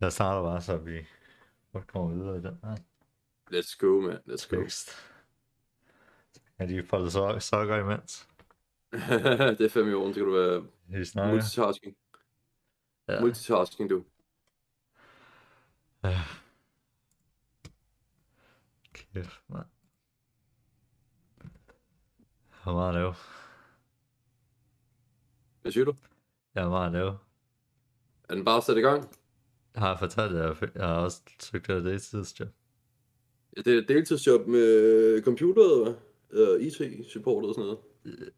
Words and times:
Jeg 0.00 0.12
starter 0.12 0.42
bare, 0.42 0.60
så 0.62 0.76
vi 0.76 1.06
godt 1.72 1.86
kommer 1.86 2.14
videre 2.14 2.36
i 2.38 2.40
den 2.40 2.58
her 2.64 2.76
Let's 3.52 3.76
go, 3.78 4.00
man. 4.00 4.18
Let's 4.28 4.48
go. 4.50 4.56
tekst. 4.60 4.90
Ja, 6.58 6.66
de 6.66 6.86
folder 6.86 7.08
så 7.10 7.38
sokker 7.40 7.76
imens. 7.76 8.28
det 9.58 9.60
er 9.60 9.68
fem 9.68 9.88
i 9.88 9.92
orden, 9.92 10.14
så 10.14 10.20
kan 10.20 10.26
du 10.26 10.32
være 10.32 10.66
Vi 10.86 11.04
snakker. 11.04 11.32
multitasking. 11.34 11.96
Ja. 13.08 13.20
Multitasking, 13.20 13.90
du. 13.90 14.04
Ja. 16.04 16.20
Kæft, 18.94 19.42
mand. 19.48 19.66
Jeg 22.50 22.72
har 22.72 22.72
meget 22.72 22.88
at 22.88 22.94
lave. 22.94 23.14
Hvad 25.62 25.72
siger 25.72 25.84
du? 25.84 25.94
Jeg 26.54 26.62
har 26.62 26.70
meget 26.70 26.86
at 26.86 26.92
lave. 26.92 27.18
Er 28.28 28.34
den 28.34 28.44
bare 28.44 28.62
sat 28.62 28.76
i 28.76 28.80
gang? 28.80 29.10
Har 29.74 29.88
jeg 29.88 29.98
fortalt 29.98 30.34
jer, 30.34 30.42
jeg, 30.42 30.70
jeg 30.74 30.86
har 30.86 30.94
også 30.94 31.20
søgt 31.40 31.70
af 31.70 31.82
det 31.82 32.02
tidsjob. 32.02 32.48
Ja, 33.56 33.62
det 33.62 33.74
er 33.74 33.78
et 33.78 33.88
deltidsjob 33.88 34.46
med 34.46 35.22
computer, 35.22 35.94
eller 36.30 36.56
IT-support 36.56 37.44
og 37.44 37.54
sådan 37.54 37.64
noget. 38.04 38.30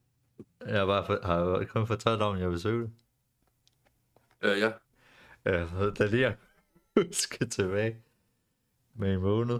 Jeg 0.67 0.79
har, 0.79 0.87
bare 0.87 1.07
for, 1.07 1.19
har 1.23 1.59
jeg 1.59 1.69
kun 1.69 1.87
fortalt 1.87 2.23
om, 2.23 2.35
at 2.35 2.41
jeg 2.41 2.51
vil 2.51 2.61
søge 2.61 2.83
det. 2.83 2.91
Uh, 4.45 4.59
ja. 4.61 4.73
Jeg 5.45 5.69
har 5.69 5.91
da 5.91 6.07
lige 6.07 6.27
at 6.27 6.37
huske 6.97 7.47
tilbage 7.47 7.97
med 8.95 9.15
en 9.15 9.21
måned. 9.21 9.59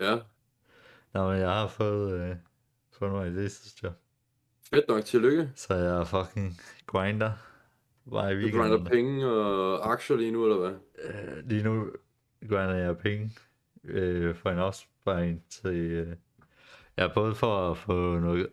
Ja. 0.00 0.18
Nå, 1.14 1.30
men 1.30 1.40
jeg 1.40 1.50
har 1.50 1.68
fået, 1.68 2.20
øh, 2.20 2.36
fået 2.92 3.12
mig 3.12 3.28
et 3.28 3.34
deltidsjob. 3.34 3.92
Fedt 4.70 4.88
nok, 4.88 5.04
tillykke. 5.04 5.52
Så 5.54 5.74
jeg 5.74 6.00
er 6.00 6.04
fucking 6.04 6.60
grinder. 6.86 7.32
Bare 8.10 8.32
i 8.32 8.34
Du 8.34 8.40
weekenden. 8.40 8.70
grinder 8.70 8.90
penge 8.90 9.26
og 9.26 9.92
aktier 9.92 10.16
lige 10.16 10.30
nu, 10.32 10.44
eller 10.44 10.58
hvad? 10.58 10.78
Øh, 11.04 11.48
lige 11.48 11.62
nu 11.62 11.90
grinder 12.40 12.74
jeg 12.74 12.98
penge 12.98 13.30
øh, 13.84 14.34
for 14.34 14.50
en 14.50 14.58
opsparing 14.58 15.44
til... 15.48 15.74
Øh, 15.76 16.16
jeg 16.96 17.06
er 17.06 17.14
både 17.14 17.34
for 17.34 17.70
at 17.70 17.78
få 17.78 18.18
noget, 18.18 18.48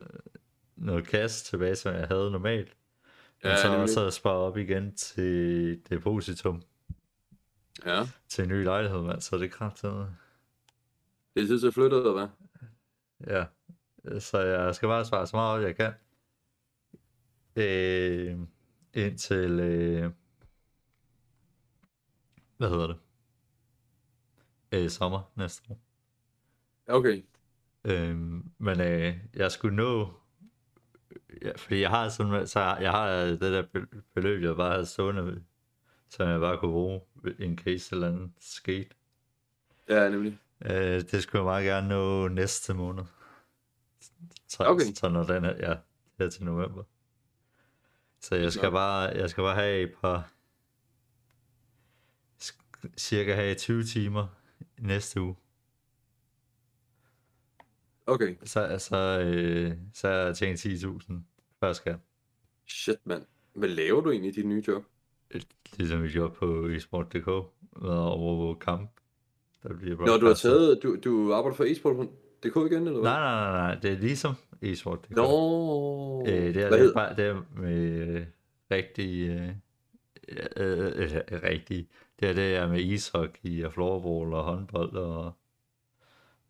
noget 0.76 1.06
cash 1.06 1.46
tilbage, 1.46 1.76
som 1.76 1.94
jeg 1.96 2.08
havde 2.08 2.32
normalt, 2.32 2.78
men 3.44 3.52
Ja, 3.52 3.58
så 3.58 3.68
nemlig. 3.68 3.82
også 3.82 4.06
at 4.08 4.14
spare 4.14 4.34
op 4.34 4.58
igen 4.58 4.96
til 4.96 5.82
depositum 5.90 6.62
Ja. 7.86 8.04
til 8.30 8.44
en 8.44 8.50
ny 8.50 8.64
lejlighed, 8.64 9.02
mand. 9.02 9.22
Så 9.22 9.38
det 9.38 9.52
kraftigt. 9.52 9.94
Det 11.36 11.44
er 11.44 11.48
tid 11.48 11.60
til 11.60 11.68
at 11.68 11.74
flytte, 11.74 11.98
eller 11.98 12.14
hvad? 12.14 12.28
Ja, 13.28 13.46
så 14.20 14.40
jeg 14.40 14.76
skal 14.76 14.88
bare 14.88 15.06
spare 15.06 15.28
så 15.28 15.36
meget, 15.36 15.58
op, 15.58 15.64
jeg 15.64 15.76
kan. 15.76 15.92
Øh, 17.56 18.38
indtil... 18.96 19.60
Øh, 19.60 20.12
hvad 22.58 22.70
hedder 22.70 22.88
det? 22.88 22.98
Øh, 24.72 24.90
sommer 24.90 25.32
næste 25.36 25.64
år. 25.70 25.80
Okay. 26.88 27.24
Øhm, 27.86 28.52
men 28.58 28.82
øh, 28.82 29.18
jeg 29.34 29.52
skulle 29.52 29.76
nå, 29.76 30.14
ja, 31.42 31.52
fordi 31.58 31.82
jeg 31.82 31.90
har 31.90 32.10
sådan, 32.10 32.48
så 32.48 32.60
jeg 32.60 32.92
har 32.92 33.10
det 33.12 33.42
der 33.42 33.62
be- 33.74 34.02
beløb, 34.14 34.44
jeg 34.44 34.56
bare 34.56 34.72
havde 34.72 34.86
stående, 34.86 35.44
som 36.10 36.30
jeg 36.30 36.40
bare 36.40 36.58
kunne 36.58 36.72
bruge, 36.72 37.02
in 37.40 37.58
case 37.58 37.96
eller 37.96 38.08
andet 38.08 38.32
skete. 38.40 38.96
Ja, 39.90 40.10
nemlig. 40.10 40.40
Øh, 40.62 41.02
det 41.02 41.24
skulle 41.24 41.40
jeg 41.40 41.46
meget 41.46 41.66
gerne 41.66 41.88
nå 41.88 42.28
næste 42.28 42.74
måned. 42.74 43.04
Så, 44.48 44.64
Okay. 44.64 44.86
så 44.96 45.10
når 45.10 45.24
den 45.24 45.46
er, 45.46 45.70
ja, 45.70 45.78
her 46.20 46.30
til 46.30 46.46
november. 46.46 46.84
Så 48.26 48.36
jeg 48.36 48.54
skal 48.54 48.72
bare, 48.72 49.02
jeg 49.02 49.30
skal 49.30 49.42
bare 49.42 49.56
have 49.56 49.82
et 49.82 49.94
par, 50.02 50.34
cirka 52.98 53.34
have 53.34 53.56
20 53.56 53.84
timer 53.84 54.28
næste 54.80 55.22
uge. 55.22 55.36
Okay. 58.06 58.36
Så, 58.44 58.76
så, 58.80 58.98
øh, 59.20 59.78
så 59.94 60.08
har 60.08 60.16
jeg 60.16 60.36
tjent 60.36 60.66
10.000 60.66 61.14
før 61.60 61.74
skat. 61.74 62.00
Shit, 62.68 62.98
mand. 63.04 63.26
Hvad 63.54 63.70
laver 63.70 64.02
du 64.02 64.12
egentlig 64.12 64.30
i 64.30 64.36
dit 64.36 64.46
nye 64.48 64.64
job? 64.68 64.84
Ligesom 65.78 66.04
vi 66.04 66.10
gjorde 66.12 66.34
på 66.34 66.68
eSport.dk 66.68 67.28
med 67.82 67.92
at 67.92 67.98
overvåge 67.98 68.56
kamp. 68.56 68.92
Der 69.64 69.74
bliver 69.74 70.06
Nå, 70.06 70.18
du 70.18 70.26
har 70.26 70.34
taget... 70.34 70.84
Du, 70.84 70.98
du 71.04 71.34
arbejder 71.34 71.56
for 71.56 71.64
eSport.dk 71.64 72.25
igen, 72.46 72.88
eller 72.88 72.92
hvad? 72.92 73.02
Nej, 73.02 73.20
nej, 73.20 73.52
nej, 73.52 73.68
nej, 73.68 73.76
det 73.82 73.92
er 73.92 73.98
ligesom 73.98 74.34
eSport.dk. 74.62 75.16
Nå. 75.16 76.26
Øh, 76.28 76.54
det, 76.54 76.58
er, 76.64 76.68
Hvad 76.68 76.80
det, 76.80 76.90
er 76.90 76.94
bare, 76.94 77.16
det 77.16 77.26
er 77.26 77.42
med 77.56 78.08
øh, 78.08 78.26
rigtig, 78.72 79.30
øh, 79.30 79.50
øh, 80.28 80.92
øh, 80.96 81.16
øh, 81.16 81.44
rigtig, 81.44 81.88
det 82.20 82.30
er 82.30 82.34
det 82.34 82.56
er 82.56 82.68
med 82.68 82.80
ishockey 82.80 83.66
og 83.66 83.74
floorball 83.74 84.34
og 84.34 84.44
håndbold 84.44 84.96
og 84.96 85.32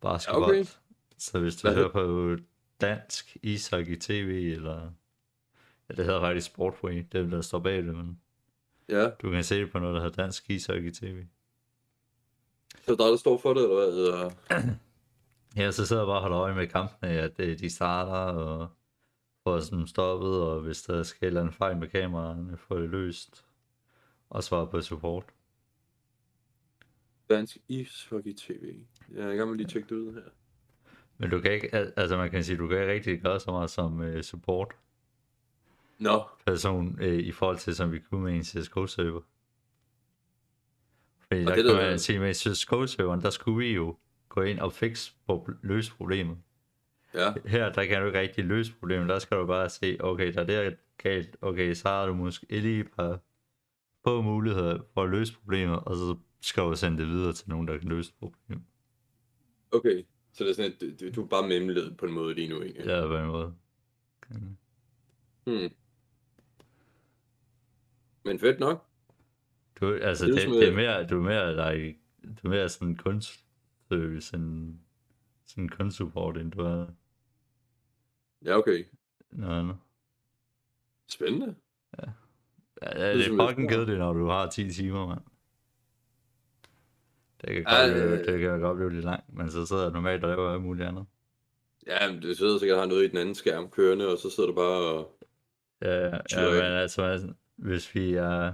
basketball. 0.00 0.44
Okay. 0.44 0.64
Så 1.18 1.38
hvis 1.38 1.56
du 1.56 1.68
Hvad 1.68 1.76
hører 1.76 1.88
på 1.88 2.36
dansk 2.80 3.36
ishockey 3.42 3.96
tv, 4.00 4.52
eller 4.56 4.90
ja, 5.88 5.94
det 5.94 6.04
hedder 6.04 6.20
faktisk 6.20 6.46
Sportway, 6.46 7.04
det 7.12 7.20
er 7.20 7.26
der 7.30 7.40
står 7.40 7.58
bag 7.58 7.76
det, 7.76 7.96
men 7.96 8.20
Ja, 8.88 9.08
du 9.22 9.30
kan 9.30 9.44
se 9.44 9.60
det 9.60 9.72
på 9.72 9.78
noget, 9.78 9.94
der 9.94 10.02
hedder 10.02 10.22
dansk 10.22 10.50
ishockey 10.50 10.92
tv. 10.92 11.24
så 12.84 12.92
er 12.92 12.96
der, 12.96 13.06
der 13.06 13.16
står 13.16 13.38
for 13.38 13.54
det, 13.54 13.62
eller 13.62 13.76
hvad? 13.76 13.88
Eller... 13.88 14.30
Ja, 15.56 15.70
så 15.70 15.86
sidder 15.86 16.02
jeg 16.02 16.06
bare 16.06 16.16
og 16.16 16.22
holder 16.22 16.38
øje 16.38 16.54
med 16.54 16.66
kampene, 16.66 17.10
at 17.10 17.40
øh, 17.40 17.58
de 17.58 17.70
starter, 17.70 18.12
og 18.38 18.68
får 19.44 19.60
sådan 19.60 19.86
stoppet, 19.86 20.42
og 20.42 20.60
hvis 20.60 20.82
der 20.82 21.02
sker 21.02 21.40
andet 21.40 21.54
fejl 21.54 21.76
med 21.76 21.88
kameraerne, 21.88 22.56
får 22.56 22.76
det 22.76 22.90
løst, 22.90 23.44
og 24.30 24.44
svare 24.44 24.66
på 24.66 24.80
support. 24.80 25.24
Dansk 27.30 27.56
Ishockey 27.68 28.34
TV. 28.34 28.74
Jeg 29.14 29.24
er 29.28 29.32
i 29.32 29.36
gang 29.36 29.48
med 29.50 29.56
lige 29.56 29.64
at 29.66 29.70
tjekke 29.72 29.88
det 29.88 29.94
ud 30.00 30.14
her. 30.14 30.30
Men 31.18 31.30
du 31.30 31.40
kan 31.40 31.52
ikke, 31.52 31.74
al- 31.74 31.92
altså 31.96 32.16
man 32.16 32.30
kan 32.30 32.44
sige, 32.44 32.58
du 32.58 32.68
kan 32.68 32.80
ikke 32.80 32.92
rigtig 32.92 33.20
gøre 33.22 33.40
så 33.40 33.50
meget 33.50 33.70
som 33.70 34.00
uh, 34.00 34.20
support 34.20 34.74
Nå, 35.98 36.22
person 36.46 37.00
uh, 37.00 37.06
i 37.06 37.32
forhold 37.32 37.58
til, 37.58 37.74
som 37.76 37.92
vi 37.92 37.98
kunne 37.98 38.22
med 38.24 38.32
en 38.34 38.44
CSGO-server. 38.44 39.20
Fordi 41.20 41.40
Og 41.44 41.46
der 41.50 41.54
det 41.54 41.64
kan 41.64 41.74
der- 41.74 41.90
man 41.90 41.98
sige, 41.98 42.18
med 42.18 42.34
CSGO-serveren, 42.34 43.20
der 43.20 43.30
skulle 43.30 43.66
vi 43.66 43.74
jo 43.74 43.96
gå 44.36 44.42
ind 44.42 44.58
og 44.58 44.72
fikse, 44.72 45.12
på, 45.26 45.48
løse 45.62 45.92
problemet. 45.96 46.36
ja. 47.14 47.34
Her, 47.46 47.72
der 47.72 47.84
kan 47.86 48.00
du 48.00 48.06
ikke 48.06 48.20
rigtig 48.20 48.44
løse 48.44 48.72
problemet. 48.80 49.08
Der 49.08 49.18
skal 49.18 49.36
du 49.36 49.46
bare 49.46 49.68
se, 49.70 49.96
okay, 50.00 50.32
der 50.32 50.40
er 50.40 50.44
det 50.46 50.76
galt. 50.98 51.36
Okay, 51.40 51.74
så 51.74 51.88
har 51.88 52.06
du 52.06 52.14
måske 52.14 52.46
lige 52.50 52.80
et 52.80 52.90
par 52.96 53.20
få 54.04 54.20
muligheder 54.22 54.78
for 54.94 55.02
at 55.02 55.10
løse 55.10 55.34
problemet, 55.34 55.78
og 55.78 55.96
så 55.96 56.16
skal 56.40 56.62
du 56.62 56.76
sende 56.76 56.98
det 56.98 57.08
videre 57.08 57.32
til 57.32 57.48
nogen, 57.50 57.68
der 57.68 57.78
kan 57.78 57.88
løse 57.88 58.12
problemet. 58.18 58.64
Okay. 59.72 60.02
Så 60.32 60.44
det 60.44 60.50
er 60.50 60.54
sådan, 60.54 60.72
at 60.72 60.80
du, 61.00 61.10
du- 61.10 61.22
er 61.24 61.26
bare 61.28 61.48
memled 61.48 61.94
på 61.94 62.06
en 62.06 62.12
måde 62.12 62.34
lige 62.34 62.48
nu, 62.48 62.60
ikke? 62.60 62.92
Ja, 62.92 63.06
på 63.06 63.16
en 63.16 63.26
måde. 63.26 63.54
Hmm. 65.46 65.70
Men 68.24 68.38
fedt 68.38 68.60
nok. 68.60 68.86
Du, 69.80 69.94
altså, 69.94 70.26
Det 70.26 70.44
er 70.44 70.48
det, 70.50 70.60
det, 70.60 70.68
er 70.68 70.76
mere, 70.76 71.06
du 71.06 71.18
er 71.18 71.22
mere, 71.22 71.56
der, 71.56 71.92
du 72.42 72.48
er 72.48 72.48
mere 72.48 72.68
sådan 72.68 72.88
en 72.88 72.96
en 75.58 75.68
kunstsupport, 75.68 76.36
end 76.36 76.52
du 76.52 76.60
er 76.60 76.86
Ja, 78.44 78.56
okay. 78.56 78.84
noget 79.30 79.58
andet. 79.60 79.76
Spændende. 81.08 81.54
Ja, 81.98 82.04
Det 82.82 83.14
det 83.14 83.32
er 83.32 83.48
fucking 83.48 83.68
kedeligt, 83.70 83.98
når 83.98 84.12
du 84.12 84.26
har 84.26 84.50
10 84.50 84.70
timer, 84.70 85.06
mand. 85.06 85.20
Det 87.40 87.48
kan, 87.54 87.64
Ja, 87.68 87.82
godt 87.82 87.92
blive, 87.92 88.18
øh, 88.20 88.24
det 88.26 88.40
kan 88.40 88.60
godt 88.60 88.76
blive 88.76 88.92
lidt 88.92 89.04
langt, 89.04 89.32
men 89.34 89.50
så 89.50 89.66
sidder 89.66 89.82
jeg 89.82 89.92
normalt 89.92 90.24
og 90.24 90.30
laver 90.30 90.50
alt 90.52 90.62
muligt 90.62 90.88
andet. 90.88 91.06
Ja, 91.86 92.12
men 92.12 92.22
det 92.22 92.36
sidder 92.36 92.58
sikkert 92.58 92.76
og 92.76 92.82
har 92.82 92.88
noget 92.88 93.04
i 93.04 93.08
den 93.08 93.16
anden 93.18 93.34
skærm 93.34 93.70
kørende, 93.70 94.08
og 94.08 94.18
så 94.18 94.30
sidder 94.30 94.48
du 94.48 94.54
bare 94.54 94.94
og... 94.94 95.18
Ja, 95.82 96.06
ja 96.06 96.18
Chiller 96.30 96.50
men 96.50 96.62
altså, 96.62 97.34
hvis 97.56 97.94
vi 97.94 98.14
er 98.14 98.52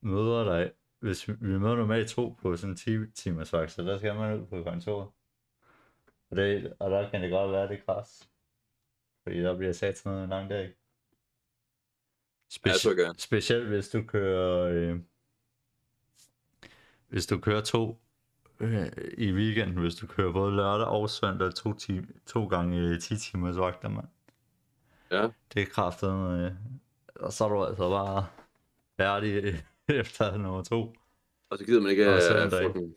møder 0.00 0.44
dig, 0.44 0.72
hvis 1.00 1.28
vi, 1.28 1.34
møder 1.40 1.76
normalt 1.76 2.08
to 2.08 2.36
på 2.42 2.56
sådan 2.56 2.70
en 2.70 2.76
10 2.76 3.10
timers 3.14 3.52
vagt, 3.52 3.72
så 3.72 3.82
der 3.82 3.98
skal 3.98 4.14
man 4.14 4.40
ud 4.40 4.46
på 4.46 4.62
kontoret. 4.62 5.08
Og, 6.30 6.36
det, 6.36 6.72
og 6.78 6.90
der 6.90 7.10
kan 7.10 7.22
det 7.22 7.30
godt 7.30 7.52
være, 7.52 7.68
det 7.68 7.86
kras. 7.86 8.28
Fordi 9.22 9.40
der 9.40 9.56
bliver 9.56 9.72
sat 9.72 9.98
sådan 9.98 10.12
noget 10.12 10.24
en 10.24 10.30
lang 10.30 10.50
dag. 10.50 10.74
Ja, 12.66 12.72
så 12.72 12.94
gerne. 12.94 13.18
specielt 13.18 13.68
hvis 13.68 13.88
du 13.88 14.02
kører, 14.02 14.62
øh, 14.62 15.00
hvis 17.08 17.26
du 17.26 17.38
kører 17.38 17.60
to 17.60 18.00
øh, 18.60 18.92
i 19.18 19.32
weekenden, 19.32 19.76
hvis 19.76 19.94
du 19.94 20.06
kører 20.06 20.32
både 20.32 20.56
lørdag 20.56 20.86
og 20.86 21.10
søndag 21.10 21.54
to, 21.54 21.72
time, 21.72 22.06
to 22.26 22.46
gange 22.46 22.78
øh, 22.78 23.00
10 23.00 23.16
timers 23.16 23.56
vagter, 23.56 23.88
mand. 23.88 24.08
Ja. 25.10 25.28
Det 25.54 25.62
er 25.62 25.66
kraftet, 25.66 26.08
øh, 26.08 26.52
og 27.14 27.32
så 27.32 27.44
er 27.44 27.48
du 27.48 27.64
altså 27.64 27.88
bare 27.88 28.26
færdig 28.96 29.64
efter 30.00 30.36
nummer 30.36 30.62
to. 30.62 30.94
Og 31.50 31.58
så 31.58 31.64
gider 31.64 31.80
man 31.80 31.90
ikke 31.90 32.14
Og 32.14 32.22
søndag. 32.22 32.64
fucking- 32.70 32.94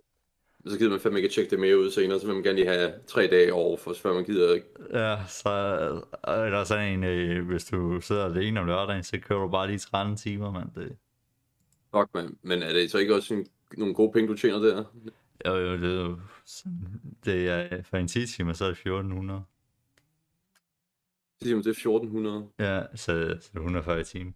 Så 0.68 0.78
gider 0.78 0.90
man 0.92 1.00
fandme 1.00 1.20
ikke 1.20 1.28
at 1.28 1.32
tjekke 1.34 1.52
det 1.52 1.60
mere 1.60 1.80
ud 1.80 1.92
senere, 1.92 2.20
så 2.20 2.26
vil 2.26 2.36
man 2.36 2.44
gerne 2.44 2.56
lige 2.56 2.68
have 2.68 2.94
tre 3.08 3.28
dage 3.28 3.54
over, 3.54 3.78
for 3.78 3.94
før 3.94 4.14
man 4.14 4.24
gider 4.24 4.54
ikke. 4.54 4.68
Ja, 4.94 5.26
så 5.28 5.50
er 6.24 6.50
der 6.50 6.64
sådan 6.64 6.94
en, 6.94 7.04
øh, 7.04 7.46
hvis 7.48 7.66
du 7.66 8.02
sidder 8.02 8.26
alene 8.26 8.60
om 8.60 8.66
lørdagen, 8.66 9.04
så 9.04 9.20
kører 9.20 9.40
du 9.40 9.48
bare 9.50 9.68
lige 9.68 9.80
13 9.80 10.16
timer, 10.18 10.52
mand. 10.52 10.70
Det, 10.76 10.98
Fuck, 11.96 12.10
man. 12.14 12.38
Men 12.42 12.64
er 12.64 12.74
det 12.74 12.92
så 12.92 12.98
ikke 12.98 13.16
også 13.16 13.34
en, 13.34 13.48
nogle 13.78 13.94
gode 13.94 14.12
penge, 14.12 14.28
du 14.28 14.38
tjener 14.38 14.60
der? 14.60 14.84
Jo, 15.48 15.56
jo, 15.56 15.78
det 15.78 15.98
er 15.98 16.04
jo 16.04 16.18
det 17.26 17.48
er 17.50 17.84
for 17.84 17.98
en 17.98 18.08
10 18.08 18.26
timer, 18.28 18.54
så 18.54 18.64
er 18.66 18.70
det 18.70 18.78
1400. 18.78 19.42
Det 21.40 21.52
er 21.52 21.56
det 21.56 21.66
er 21.66 21.70
1400. 21.72 22.48
Ja, 22.60 22.82
så, 22.96 23.06
så 23.42 23.50
det 23.54 23.56
er 23.56 23.60
140 23.60 24.00
i 24.00 24.04
timen. 24.04 24.36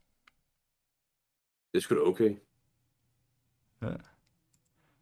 Det 1.72 1.78
er 1.78 1.82
sgu 1.82 1.96
da 1.96 2.00
okay. 2.02 2.36
Ja. 3.82 3.94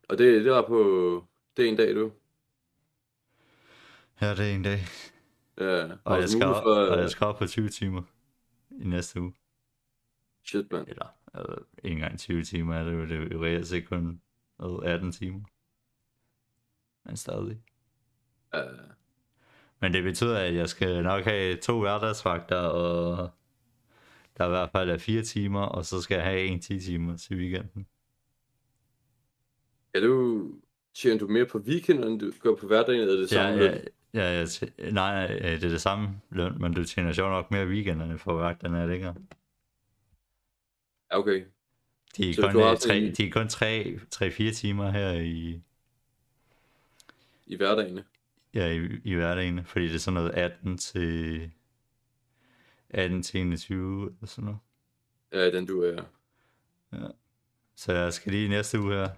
Og 0.10 0.18
det, 0.18 0.46
det 0.46 0.52
var 0.52 0.68
på... 0.68 1.24
Det 1.58 1.66
er 1.66 1.70
en 1.70 1.78
dag, 1.78 1.96
du. 1.96 2.12
Ja, 4.22 4.30
det 4.30 4.40
er 4.52 4.56
en 4.56 4.64
dag. 4.64 4.80
Ja. 5.58 5.84
Og, 6.04 6.12
har 6.14 6.18
jeg 6.18 6.30
skal, 6.30 6.46
op, 6.46 6.64
for, 6.64 6.76
og 6.76 7.00
jeg 7.00 7.10
skal 7.10 7.28
op 7.28 7.38
på 7.38 7.48
20 7.48 7.70
timer 7.70 8.02
i 8.72 8.84
næste 8.84 9.22
uge. 9.22 9.34
Shit, 10.44 10.72
man. 10.72 10.86
Eller, 10.88 11.06
altså, 11.34 11.56
ikke 11.84 11.96
engang 11.96 12.20
20 12.20 12.44
timer 12.44 12.76
er 12.76 12.84
det 12.84 12.94
jo, 12.94 13.02
det 13.02 13.12
er 13.12 13.36
jo 13.36 13.44
reelt 13.44 13.68
set 13.68 13.88
kun 13.88 14.22
hvad, 14.56 14.84
18 14.84 15.12
timer. 15.12 15.46
Men 17.06 17.18
stadig. 17.18 17.62
Ja. 18.54 18.64
Men 19.80 19.94
det 19.94 20.04
betyder, 20.04 20.40
at 20.40 20.56
jeg 20.56 20.70
skal 20.70 21.04
nok 21.04 21.24
have 21.24 21.58
to 21.58 21.80
hverdagsvagter, 21.80 22.58
og 22.58 23.30
der 24.38 24.46
i 24.46 24.50
hvert 24.50 24.70
fald 24.72 24.90
er 24.90 24.98
fire 24.98 25.22
timer, 25.22 25.62
og 25.62 25.86
så 25.86 26.02
skal 26.02 26.16
jeg 26.16 26.26
have 26.26 26.44
en 26.44 26.62
10 26.62 26.80
timer 26.80 27.18
til 27.18 27.38
weekenden. 27.38 27.88
Er 29.96 30.00
du... 30.00 30.44
Tjener 30.94 31.18
du 31.20 31.28
mere 31.28 31.46
på 31.46 31.58
weekenden, 31.58 32.12
end 32.12 32.20
du 32.20 32.32
gør 32.40 32.56
på 32.56 32.68
hverdagen, 32.68 33.02
eller 33.02 33.14
er 33.14 33.18
det 33.20 33.32
Ja, 33.32 33.36
samme 33.36 33.64
ja, 33.64 33.72
løn? 33.72 33.82
ja, 34.14 34.40
ja, 34.40 34.44
t- 34.46 34.92
nej, 34.92 35.28
det 35.28 35.54
er 35.64 35.70
det 35.70 35.82
samme 35.82 36.22
løn, 36.30 36.62
men 36.62 36.74
du 36.74 36.84
tjener 36.84 37.14
sjovt 37.14 37.32
nok 37.32 37.52
mere 37.52 37.68
weekenderne 37.68 38.18
for 38.18 38.34
vagterne, 38.34 38.80
er 38.82 38.86
det 38.88 38.94
ikke? 38.94 39.06
Ja, 41.12 41.18
okay. 41.20 41.46
De 42.18 42.30
er 42.30 42.34
Så 42.34 42.42
kun, 42.52 42.62
øh, 42.62 42.78
tre, 42.78 42.98
en- 42.98 43.14
de 43.14 43.28
er 43.28 43.32
kun 43.32 43.48
3-4 43.48 44.54
timer 44.54 44.92
her 44.92 45.12
i, 45.12 45.62
I 47.46 47.56
hverdagen. 47.56 48.00
ja, 48.54 48.68
i, 48.68 48.88
i 49.04 49.14
hverdagen, 49.14 49.66
fordi 49.66 49.86
det 49.88 49.96
er 49.96 50.00
sådan 50.00 50.14
noget 50.14 50.32
18 50.32 50.78
til 50.78 51.52
18 52.90 53.24
til 53.24 53.40
21 53.42 54.06
eller 54.06 54.28
sådan 54.28 54.44
noget. 54.46 54.60
Ja, 55.34 55.58
den 55.58 55.66
du 55.66 55.82
er. 55.84 56.04
Så 57.76 57.94
jeg 57.94 58.14
skal 58.14 58.32
lige 58.32 58.50
næste 58.50 58.80
uge 58.80 58.94
her. 58.94 59.10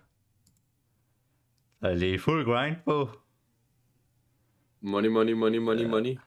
Der 1.82 1.90
er 1.90 1.96
lige 1.96 2.20
fuld 2.20 2.46
grind 2.46 2.76
på. 2.86 3.10
Money, 4.82 5.10
money, 5.10 5.34
money, 5.34 5.58
money, 5.58 5.82
Ja. 5.82 5.88
money. 5.88 6.18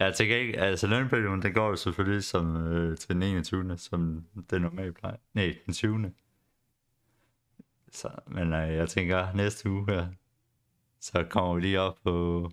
Ja, 0.00 0.10
til 0.10 0.28
gengæld, 0.28 0.56
altså 0.60 0.86
lønperioden, 0.86 1.42
den 1.42 1.54
går 1.54 1.68
jo 1.68 1.76
selvfølgelig 1.76 2.24
som 2.24 2.56
øh, 2.56 2.96
til 2.96 3.08
den 3.14 3.22
21. 3.22 3.76
som 3.78 4.24
det 4.50 4.60
normalt 4.60 4.96
plejer. 4.98 5.16
Nej, 5.34 5.56
den 5.66 5.74
20. 5.74 6.12
Så, 7.92 8.10
men 8.26 8.52
øh, 8.52 8.72
jeg 8.74 8.88
tænker, 8.88 9.32
næste 9.34 9.70
uge 9.70 9.86
her, 9.86 10.08
så 11.00 11.26
kommer 11.30 11.54
vi 11.54 11.60
lige 11.60 11.80
op 11.80 11.98
på 12.04 12.50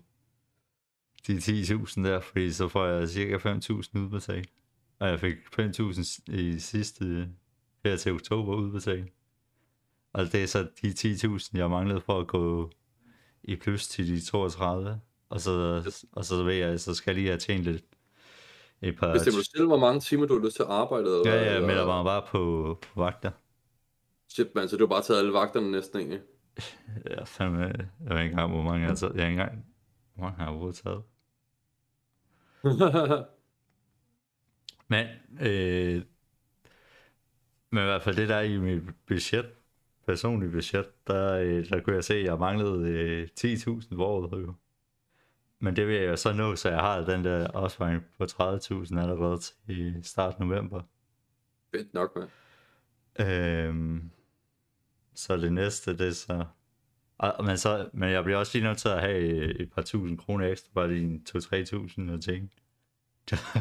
de 1.26 1.36
10.000 1.36 2.02
der, 2.04 2.20
fordi 2.20 2.52
så 2.52 2.68
får 2.68 2.86
jeg 2.86 3.08
cirka 3.08 3.36
5.000 3.36 3.98
udbetalt. 3.98 4.50
Og 4.98 5.08
jeg 5.08 5.20
fik 5.20 5.34
5.000 5.60 6.22
i 6.34 6.58
sidste, 6.58 7.28
her 7.84 7.96
til 7.96 8.12
oktober 8.12 8.54
udbetalt. 8.54 9.12
Og 10.14 10.32
det 10.32 10.42
er 10.42 10.46
så 10.46 10.68
de 10.82 10.88
10.000, 10.88 11.50
jeg 11.54 11.70
manglede 11.70 12.00
for 12.00 12.20
at 12.20 12.26
gå 12.26 12.70
i 13.42 13.56
plus 13.56 13.88
til 13.88 14.06
de 14.08 14.20
32. 14.24 15.00
Og 15.28 15.40
så, 15.40 15.82
og 16.12 16.24
så 16.24 16.42
ved 16.42 16.54
jeg, 16.54 16.80
så 16.80 16.94
skal 16.94 17.10
jeg 17.10 17.14
lige 17.16 17.26
have 17.28 17.38
tjent 17.38 17.64
lidt 17.64 17.84
et 18.82 18.96
par... 18.98 19.12
Bestemmer 19.12 19.38
du 19.40 19.44
selv, 19.56 19.66
hvor 19.66 19.76
mange 19.78 20.00
timer 20.00 20.26
du 20.26 20.38
har 20.38 20.44
lyst 20.44 20.56
til 20.56 20.62
at 20.62 20.68
arbejde? 20.68 21.04
Eller, 21.04 21.22
Ja, 21.30 21.42
ja, 21.42 21.54
eller- 21.54 21.66
melder 21.66 21.86
mig 21.86 22.04
bare 22.04 22.22
på, 22.30 22.78
på 22.82 23.00
vagter. 23.00 23.30
Shit, 24.28 24.54
man, 24.54 24.68
så 24.68 24.76
du 24.76 24.84
har 24.84 24.88
bare 24.88 25.02
taget 25.02 25.18
alle 25.20 25.32
vagterne 25.32 25.70
næsten 25.70 25.98
egentlig. 25.98 26.20
Ja, 27.10 27.24
fandme, 27.24 27.58
jeg 27.60 27.86
ved 28.00 28.16
ikke 28.18 28.30
engang, 28.30 28.52
hvor 28.52 28.62
mange 28.62 28.80
jeg 28.80 28.88
har 28.88 28.94
taget. 28.96 29.14
Jeg 29.14 29.22
har 29.22 29.28
ikke 29.30 29.40
engang, 29.42 29.64
hvor 30.14 30.24
mange 30.24 30.36
har 30.36 30.44
jeg 30.44 30.50
overhovedet 30.50 30.76
taget. 30.84 31.02
Men, 34.88 35.06
øh, 35.40 36.02
men 37.72 37.82
i 37.82 37.86
hvert 37.86 38.02
fald 38.02 38.16
det 38.16 38.28
der 38.28 38.40
i 38.40 38.56
mit 38.56 38.82
budget, 39.06 39.46
personlige 40.06 40.50
budget, 40.50 40.86
der, 41.06 41.34
øh, 41.34 41.68
der 41.68 41.80
kunne 41.80 41.96
jeg 41.96 42.04
se, 42.04 42.14
at 42.14 42.24
jeg 42.24 42.38
manglede 42.38 42.88
øh, 42.88 43.28
10.000 43.40 43.96
på 43.96 44.04
året. 44.04 44.54
Men 45.58 45.76
det 45.76 45.86
vil 45.86 45.96
jeg 45.96 46.08
jo 46.08 46.16
så 46.16 46.32
nå, 46.32 46.56
så 46.56 46.68
jeg 46.68 46.80
har 46.80 47.04
den 47.04 47.24
der 47.24 47.48
opsparing 47.48 48.04
på 48.18 48.24
30.000 48.24 49.00
allerede 49.00 49.38
til 49.38 50.00
start 50.02 50.40
november. 50.40 50.82
Fedt 51.74 51.94
nok, 51.94 52.16
mand. 52.16 52.30
Øhm, 53.30 54.10
så 55.14 55.36
det 55.36 55.52
næste, 55.52 55.98
det 55.98 56.08
er 56.08 56.12
så... 56.12 56.44
Og, 57.18 57.44
men, 57.44 57.58
så, 57.58 57.88
men 57.92 58.10
jeg 58.10 58.24
bliver 58.24 58.38
også 58.38 58.58
lige 58.58 58.68
nødt 58.68 58.78
til 58.78 58.88
at 58.88 59.00
have 59.00 59.20
et 59.60 59.72
par 59.72 59.82
tusind 59.82 60.18
kroner 60.18 60.46
ekstra, 60.46 60.70
bare 60.74 60.88
lige 60.88 61.04
en 61.04 61.26
2-3 61.28 61.64
tusind 61.64 62.10
og 62.10 62.22
ting. 62.22 62.52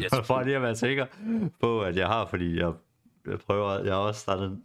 Yes. 0.01 0.11
For 0.27 0.43
lige 0.43 0.55
at 0.55 0.61
være 0.61 0.75
sikker 0.75 1.05
på, 1.59 1.81
at 1.81 1.95
jeg 1.95 2.07
har, 2.07 2.25
fordi 2.25 2.59
jeg, 2.59 2.73
jeg 3.25 3.39
prøver, 3.39 3.83
jeg 3.83 3.93
har 3.93 3.99
også 3.99 4.21
startet, 4.21 4.61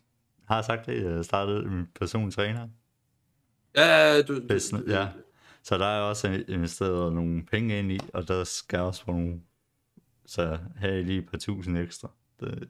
har 0.49 0.55
jeg 0.55 0.65
sagt 0.65 0.87
det, 0.87 1.05
jeg 1.05 1.25
startede 1.25 1.69
min 1.69 1.87
personlige 1.95 2.31
træner. 2.31 2.69
Ja, 3.77 4.23
du... 4.23 4.41
Business, 4.49 4.89
ja. 4.89 5.09
Så 5.63 5.79
der 5.79 5.87
er 5.87 6.01
også 6.01 6.45
investeret 6.49 7.13
nogle 7.13 7.47
penge 7.47 7.79
ind 7.79 7.93
i, 7.93 8.01
og 8.15 8.29
der 8.29 8.45
skal 8.45 8.77
jeg 8.77 8.87
også 8.87 9.05
få 9.05 9.13
nogle, 9.13 9.41
så 10.27 10.59
have 10.77 11.03
lige 11.03 11.19
et 11.19 11.31
par 11.31 11.39
tusind 11.39 11.79
ekstra. 11.79 12.11
Det 12.41 12.69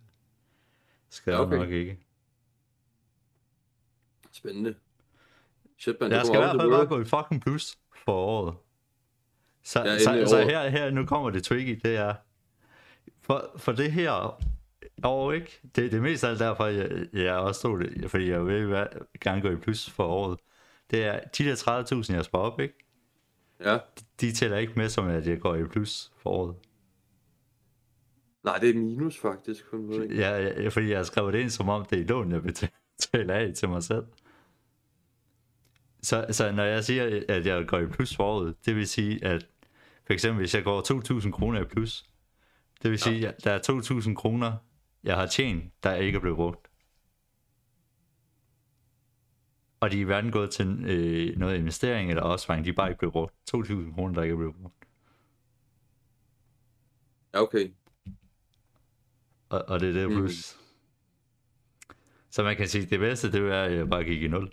skal 1.08 1.30
jeg 1.30 1.40
okay. 1.40 1.56
nok 1.56 1.70
ikke. 1.70 1.98
Spændende. 4.32 4.74
Shit, 5.78 5.96
man, 6.00 6.10
Jeg 6.10 6.26
skal 6.26 6.36
i 6.36 6.42
hvert 6.42 6.60
fald 6.60 6.70
bare 6.70 6.86
gå 6.86 7.00
i 7.00 7.04
fucking 7.04 7.42
plus 7.42 7.78
for 8.04 8.12
året. 8.12 8.54
Så, 9.62 9.84
Ja, 9.84 9.98
så, 9.98 10.24
så 10.26 10.36
år. 10.36 10.42
her, 10.42 10.68
her, 10.68 10.90
nu 10.90 11.06
kommer 11.06 11.30
det 11.30 11.44
tricky, 11.44 11.80
det 11.84 11.96
er, 11.96 12.14
for, 13.20 13.52
for 13.56 13.72
det 13.72 13.92
her 13.92 14.42
år, 15.02 15.32
ikke? 15.32 15.60
Det, 15.62 15.76
det 15.76 15.94
er 15.94 16.00
mest 16.00 16.24
af 16.24 16.28
alt 16.28 16.38
derfor, 16.38 16.66
jeg, 16.66 17.06
jeg 17.12 17.34
også 17.34 17.58
stod 17.58 17.78
det, 17.78 18.10
fordi 18.10 18.30
jeg 18.30 18.46
vil 18.46 18.86
gerne 19.20 19.42
gå 19.42 19.50
i 19.50 19.56
plus 19.56 19.90
for 19.90 20.04
året. 20.04 20.38
Det 20.90 21.04
er 21.04 21.20
de 21.38 21.44
der 21.44 21.54
30.000, 22.04 22.14
jeg 22.14 22.24
sparer 22.24 22.42
op, 22.42 22.60
ikke? 22.60 22.74
Ja. 23.64 23.78
De 24.20 24.32
tæller 24.32 24.56
ikke 24.56 24.72
med, 24.76 24.88
som 24.88 25.08
at 25.08 25.26
jeg 25.26 25.40
går 25.40 25.54
i 25.54 25.64
plus 25.64 26.12
for 26.16 26.30
året. 26.30 26.54
Nej, 28.44 28.58
det 28.58 28.70
er 28.70 28.74
minus 28.74 29.18
faktisk. 29.18 29.70
På 29.70 29.76
en 29.76 29.86
måde, 29.86 30.02
ikke? 30.02 30.16
Ja, 30.16 30.62
ja, 30.62 30.68
fordi 30.68 30.88
jeg 30.88 30.98
har 30.98 31.04
skrevet 31.04 31.34
det 31.34 31.40
ind, 31.40 31.50
som 31.50 31.68
om 31.68 31.84
det 31.84 32.00
er 32.00 32.04
lån, 32.04 32.32
jeg 32.32 32.42
betaler 32.42 33.34
af 33.34 33.52
til 33.54 33.68
mig 33.68 33.82
selv. 33.82 34.04
Så, 36.02 36.26
så 36.30 36.52
når 36.52 36.64
jeg 36.64 36.84
siger, 36.84 37.22
at 37.28 37.46
jeg 37.46 37.66
går 37.66 37.78
i 37.78 37.86
plus 37.86 38.16
for 38.16 38.24
året, 38.24 38.54
det 38.66 38.76
vil 38.76 38.88
sige, 38.88 39.24
at 39.24 39.46
for 40.06 40.12
eksempel, 40.12 40.38
hvis 40.38 40.54
jeg 40.54 40.64
går 40.64 41.20
2.000 41.20 41.30
kroner 41.30 41.60
i 41.60 41.64
plus, 41.64 42.06
det 42.82 42.90
vil 42.90 42.98
sige, 42.98 43.28
at 43.28 43.44
der 43.44 43.50
er 43.50 43.58
2.000 44.02 44.14
kroner, 44.14 44.52
jeg 45.08 45.16
har 45.16 45.26
tjent, 45.26 45.72
der 45.82 45.94
ikke 45.94 46.16
er 46.16 46.20
blevet 46.20 46.36
brugt. 46.36 46.70
Og 49.80 49.90
de 49.90 50.00
er 50.00 50.04
hverken 50.04 50.32
gået 50.32 50.50
til 50.50 50.84
øh, 50.84 51.38
noget 51.38 51.58
investering 51.58 52.10
eller 52.10 52.22
opsparing, 52.22 52.64
de 52.64 52.70
er 52.70 52.74
bare 52.74 52.88
ikke 52.88 52.98
blevet 52.98 53.12
brugt. 53.12 53.34
2.000 53.54 53.94
kroner, 53.94 54.14
der 54.14 54.22
ikke 54.22 54.32
er 54.32 54.36
blevet 54.36 54.54
brugt. 54.54 54.74
Ja, 57.34 57.40
okay. 57.42 57.72
Og, 59.48 59.64
og 59.68 59.80
det 59.80 59.88
er 59.88 59.92
det 59.92 60.08
Mm. 60.10 60.16
plus. 60.16 60.58
Så 62.30 62.42
man 62.42 62.56
kan 62.56 62.68
sige, 62.68 62.84
at 62.84 62.90
det 62.90 62.98
bedste, 63.00 63.32
det 63.32 63.40
er, 63.40 63.62
at 63.62 63.72
jeg 63.72 63.88
bare 63.88 64.04
gik 64.04 64.22
i 64.22 64.28
nul. 64.28 64.52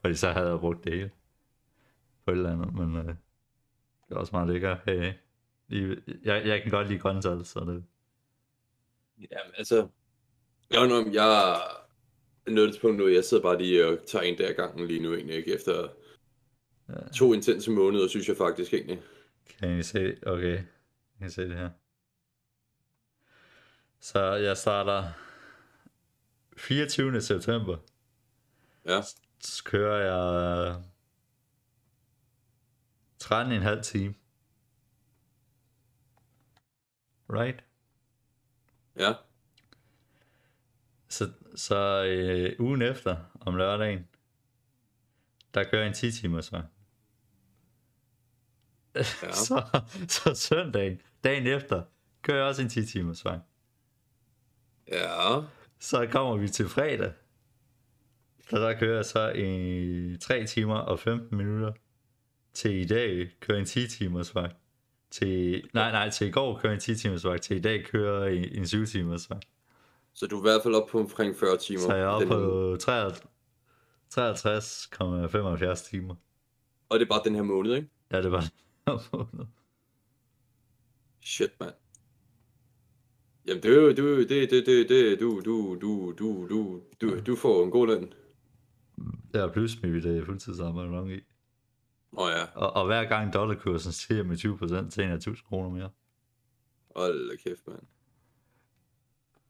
Fordi 0.00 0.14
så 0.14 0.32
havde 0.32 0.48
jeg 0.50 0.58
brugt 0.60 0.84
det 0.84 0.92
hele. 0.92 1.10
På 2.24 2.30
et 2.30 2.36
eller 2.36 2.52
andet, 2.52 2.74
men 2.74 2.96
øh, 2.96 3.04
det 4.08 4.10
er 4.10 4.16
også 4.16 4.32
meget 4.32 4.48
lækkert. 4.48 4.78
Hey, 4.86 5.12
jeg, 6.24 6.46
jeg 6.46 6.62
kan 6.62 6.70
godt 6.70 6.88
lide 6.88 6.98
grøntal, 6.98 7.44
så 7.44 7.60
det... 7.60 7.84
Jamen, 9.18 9.52
altså... 9.58 9.88
Jeg, 10.70 10.88
nu, 10.88 11.12
jeg 11.12 11.60
nået 12.46 12.72
til 12.74 12.80
punkt 12.80 12.96
nu, 12.98 13.08
jeg 13.08 13.24
sidder 13.24 13.42
bare 13.42 13.58
lige 13.58 13.86
og 13.86 13.98
tager 14.06 14.22
en 14.22 14.36
dag 14.38 14.48
ad 14.48 14.54
gangen 14.54 14.86
lige 14.86 15.02
nu 15.02 15.14
egentlig, 15.14 15.36
ikke? 15.36 15.54
Efter 15.54 15.88
Ja. 16.88 16.94
to 17.16 17.32
intense 17.32 17.70
måneder, 17.70 18.08
synes 18.08 18.28
jeg 18.28 18.36
faktisk 18.36 18.74
egentlig. 18.74 19.02
Kan 19.58 19.78
I 19.78 19.82
se? 19.82 20.16
Okay, 20.26 20.62
kan 21.18 21.26
I 21.26 21.30
se 21.30 21.42
det 21.42 21.56
her? 21.56 21.70
Så 24.00 24.20
jeg 24.34 24.56
starter 24.56 25.12
24. 26.56 27.20
september. 27.20 27.76
Ja. 28.86 29.00
Så 29.40 29.64
kører 29.64 30.04
jeg 30.04 30.82
13,5 33.76 33.82
time. 33.82 34.14
Right? 37.30 37.64
Ja. 38.96 39.12
Så, 41.08 41.30
så 41.56 42.04
øh, 42.04 42.56
ugen 42.58 42.82
efter, 42.82 43.16
om 43.40 43.56
lørdagen, 43.56 44.08
der 45.54 45.64
kører 45.64 45.82
jeg 45.82 45.88
en 45.88 45.94
10 45.94 46.12
timers 46.12 46.52
vej. 46.52 46.62
Ja. 48.94 49.02
så, 49.46 49.80
så 50.08 50.34
søndagen, 50.34 51.00
dagen 51.24 51.46
efter, 51.46 51.82
kører 52.22 52.36
jeg 52.36 52.46
også 52.46 52.62
en 52.62 52.68
10 52.68 52.86
timers 52.86 53.24
vej. 53.24 53.38
Ja. 54.88 55.40
Så 55.78 56.06
kommer 56.06 56.36
vi 56.36 56.48
til 56.48 56.68
fredag. 56.68 57.12
Så 58.50 58.56
der 58.56 58.78
kører 58.78 58.96
jeg 58.96 59.04
så 59.04 59.28
i 59.28 60.16
3 60.20 60.46
timer 60.46 60.76
og 60.76 60.98
15 60.98 61.38
minutter. 61.38 61.72
Til 62.52 62.70
i 62.70 62.84
dag 62.84 63.30
kører 63.40 63.58
en 63.58 63.64
10 63.64 63.88
timers 63.88 64.34
vagt. 64.34 64.56
Til, 65.10 65.68
nej, 65.74 65.90
nej, 65.90 66.10
til 66.10 66.26
i 66.26 66.30
går 66.30 66.58
kører 66.58 66.74
en 66.74 66.80
10 66.80 66.96
timers 66.96 67.24
vagt. 67.24 67.42
Til 67.42 67.56
i 67.56 67.60
dag 67.60 67.84
kører 67.84 68.28
en 68.28 68.66
7 68.66 68.86
timers 68.86 69.30
vagt. 69.30 69.48
Så 70.14 70.26
du 70.26 70.36
er 70.36 70.40
i 70.40 70.42
hvert 70.42 70.62
fald 70.62 70.74
oppe 70.74 70.90
på 70.90 70.98
omkring 70.98 71.36
40 71.36 71.56
timer. 71.56 71.80
Så 71.80 71.94
jeg 71.94 72.04
er 72.04 72.06
oppe 72.06 72.26
den 72.26 72.32
på 72.32 72.76
63,75 75.74 75.90
timer. 75.90 76.14
Og 76.88 76.98
det 76.98 77.04
er 77.04 77.08
bare 77.08 77.20
den 77.24 77.34
her 77.34 77.42
måned, 77.42 77.74
ikke? 77.74 77.88
Ja, 78.12 78.22
det 78.22 78.32
var 78.32 78.40
det. 78.40 78.52
Shit, 81.22 81.50
mand. 81.60 81.72
Jamen, 83.46 83.62
det 83.62 83.70
er 83.70 83.80
jo, 83.80 83.92
du, 83.92 84.18
det, 84.18 84.28
det, 84.28 84.66
det, 84.66 84.88
det, 84.88 85.20
du, 85.20 85.40
du, 85.44 85.78
du, 85.80 86.14
du, 86.18 86.48
du, 86.48 86.82
du, 87.00 87.20
du 87.26 87.36
får 87.36 87.64
en 87.64 87.70
god 87.70 87.86
løn. 87.86 88.12
Jeg 89.32 89.42
er 89.42 89.52
plus 89.52 89.82
med 89.82 90.00
det 90.02 90.18
er 90.18 90.24
fuldtidsarbejde 90.24 90.90
nok 90.90 91.10
i. 91.10 91.20
Åh 92.16 92.30
ja, 92.30 92.44
Og, 92.54 92.72
og 92.76 92.86
hver 92.86 93.04
gang 93.04 93.32
dollarkursen 93.34 93.92
stiger 93.92 94.22
med 94.22 94.36
20%, 94.36 94.90
tjener 94.90 95.08
jeg 95.08 95.16
1000 95.16 95.46
kroner 95.48 95.68
mere. 95.70 95.90
hold 96.96 97.30
da 97.30 97.36
kæft, 97.36 97.66
mand. 97.66 97.82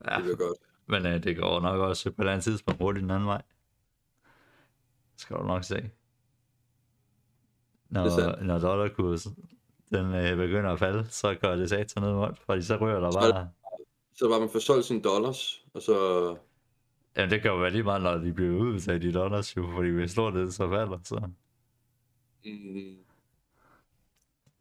Ja, 0.09 0.14
Det 0.16 0.23
bliver 0.23 0.37
godt. 0.37 0.59
men 0.87 1.06
øh, 1.06 1.23
det 1.25 1.37
går 1.37 1.61
nok 1.61 1.80
også 1.80 2.11
på 2.11 2.14
et 2.14 2.18
eller 2.21 2.33
andet 2.33 2.44
tidspunkt 2.44 2.80
hurtigt 2.80 3.02
den 3.02 3.11
anden 3.11 3.26
vej. 3.26 3.42
Skal 5.16 5.37
du 5.37 5.42
nok 5.42 5.64
se. 5.64 5.75
Det 5.75 5.90
Når, 7.90 8.42
når 8.42 8.59
dollarkursen 8.59 9.37
den 9.90 10.14
øh, 10.14 10.37
begynder 10.37 10.71
at 10.73 10.78
falde, 10.78 11.06
så 11.11 11.35
gør 11.35 11.56
det 11.56 11.68
sat 11.71 11.92
noget 11.97 12.16
ondt, 12.16 12.38
fordi 12.38 12.62
så 12.62 12.76
rører 12.76 13.00
der 13.00 13.06
er 13.06 13.11
det- 13.26 13.35
bare... 13.35 13.49
Så 14.16 14.28
bare 14.28 14.40
man 14.40 14.49
får 14.49 14.59
solgt 14.59 14.85
sine 14.87 15.02
dollars, 15.02 15.64
og 15.75 15.83
så... 15.83 15.97
Jamen 17.16 17.30
det 17.30 17.42
kan 17.42 17.50
jo 17.50 17.56
være 17.56 17.71
lige 17.71 17.83
meget, 17.83 18.02
når 18.02 18.14
de 18.18 18.33
bliver 18.33 18.59
udbetalt 18.61 19.04
i 19.04 19.12
dollars, 19.12 19.56
jo, 19.56 19.71
fordi 19.75 19.88
hvis 19.90 20.16
lortet 20.16 20.54
så 20.54 20.68
falder, 20.71 20.99
så... 21.04 21.30
Mm, 22.44 22.96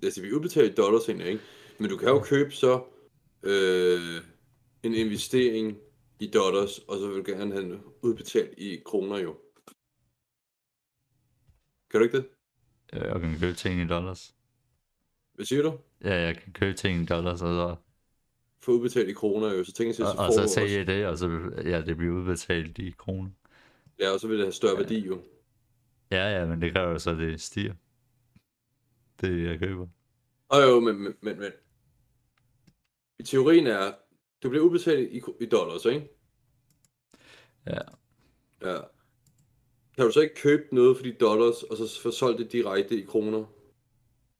altså, 0.03 0.21
vi 0.21 0.31
udbetaler 0.33 0.75
dollars 0.75 1.09
egentlig, 1.09 1.27
ikke? 1.27 1.43
Men 1.79 1.89
du 1.89 1.97
kan 1.97 2.09
jo 2.09 2.19
købe 2.19 2.51
så 2.51 2.83
øh, 3.43 4.21
en 4.83 4.93
investering 4.93 5.77
i 6.19 6.27
dollars, 6.27 6.79
og 6.79 6.97
så 6.99 7.07
vil 7.07 7.17
du 7.17 7.31
gerne 7.31 7.51
have 7.53 7.63
den 7.63 7.81
udbetalt 8.01 8.53
i 8.57 8.81
kroner 8.85 9.17
jo. 9.17 9.37
Kan 11.91 11.99
du 11.99 12.03
ikke 12.03 12.17
det? 12.17 12.29
Jeg 12.93 13.21
kan 13.21 13.39
købe 13.39 13.53
ting 13.53 13.81
i 13.81 13.87
dollars. 13.87 14.35
Hvad 15.33 15.45
siger 15.45 15.61
du? 15.61 15.79
Ja, 16.03 16.21
jeg 16.21 16.37
kan 16.37 16.53
købe 16.53 16.77
ting 16.77 17.03
i 17.03 17.05
dollars, 17.05 17.41
og 17.41 17.47
så, 17.47 17.75
Få 18.61 18.71
udbetalt 18.71 19.09
i 19.09 19.13
kroner 19.13 19.53
jo, 19.53 19.63
så 19.63 19.73
tænker 19.73 19.95
jeg, 19.99 20.07
og, 20.07 20.13
så, 20.13 20.21
og 20.21 20.27
får 20.27 20.47
så 20.47 20.53
sælge 20.53 20.85
det, 20.85 21.07
og 21.07 21.17
så 21.17 21.51
ja, 21.65 21.81
det 21.81 21.97
bliver 21.97 22.13
udbetalt 22.13 22.77
i 22.79 22.91
kroner. 22.97 23.29
ja, 23.99 24.09
og 24.13 24.19
så 24.19 24.27
vil 24.27 24.37
det 24.37 24.45
have 24.45 24.53
større 24.53 24.77
værdi 24.77 24.99
jo. 25.07 25.21
Ja, 26.13 26.39
ja, 26.39 26.45
men 26.45 26.61
det 26.61 26.73
kræver 26.73 26.89
jo 26.89 26.99
så, 26.99 27.11
at 27.11 27.17
det 27.17 27.41
stiger. 27.41 27.73
Det 29.21 29.43
jeg 29.43 29.59
køber. 29.59 29.87
Og 30.49 30.61
jo, 30.61 30.79
men, 30.79 30.95
men, 30.95 31.15
men, 31.21 31.39
men. 31.39 31.51
I 33.19 33.23
teorien 33.23 33.67
er, 33.67 33.93
du 34.43 34.49
bliver 34.49 34.65
udbetalt 34.65 35.11
i, 35.11 35.21
i 35.39 35.45
dollars, 35.45 35.85
ikke? 35.85 36.09
Ja. 37.67 37.81
Ja. 38.61 38.81
Kan 39.95 40.05
du 40.05 40.11
så 40.11 40.21
ikke 40.21 40.35
købe 40.35 40.75
noget 40.75 40.97
for 40.97 41.03
de 41.03 41.13
dollars, 41.13 41.63
og 41.63 41.77
så 41.77 42.01
få 42.01 42.11
solgt 42.11 42.39
det 42.39 42.51
direkte 42.51 43.01
i 43.01 43.05
kroner? 43.05 43.45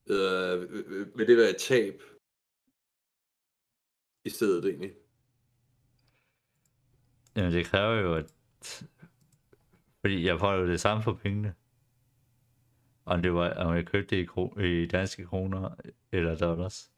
Øh, 0.10 0.74
vil 1.18 1.28
det 1.28 1.38
være 1.38 1.50
et 1.50 1.58
tab? 1.58 2.02
I 4.26 4.30
stedet 4.30 4.66
egentlig. 4.66 4.94
Jamen 7.36 7.54
det 7.54 7.66
kræver 7.66 8.02
jo, 8.02 8.16
at... 8.16 8.34
Fordi 10.02 10.26
jeg 10.26 10.40
får 10.40 10.54
jo 10.54 10.68
det 10.68 10.82
samme 10.82 11.04
for 11.04 11.14
pengene. 11.14 11.56
Om, 13.06 13.22
det 13.22 13.34
var, 13.34 13.54
om 13.54 13.76
jeg 13.76 13.86
købte 13.86 14.16
det 14.16 14.22
i, 14.22 14.26
kro, 14.26 14.60
i 14.60 14.86
danske 14.86 15.26
kroner 15.26 15.76
eller 16.12 16.36
dollars. 16.36 16.92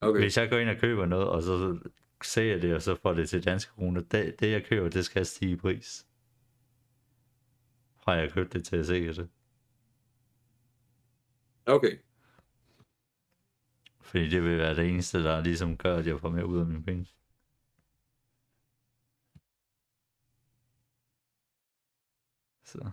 Okay. 0.00 0.20
Hvis 0.20 0.36
jeg 0.36 0.50
går 0.50 0.56
ind 0.58 0.70
og 0.70 0.76
køber 0.76 1.06
noget, 1.06 1.28
og 1.28 1.42
så 1.42 1.78
ser 2.22 2.52
jeg 2.52 2.62
det, 2.62 2.74
og 2.74 2.82
så 2.82 2.94
får 2.94 3.14
det 3.14 3.28
til 3.28 3.44
danske 3.44 3.72
kroner, 3.72 4.00
det, 4.00 4.40
det 4.40 4.52
jeg 4.52 4.64
køber, 4.64 4.88
det 4.88 5.04
skal 5.04 5.26
stige 5.26 5.52
i 5.52 5.56
pris. 5.56 6.06
Fra 7.96 8.12
jeg 8.12 8.32
købte 8.32 8.58
det 8.58 8.66
til 8.66 8.76
at 8.76 8.86
se 8.86 9.06
det. 9.06 9.28
Okay. 11.66 11.98
Fordi 14.00 14.28
det 14.28 14.42
vil 14.42 14.58
være 14.58 14.76
det 14.76 14.88
eneste, 14.88 15.24
der 15.24 15.40
ligesom 15.40 15.76
gør, 15.76 15.96
at 15.96 16.06
jeg 16.06 16.20
får 16.20 16.30
mere 16.30 16.46
ud 16.46 16.60
af 16.60 16.66
mine 16.66 16.82
penge. 16.82 17.06
Så. 22.64 22.90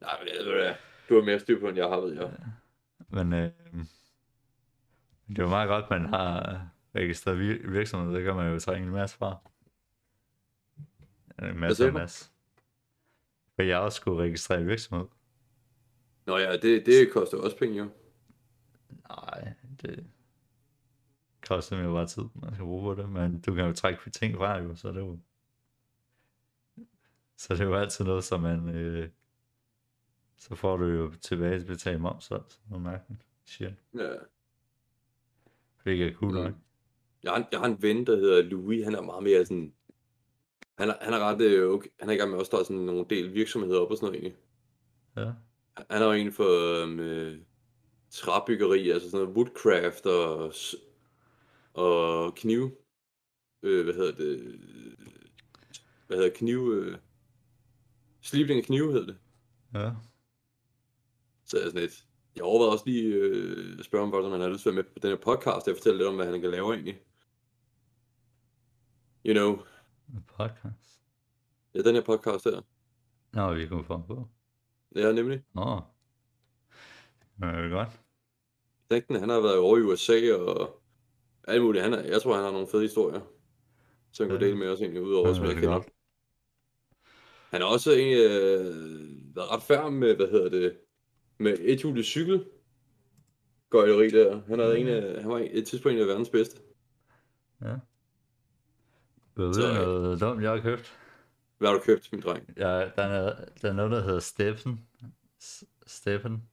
Nej, 0.00 0.18
men 0.18 0.28
jeg 0.28 0.46
ved 0.46 0.68
det. 0.68 0.76
Du 1.08 1.14
har 1.14 1.22
mere 1.22 1.40
styr 1.40 1.60
på, 1.60 1.68
end 1.68 1.76
jeg 1.76 1.88
har, 1.88 2.00
ved 2.00 2.14
jeg. 2.14 2.32
Men 3.08 3.32
øh, 3.32 3.50
det 5.28 5.38
er 5.38 5.42
jo 5.42 5.48
meget 5.48 5.68
godt, 5.68 5.90
man 5.90 6.06
har 6.06 6.68
registreret 6.94 7.36
vir- 7.36 7.70
virksomhed. 7.70 8.14
Det 8.14 8.24
kan 8.24 8.34
man 8.36 8.52
jo 8.52 8.58
trænge 8.58 8.86
en 8.86 8.92
masse 8.92 9.16
fra. 9.16 9.36
En 11.42 11.58
masse 11.58 11.86
og 11.86 11.92
masse. 11.92 12.30
For 13.54 13.62
jeg 13.62 13.78
også 13.78 13.96
skulle 13.96 14.22
registrere 14.22 14.64
virksomhed. 14.64 15.06
Nå 16.26 16.38
ja, 16.38 16.56
det, 16.56 16.86
det 16.86 17.12
koster 17.12 17.38
også 17.38 17.58
penge 17.58 17.78
jo. 17.78 17.88
Nej, 19.08 19.52
det 19.82 20.06
koster 21.46 21.76
mig 21.76 21.94
bare 21.94 22.06
tid, 22.06 22.22
man 22.34 22.54
skal 22.54 22.64
bruge 22.64 22.94
på 22.94 23.02
det. 23.02 23.10
Men 23.10 23.40
du 23.40 23.54
kan 23.54 23.64
jo 23.64 23.72
trække 23.72 24.10
ting 24.10 24.36
fra 24.36 24.58
jo, 24.58 24.74
så 24.74 24.88
det 24.88 24.96
er 24.96 25.00
jo... 25.00 25.18
Så 27.36 27.54
det 27.54 27.60
er 27.60 27.64
jo 27.64 27.74
altid 27.74 28.04
noget, 28.04 28.24
som 28.24 28.40
man... 28.40 28.68
Øh, 28.68 29.08
så 30.38 30.54
får 30.54 30.76
du 30.76 30.84
jo 30.86 31.12
tilbage 31.20 31.64
betalt 31.64 32.00
moms, 32.00 32.24
så 32.24 32.42
noget 32.70 32.82
mærkeligt. 32.82 33.20
Shit. 33.44 33.74
Ja. 33.94 34.12
Det 35.84 36.02
er 36.02 36.14
cool 36.14 36.32
Mm. 36.32 36.38
nok. 36.38 36.52
Jeg 37.22 37.32
har, 37.32 37.48
jeg 37.52 37.60
har 37.60 37.66
en 37.66 37.82
ven, 37.82 38.06
der 38.06 38.16
hedder 38.16 38.42
Louis. 38.42 38.84
Han 38.84 38.94
er 38.94 39.00
meget 39.02 39.22
mere 39.22 39.46
sådan... 39.46 39.72
Han 40.78 40.88
er, 40.88 40.94
han 41.00 41.12
er 41.12 41.18
ret 41.18 41.40
øh, 41.40 41.70
okay. 41.70 41.88
Han 42.00 42.08
er 42.08 42.12
i 42.14 42.16
gang 42.16 42.30
med 42.30 42.40
at 42.40 42.46
starte 42.46 42.64
sådan 42.64 42.82
nogle 42.82 43.06
del 43.10 43.34
virksomheder 43.34 43.80
op 43.80 43.90
og 43.90 43.96
sådan 43.96 44.06
noget 44.06 44.22
egentlig. 44.22 44.40
Ja. 45.16 45.32
Han 45.90 46.02
er 46.02 46.06
jo 46.06 46.12
en 46.12 46.32
for 46.32 46.82
øhm, 46.82 47.00
øh, 47.00 47.38
træbyggeri, 48.10 48.90
altså 48.90 49.10
sådan 49.10 49.24
noget 49.24 49.36
woodcraft 49.36 50.06
og, 50.06 50.52
og 51.74 52.34
kniv. 52.34 52.70
Øh, 53.62 53.84
hvad 53.84 53.94
hedder 53.94 54.12
det? 54.14 54.60
Hvad 56.06 56.16
hedder 56.16 56.30
kniv? 56.34 56.72
Øh, 56.72 56.98
slibning 58.20 58.58
af 58.58 58.64
knive 58.64 58.92
hedder 58.92 59.06
det. 59.06 59.18
Ja. 59.74 59.90
Så 61.44 61.56
er 61.56 61.60
jeg 61.60 61.70
sådan 61.70 61.80
lidt. 61.80 62.04
Jeg 62.36 62.44
overvejede 62.44 62.72
også 62.72 62.84
lige 62.86 63.14
øh, 63.14 63.78
at 63.78 63.84
spørge 63.84 64.02
ham, 64.02 64.10
hvordan 64.10 64.30
han 64.30 64.40
har 64.40 64.48
lyst 64.48 64.62
til 64.62 64.68
at 64.68 64.74
være 64.76 64.82
med 64.84 64.92
på 64.92 64.98
den 64.98 65.10
her 65.10 65.16
podcast, 65.16 65.68
og 65.68 65.76
fortælle 65.76 65.98
lidt 65.98 66.08
om, 66.08 66.14
hvad 66.14 66.26
han 66.26 66.40
kan 66.40 66.50
lave 66.50 66.74
egentlig. 66.74 67.00
You 69.26 69.34
know, 69.34 69.64
En 70.08 70.24
podcast. 70.38 71.00
ja, 71.74 71.82
den 71.82 71.94
her 71.94 72.02
podcast 72.02 72.44
her. 72.44 72.60
Nå, 73.32 73.54
vi 73.54 73.66
kunne 73.66 73.84
få 73.84 73.98
på. 73.98 74.28
Ja, 74.96 75.12
nemlig. 75.12 75.42
Nå. 75.54 75.80
Men 77.36 77.48
det 77.48 77.64
er 77.64 77.68
godt. 77.68 78.00
Tænkten, 78.90 79.16
han 79.20 79.28
har 79.28 79.40
været 79.40 79.58
over 79.58 79.78
i 79.78 79.80
USA 79.80 80.34
og 80.34 80.82
alt 81.48 81.62
muligt. 81.62 81.84
Han 81.84 81.92
er, 81.94 82.00
jeg 82.02 82.22
tror, 82.22 82.34
han 82.34 82.44
har 82.44 82.52
nogle 82.52 82.68
fede 82.68 82.82
historier, 82.82 83.20
som 84.12 84.24
han 84.24 84.30
kunne 84.30 84.46
dele 84.46 84.58
med 84.58 84.68
os 84.68 84.80
egentlig, 84.80 85.02
udover 85.02 85.28
Ja, 85.28 85.34
som 85.34 85.44
jeg 85.44 85.52
er 85.52 85.60
kender. 85.60 85.80
Han 87.50 87.60
har 87.60 87.68
også 87.68 87.92
en, 87.92 88.12
øh, 88.16 89.36
været 89.36 89.50
ret 89.50 89.62
færdig 89.62 89.92
med, 89.92 90.16
hvad 90.16 90.26
hedder 90.26 90.48
det, 90.48 90.76
med 91.38 91.56
et 91.60 91.80
hjulet 91.80 92.04
cykel. 92.04 92.44
Gøjleri 93.70 94.10
der. 94.10 94.42
Han, 94.48 94.58
havde 94.58 94.78
en 94.78 94.88
af, 94.88 95.22
han 95.22 95.30
var 95.30 95.48
et 95.50 95.66
tidspunkt 95.66 95.96
en 95.96 96.02
af 96.02 96.08
verdens 96.08 96.30
bedste. 96.30 96.60
Ja. 97.62 97.76
Ved 99.36 99.52
du 99.52 99.60
noget 99.60 100.20
dumt, 100.20 100.42
jeg 100.42 100.50
har 100.50 100.60
købt? 100.60 100.98
Hvad 101.58 101.68
har 101.68 101.78
du 101.78 101.82
købt, 101.84 102.12
min 102.12 102.20
dreng? 102.20 102.54
Ja, 102.56 102.90
der 102.96 103.02
er, 103.02 103.44
der 103.62 103.68
er 103.68 103.72
noget, 103.72 103.90
der 103.90 104.02
hedder 104.02 104.20
Steffen. 104.20 104.86
Steffen. 105.86 106.48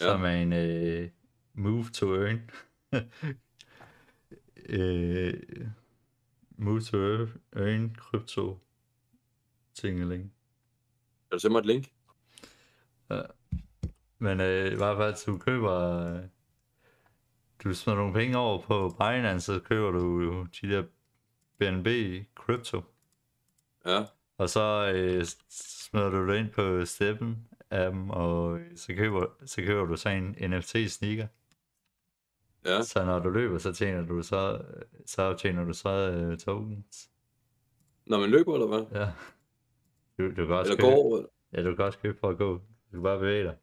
Ja. 0.00 0.04
Som 0.04 0.24
er 0.24 0.30
en 0.30 0.52
øh, 0.52 1.10
move 1.54 1.84
to 1.94 2.14
earn. 2.14 2.50
øh, 4.68 5.34
move 6.56 6.80
to 6.80 6.98
earn, 6.98 7.40
earn 7.52 7.94
krypto 7.98 8.58
tingeling. 9.74 10.22
Kan 10.22 10.30
du 11.32 11.38
sende 11.38 11.52
mig 11.52 11.60
et 11.60 11.66
link? 11.66 11.92
Men 14.22 14.40
øh, 14.40 14.72
i 14.72 14.76
hvert 14.76 14.96
fald, 14.96 15.26
du 15.26 15.38
køber... 15.38 15.72
Øh, 15.72 16.20
du 17.64 17.74
smider 17.74 17.98
nogle 17.98 18.14
penge 18.14 18.38
over 18.38 18.62
på 18.62 18.88
Binance, 18.98 19.46
så 19.46 19.60
køber 19.60 19.90
du 19.90 20.20
jo 20.20 20.46
de 20.60 20.68
der 20.68 20.82
BNB 21.58 21.86
Crypto. 22.34 22.82
Ja. 23.86 24.04
Og 24.38 24.48
så 24.48 24.92
øh, 24.94 25.24
smider 25.50 26.10
du 26.10 26.28
det 26.28 26.38
ind 26.38 26.50
på 26.50 26.84
Steppen 26.84 27.48
appen, 27.70 28.10
og 28.10 28.60
så 28.76 28.94
køber, 28.94 29.26
så 29.44 29.62
køber 29.62 29.86
du 29.86 29.96
så 29.96 30.08
en 30.08 30.50
NFT 30.50 30.76
sneaker. 30.88 31.26
Ja. 32.64 32.82
Så 32.82 33.04
når 33.04 33.18
du 33.18 33.30
løber, 33.30 33.58
så 33.58 33.72
tjener 33.72 34.06
du 34.06 34.22
så, 34.22 34.62
så 35.06 35.34
tjener 35.34 35.64
du 35.64 35.72
så 35.72 35.88
øh, 35.88 36.38
tokens. 36.38 37.10
Når 38.06 38.20
man 38.20 38.30
løber, 38.30 38.54
eller 38.54 38.66
hvad? 38.66 39.00
Ja. 39.00 39.12
Du, 40.18 40.30
du 40.30 40.46
kan 40.46 40.54
også 40.54 40.72
Eller 40.72 40.84
købe, 40.84 40.94
går... 40.94 41.24
ja, 41.52 41.62
du 41.62 41.74
kan 41.76 41.84
også 41.84 41.98
købe 41.98 42.18
for 42.18 42.28
at 42.28 42.38
gå. 42.38 42.52
Du 42.52 42.60
kan 42.90 43.02
bare 43.02 43.18
bevæge 43.18 43.44
dig. 43.44 43.56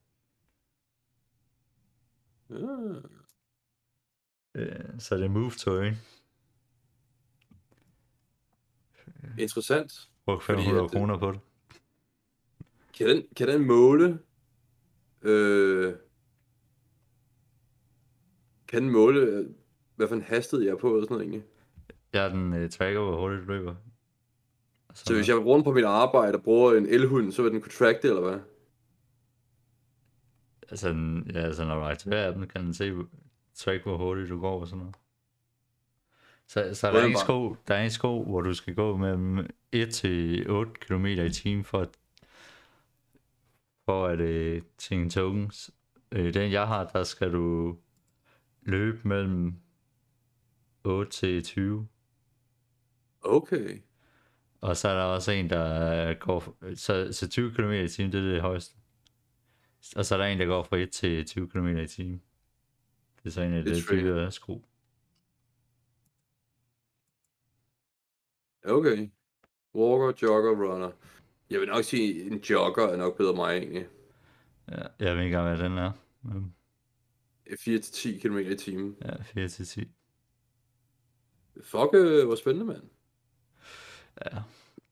Øh, 4.56 5.00
Så 5.00 5.15
det 5.18 5.25
er 5.25 5.29
move 5.29 5.51
to 5.51 5.72
earn. 5.72 5.96
Interessant. 9.39 10.10
Brug 10.25 10.41
Fordi 10.44 10.58
500 10.62 10.84
at- 10.86 10.91
kroner 10.91 11.18
på 11.18 11.32
det. 11.32 11.39
Kan 12.98 13.10
den, 13.10 13.24
kan 13.36 13.48
den 13.48 13.68
måle... 13.68 14.20
Øh, 15.22 15.94
kan 18.68 18.84
den 18.84 18.91
måle, 18.91 19.20
øh, 19.22 19.46
hvad 19.96 20.08
for 20.08 20.15
en 20.15 20.22
hastighed 20.22 20.65
jeg 20.65 20.72
er 20.74 20.77
på, 20.77 20.96
og 20.96 21.01
sådan 21.03 21.13
noget 21.13 21.24
egentlig? 21.24 21.44
Jeg 22.13 22.25
er 22.25 22.29
den 22.29 22.63
uh, 22.63 22.70
tracker, 22.70 23.00
hvor 23.01 23.20
hurtigt 23.20 23.41
du 23.41 23.51
løber. 23.51 23.75
Så, 24.94 25.06
Så 25.06 25.13
hvis 25.13 25.27
jeg 25.29 25.38
rundt 25.46 25.63
på 25.65 25.72
mit 25.74 25.84
arbejde 25.86 26.36
og 26.36 26.44
bruger 26.44 26.74
en 26.74 26.86
elhund, 26.86 27.32
så 27.32 27.41
vil 27.44 27.51
den 27.51 27.62
kunne 27.62 27.72
track 27.72 28.01
det, 28.01 28.10
eller 28.10 28.29
hvad? 28.29 28.39
Altså, 30.72 30.90
den- 30.90 31.32
ja, 31.34 31.40
altså, 31.40 31.66
når 31.66 31.76
du 31.76 31.82
aktiverer 31.82 32.30
appen, 32.30 32.48
kan 32.48 32.64
den 32.64 32.74
se, 32.74 32.94
track, 33.56 33.84
hvor 33.84 33.98
hurtigt 33.98 34.30
du 34.30 34.40
går 34.40 34.62
og 34.62 34.68
sådan 34.68 34.80
noget. 34.80 34.96
Så, 36.48 36.70
så 36.74 36.88
der, 36.88 36.94
er 37.00 37.06
en 37.06 37.12
sko, 37.18 37.56
der 37.68 37.76
er 37.76 37.84
en 37.84 37.90
sko, 37.92 38.24
hvor 38.24 38.42
du 38.42 38.54
skal 38.54 38.76
gå 38.76 38.98
mellem 38.98 39.50
1 39.72 39.94
til 39.94 40.50
8 40.52 40.72
km 40.74 41.06
i 41.06 41.30
timen 41.30 41.64
for 41.64 41.80
at, 41.82 41.90
for 43.86 44.08
at 44.08 44.20
øh, 44.20 44.62
tjene 44.78 45.10
tokens. 45.10 45.72
Øh, 46.12 46.34
den 46.34 46.52
jeg 46.52 46.68
har, 46.68 46.88
der 46.88 47.04
skal 47.04 47.34
du 47.34 47.78
løbe 48.62 49.08
mellem 49.08 49.54
8 50.84 51.12
til 51.12 51.44
20. 51.44 51.88
Okay. 53.22 53.82
Og 54.62 54.78
så 54.78 54.88
er 54.90 54.94
der 54.94 55.04
også 55.04 55.32
en, 55.32 55.50
der 55.50 56.14
går... 56.14 56.56
Så, 56.76 57.14
så 57.14 57.30
20 57.30 57.52
km 57.54 57.72
i 57.72 57.88
timen, 57.88 58.12
det 58.12 58.20
er 58.28 58.32
det 58.32 58.42
højeste. 58.42 58.76
Og 59.96 60.06
så 60.06 60.16
er 60.16 60.20
der 60.20 60.26
en, 60.26 60.40
der 60.40 60.46
går 60.46 60.64
fra 60.64 60.78
1 60.78 60.92
til 60.92 61.26
20 61.26 61.50
km 61.50 61.68
i 61.68 61.88
timen. 61.88 62.22
Det 63.24 63.26
er 63.26 63.30
så 63.30 63.42
en 63.42 63.54
af 63.54 63.64
Det 63.64 63.72
er 63.72 63.76
det 63.76 63.84
tricky. 63.86 64.02
dyre 64.02 64.32
sko. 64.32 64.66
Okay. 68.66 69.10
Walker, 69.76 70.14
jogger, 70.22 70.52
runner. 70.52 70.92
Jeg 71.50 71.60
vil 71.60 71.68
nok 71.68 71.84
sige, 71.84 72.24
en 72.24 72.38
jogger 72.38 72.88
er 72.88 72.98
nok 72.98 73.18
bedre 73.18 73.36
mig 73.36 73.58
egentlig. 73.58 73.88
Ja, 74.72 74.82
jeg 75.00 75.16
ved 75.16 75.24
ikke 75.24 75.38
engang, 75.38 75.48
hvad 75.58 75.70
den 75.70 75.78
er. 75.78 75.92
Men, 76.22 76.56
4-10 77.50 78.20
km 78.22 78.38
i 78.38 78.56
timen. 78.56 78.98
ja, 79.02 79.24
4 79.24 79.48
til 79.48 79.66
10. 79.66 79.92
Fuck, 81.62 81.94
øh, 81.94 82.26
hvor 82.26 82.36
spændende, 82.36 82.66
mand. 82.66 82.84
Ja. 84.26 84.38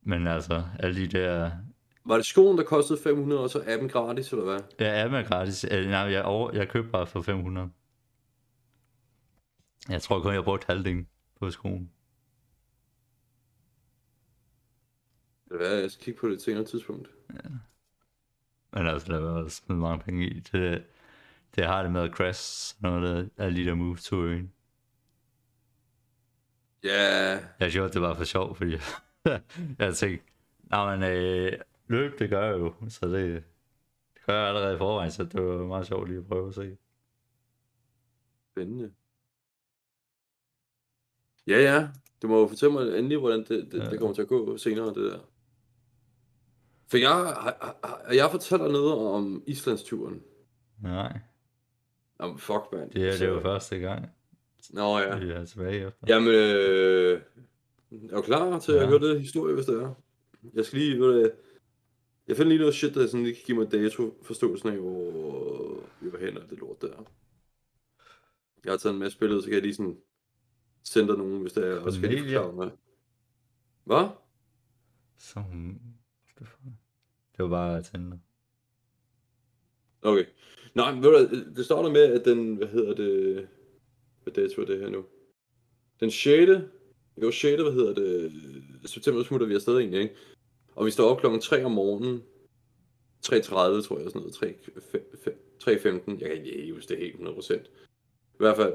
Men 0.02 0.28
altså, 0.28 0.64
alle 0.80 1.02
de 1.02 1.08
der... 1.08 1.52
Var 2.08 2.16
det 2.16 2.26
skoen, 2.26 2.58
der 2.58 2.64
kostede 2.64 3.00
500, 3.04 3.42
og 3.42 3.50
så 3.50 3.64
appen 3.68 3.90
gratis, 3.90 4.32
eller 4.32 4.46
hvad? 4.46 4.60
Ja, 4.80 5.04
appen 5.04 5.20
er 5.20 5.24
gratis. 5.28 5.66
Øh, 5.72 5.86
Nej, 5.86 6.00
jeg, 6.00 6.24
over, 6.24 6.52
jeg 6.54 6.70
købte 6.70 6.92
bare 6.92 7.08
for 7.08 7.22
500. 7.22 7.70
Jeg 9.90 10.02
tror 10.02 10.22
kun, 10.22 10.34
jeg 10.34 10.44
brugte 10.44 10.66
halvdelen 10.68 11.08
på 11.40 11.52
skoen. 11.52 11.92
Det 15.50 15.72
er, 15.72 15.80
jeg 15.80 15.92
skal 15.92 16.04
kigge 16.06 16.20
på 16.20 16.28
det 16.30 16.42
senere 16.42 16.64
tidspunkt. 16.66 17.10
Men 18.74 18.88
altså, 18.88 19.14
der 19.14 19.20
var 19.20 19.48
smidt 19.48 19.80
mange 19.80 20.04
penge 20.04 20.28
i. 20.30 20.40
Det, 20.40 20.84
det 21.56 21.66
har 21.66 21.84
det 21.84 21.92
med 21.92 22.02
at 22.02 22.12
crash, 22.12 22.76
noget 22.82 23.02
der, 23.38 23.44
alle 23.44 23.60
de 23.62 23.66
der 23.66 23.76
move 23.76 23.98
to 23.98 24.24
øen. 24.24 24.54
Ja, 26.84 27.40
Jeg 27.60 27.72
gjorde 27.72 27.94
det 27.94 28.02
bare 28.02 28.16
for 28.16 28.24
sjov, 28.24 28.56
fordi 28.56 28.72
jeg 29.80 29.96
tænkte, 29.96 30.26
nej, 30.64 30.96
men 30.96 31.10
øh, 31.12 31.52
løb, 31.88 32.20
det 32.20 32.30
gør 32.30 32.46
jeg 32.46 32.60
jo, 32.60 32.74
så 32.90 33.06
det, 33.08 33.44
det 34.14 34.26
gør 34.26 34.40
jeg 34.40 34.48
allerede 34.48 34.76
i 34.76 34.78
forvejen, 34.78 35.12
så 35.12 35.24
det 35.24 35.42
var 35.44 35.66
meget 35.66 35.88
sjovt 35.88 36.08
lige 36.10 36.20
at 36.20 36.28
prøve 36.28 36.48
at 36.48 36.56
se. 36.56 36.78
spændende. 38.52 38.92
Ja, 41.48 41.58
ja. 41.62 41.88
Du 42.22 42.28
må 42.28 42.40
jo 42.42 42.48
fortælle 42.48 42.74
mig 42.74 42.98
endelig, 43.00 43.18
hvordan 43.18 43.40
det, 43.40 43.50
det, 43.72 43.74
Ja. 43.80 43.90
det 43.90 44.00
kommer 44.00 44.16
til 44.16 44.22
at 44.22 44.28
gå 44.28 44.58
senere, 44.58 44.88
det 44.88 44.96
der. 45.12 45.20
For 46.88 46.98
jeg 46.98 47.54
jeg 48.16 48.32
fortalt 48.32 48.62
dig 48.62 48.72
noget 48.72 48.94
om 48.94 49.44
Islandsturen. 49.48 50.24
Nej, 50.84 51.20
Jamen, 52.22 52.38
fuck, 52.38 52.62
mand. 52.74 52.92
det 52.92 53.08
er, 53.08 53.18
det 53.18 53.28
jo 53.28 53.42
første 53.42 53.78
gang, 53.78 54.06
Nå 54.70 54.98
ja. 55.00 55.18
vi 55.18 55.32
er 55.32 55.46
tilbage 55.46 55.88
efter. 55.88 56.06
Jamen, 56.08 56.30
øh, 56.30 57.22
er 58.12 58.16
du 58.16 58.22
klar 58.22 58.60
til 58.60 58.74
ja. 58.74 58.82
At 58.82 58.88
høre 58.88 59.00
det 59.00 59.20
historie, 59.22 59.54
hvis 59.54 59.66
det 59.66 59.82
er? 59.84 59.94
Jeg 60.54 60.66
skal 60.66 60.80
lige, 60.80 61.00
ved 61.00 61.20
hvad, 61.20 61.30
jeg 62.28 62.38
finder 62.38 62.50
lige 62.50 62.60
noget 62.60 62.76
shit, 62.76 62.94
der 62.96 63.08
sådan 63.08 63.24
lige 63.24 63.36
kan 63.36 63.44
give 63.46 63.58
mig 63.58 63.72
dato 63.72 64.20
forståelsen 64.22 64.70
af, 64.70 64.78
hvor 64.78 65.84
vi 66.02 66.12
var 66.12 66.20
hen 66.20 66.38
og 66.38 66.50
det 66.50 66.60
lort 66.60 66.82
der. 66.82 67.12
Jeg 68.64 68.72
har 68.74 68.78
taget 68.78 68.94
en 68.94 69.00
masse 69.00 69.20
billeder, 69.20 69.42
så 69.42 69.46
kan 69.48 69.54
jeg 69.54 69.62
lige 69.62 69.76
sådan 69.76 69.98
sende 70.84 71.08
dig 71.08 71.18
nogen, 71.18 71.42
hvis 71.42 71.54
det 71.54 71.68
er, 71.68 71.80
og 71.80 71.92
så 71.94 72.00
kan 72.02 72.12
jeg 72.12 72.20
lige 72.22 72.34
forklare 72.36 72.54
mig. 72.56 72.72
Hvad? 73.84 74.08
Så, 75.18 75.44
det 77.38 77.44
var- 77.44 77.50
bare 77.50 77.82
tænde. 77.84 78.20
Okay. 80.02 80.26
Nej, 80.76 80.94
men 80.94 81.04
ved 81.04 81.10
du 81.12 81.18
hvad, 81.28 81.56
det 81.56 81.66
starter 81.66 81.90
med, 81.92 82.02
at 82.02 82.26
den, 82.26 82.56
hvad 82.56 82.68
hedder 82.68 82.96
det, 82.96 83.48
hvad 84.24 84.34
dato 84.34 84.62
er 84.62 84.66
det 84.66 84.80
her 84.80 84.90
nu? 84.90 85.06
Den 86.00 86.12
6. 86.12 86.52
Jo, 87.22 87.32
6. 87.32 87.62
hvad 87.62 87.72
hedder 87.74 87.94
det, 87.94 88.32
september 88.90 89.24
smutter 89.24 89.48
vi 89.48 89.56
afsted 89.56 89.78
egentlig, 89.78 90.02
ikke? 90.02 90.16
Og 90.78 90.86
vi 90.86 90.92
står 90.92 91.10
op 91.10 91.20
klokken 91.20 91.42
3 91.42 91.66
om 91.66 91.72
morgenen. 91.72 92.24
3.30, 93.26 93.38
tror 93.52 94.00
jeg, 94.00 94.12
sådan 94.12 94.12
noget. 94.16 94.34
3, 94.34 94.56
3.15. 95.64 96.22
Jeg 96.22 96.30
kan 96.30 96.46
ikke 96.46 96.74
huske 96.74 96.94
det 96.94 96.98
helt 96.98 97.16
100%. 97.16 97.54
I 97.54 98.38
hvert 98.38 98.56
fald 98.56 98.74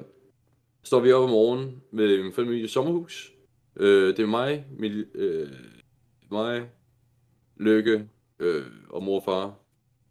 står 0.82 1.00
vi 1.00 1.12
op 1.12 1.24
om 1.24 1.30
morgenen 1.30 1.82
med 1.90 2.22
min 2.22 2.32
familie 2.32 2.64
i 2.64 2.68
sommerhus. 2.68 3.32
Øh, 3.76 4.16
det 4.16 4.18
er 4.18 4.26
mig, 4.26 4.66
min, 4.78 5.04
øh, 5.14 5.48
mig, 6.30 6.70
Lykke 7.56 8.08
øh, 8.38 8.66
og 8.90 9.02
mor 9.02 9.16
og 9.16 9.24
far, 9.24 9.58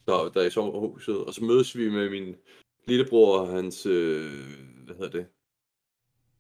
der, 0.08 0.32
der 0.34 0.42
er 0.42 0.46
i 0.46 0.50
sommerhuset. 0.50 1.18
Og 1.18 1.34
så 1.34 1.44
mødes 1.44 1.78
vi 1.78 1.90
med 1.90 2.10
min 2.10 2.36
lillebror 2.88 3.40
og 3.40 3.48
hans, 3.48 3.86
øh, 3.86 4.32
hvad 4.86 4.96
hedder 4.96 5.10
det, 5.10 5.26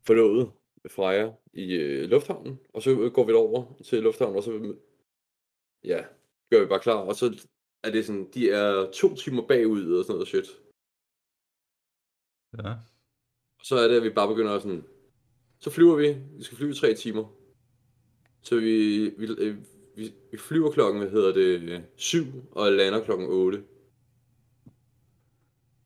forlovede, 0.07 0.49
Freja, 0.89 1.31
i 1.53 1.73
øh, 1.73 2.09
lufthavnen. 2.09 2.59
Og 2.73 2.81
så 2.81 3.09
går 3.13 3.25
vi 3.25 3.33
over 3.33 3.65
til 3.85 4.03
lufthavnen, 4.03 4.37
og 4.37 4.43
så 4.43 4.75
ja, 5.84 6.06
gør 6.50 6.60
vi 6.60 6.65
bare 6.65 6.80
klar. 6.80 6.96
Og 6.96 7.15
så 7.15 7.48
er 7.84 7.91
det 7.91 8.06
sådan, 8.06 8.32
de 8.34 8.52
er 8.52 8.91
to 8.91 9.15
timer 9.15 9.48
bagud 9.48 9.94
og 9.94 10.04
sådan 10.06 10.13
noget 10.13 10.28
shit. 10.28 10.48
Ja, 12.58 12.70
Og 13.60 13.65
så 13.65 13.76
er 13.76 13.88
det, 13.88 13.98
at 13.98 14.04
vi 14.04 14.10
bare 14.10 14.28
begynder 14.28 14.52
at 14.56 14.62
sådan, 14.62 14.84
så 15.60 15.70
flyver 15.70 15.96
vi, 15.96 16.08
vi 16.38 16.44
skal 16.44 16.58
flyve 16.58 16.72
i 16.72 16.76
tre 16.76 16.94
timer. 16.94 17.36
Så 18.41 18.56
vi, 18.56 19.00
vi, 19.17 19.28
øh, 19.38 19.58
vi, 19.96 20.13
vi 20.32 20.38
flyver 20.38 20.72
klokken, 20.72 21.02
hvad 21.02 21.12
hedder 21.12 21.34
det, 21.34 21.86
7 21.96 22.24
og 22.52 22.72
lander 22.72 23.04
klokken 23.06 23.28
8. 23.28 23.63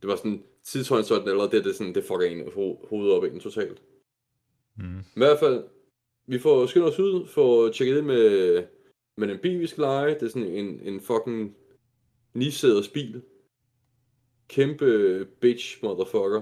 Det 0.02 0.08
var 0.10 0.16
sådan, 0.16 0.44
tidshorisonten 0.64 1.30
eller 1.30 1.50
det, 1.50 1.66
det, 1.66 1.76
sådan, 1.76 1.96
det 1.96 2.04
fucker 2.04 2.26
en 2.26 2.42
ho- 2.42 2.88
hovedet 2.90 3.14
op 3.14 3.24
en 3.24 3.40
totalt. 3.40 3.82
mm. 4.78 5.00
I 5.00 5.04
hvert 5.20 5.40
fald, 5.40 5.64
vi 6.28 6.40
får 6.40 6.66
skyndt 6.66 6.86
os 6.88 7.00
ud, 7.00 7.28
får 7.28 7.70
tjekket 7.72 7.98
ind 7.98 8.06
med, 8.06 8.68
men 9.17 9.30
en 9.30 9.39
bil, 9.39 9.60
vi 9.60 9.67
skal 9.67 9.82
lege. 9.82 10.13
Det 10.13 10.23
er 10.23 10.28
sådan 10.28 10.47
en, 10.47 10.80
en 10.80 11.01
fucking 11.01 11.58
nisæders 12.34 12.89
bil. 12.89 13.21
Kæmpe 14.47 15.25
bitch 15.41 15.84
motherfucker. 15.84 16.41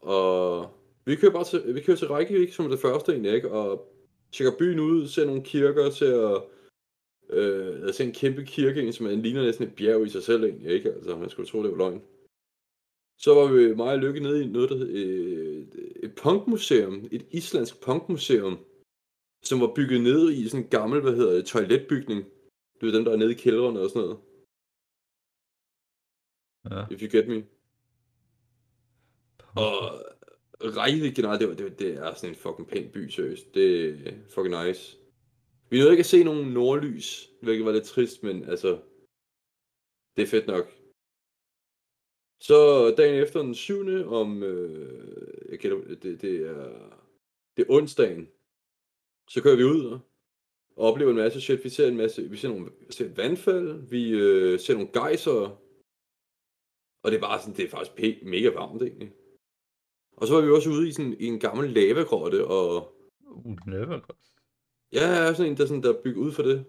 Og 0.00 0.70
vi 1.04 1.16
kører 1.16 1.32
bare 1.32 1.44
til, 1.44 1.74
vi 1.74 1.80
kører 1.80 1.96
til 1.96 2.08
Reykjavik 2.08 2.52
som 2.52 2.70
det 2.70 2.78
første 2.78 3.12
egentlig, 3.12 3.34
ikke? 3.34 3.50
Og 3.50 3.94
tjekker 4.32 4.58
byen 4.58 4.80
ud, 4.80 5.08
ser 5.08 5.26
nogle 5.26 5.42
kirker 5.42 5.90
til 5.90 6.04
at... 6.04 6.42
Øh, 7.30 7.94
ser 7.94 8.04
en 8.04 8.12
kæmpe 8.12 8.44
kirke, 8.44 8.74
egentlig, 8.74 8.94
som 8.94 9.06
ligner 9.06 9.42
næsten 9.42 9.66
et 9.66 9.76
bjerg 9.76 10.06
i 10.06 10.08
sig 10.08 10.22
selv 10.22 10.44
egentlig, 10.44 10.72
ikke? 10.72 10.92
Altså, 10.92 11.16
man 11.16 11.30
skulle 11.30 11.48
tro, 11.48 11.62
det 11.62 11.70
var 11.70 11.76
løgn. 11.76 12.02
Så 13.18 13.34
var 13.34 13.52
vi 13.52 13.74
meget 13.74 14.00
lykke 14.00 14.20
nede 14.20 14.44
i 14.44 14.46
noget, 14.46 14.70
der 14.70 14.76
hed 14.76 14.88
øh, 14.88 15.66
et 16.02 16.14
punkmuseum, 16.22 17.08
et 17.12 17.26
islandsk 17.30 17.80
punkmuseum, 17.80 18.58
som 19.44 19.60
var 19.60 19.72
bygget 19.76 20.00
ned 20.02 20.30
i 20.32 20.48
sådan 20.48 20.64
en 20.64 20.70
gammel, 20.70 21.00
hvad 21.00 21.16
hedder 21.16 21.34
det, 21.34 21.46
toiletbygning. 21.46 22.24
Du 22.80 22.86
ved, 22.86 22.92
dem 22.94 23.04
der 23.04 23.12
er 23.12 23.16
nede 23.16 23.30
i 23.32 23.34
kældrene 23.34 23.80
og 23.80 23.88
sådan 23.90 24.02
noget, 24.02 24.18
ja. 26.70 26.94
if 26.94 27.02
you 27.02 27.08
get 27.18 27.28
me. 27.28 27.46
Og 29.56 29.76
Reykjavik 30.60 31.14
generelt, 31.16 31.40
det, 31.40 31.48
var- 31.48 31.54
det, 31.54 31.78
det 31.78 31.94
er 31.94 32.14
sådan 32.14 32.30
en 32.30 32.36
fucking 32.36 32.68
pæn 32.68 32.90
by, 32.92 33.08
seriøst. 33.08 33.54
Det 33.54 33.66
er 34.08 34.12
fucking 34.34 34.66
nice. 34.66 34.98
Vi 35.70 35.78
nåede 35.78 35.92
ikke 35.92 36.00
at 36.00 36.06
se 36.06 36.24
nogen 36.24 36.52
nordlys, 36.52 37.30
hvilket 37.42 37.66
var 37.66 37.72
lidt 37.72 37.84
trist, 37.84 38.22
men 38.22 38.44
altså, 38.44 38.82
det 40.16 40.22
er 40.22 40.26
fedt 40.26 40.46
nok. 40.46 40.66
Så 42.40 42.90
dagen 42.98 43.22
efter 43.22 43.42
den 43.42 43.54
7. 43.54 43.86
om, 44.06 44.42
øh, 44.42 45.50
jeg 45.50 45.58
gætter, 45.58 45.78
det, 46.02 46.22
det 46.22 46.34
er, 46.46 46.90
det 47.56 47.62
er 47.62 47.70
onsdagen, 47.70 48.28
så 49.30 49.42
kører 49.42 49.56
vi 49.56 49.64
ud, 49.64 49.84
og 49.90 50.00
oplever 50.76 51.10
en 51.10 51.16
masse 51.16 51.40
shit. 51.40 51.64
Vi 51.64 51.68
ser 51.68 51.88
en 51.88 51.96
masse, 51.96 52.30
vi 52.30 52.36
ser 52.36 52.48
nogle 52.48 52.70
ser 52.90 53.04
et 53.06 53.16
vandfald, 53.16 53.88
vi 53.88 54.10
øh, 54.10 54.60
ser 54.60 54.74
nogle 54.74 54.90
gejser, 54.92 55.60
og 57.02 57.10
det 57.10 57.16
er 57.16 57.20
bare 57.20 57.40
sådan, 57.40 57.56
det 57.56 57.64
er 57.64 57.68
faktisk 57.68 57.92
pe- 57.98 58.24
mega 58.28 58.48
varmt 58.50 58.82
egentlig. 58.82 59.12
Og 60.16 60.26
så 60.26 60.34
var 60.34 60.40
vi 60.40 60.50
også 60.50 60.70
ude 60.70 60.88
i 60.88 60.92
sådan 60.92 61.16
i 61.20 61.24
en 61.26 61.40
gammel 61.40 61.70
lavagrotte, 61.70 62.46
og 62.46 62.90
Uh, 63.26 63.56
godt. 63.66 64.16
ja, 64.92 65.34
sådan 65.34 65.50
en, 65.52 65.56
der, 65.58 65.66
sådan, 65.66 65.82
der 65.82 65.92
er 65.98 66.02
bygget 66.02 66.22
ud 66.22 66.32
for 66.32 66.42
det. 66.42 66.64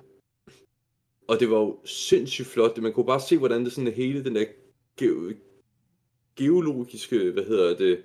Og 1.27 1.39
det 1.39 1.49
var 1.49 1.57
jo 1.57 1.81
sindssygt 1.85 2.47
flot. 2.47 2.77
Man 2.77 2.93
kunne 2.93 3.05
bare 3.05 3.19
se, 3.21 3.37
hvordan 3.37 3.63
det 3.65 3.71
sådan 3.71 3.93
hele 3.93 4.23
den 4.23 4.35
der 4.35 4.45
ge- 5.01 5.35
geologiske, 6.35 7.31
hvad 7.31 7.43
hedder 7.45 7.77
det, 7.77 8.03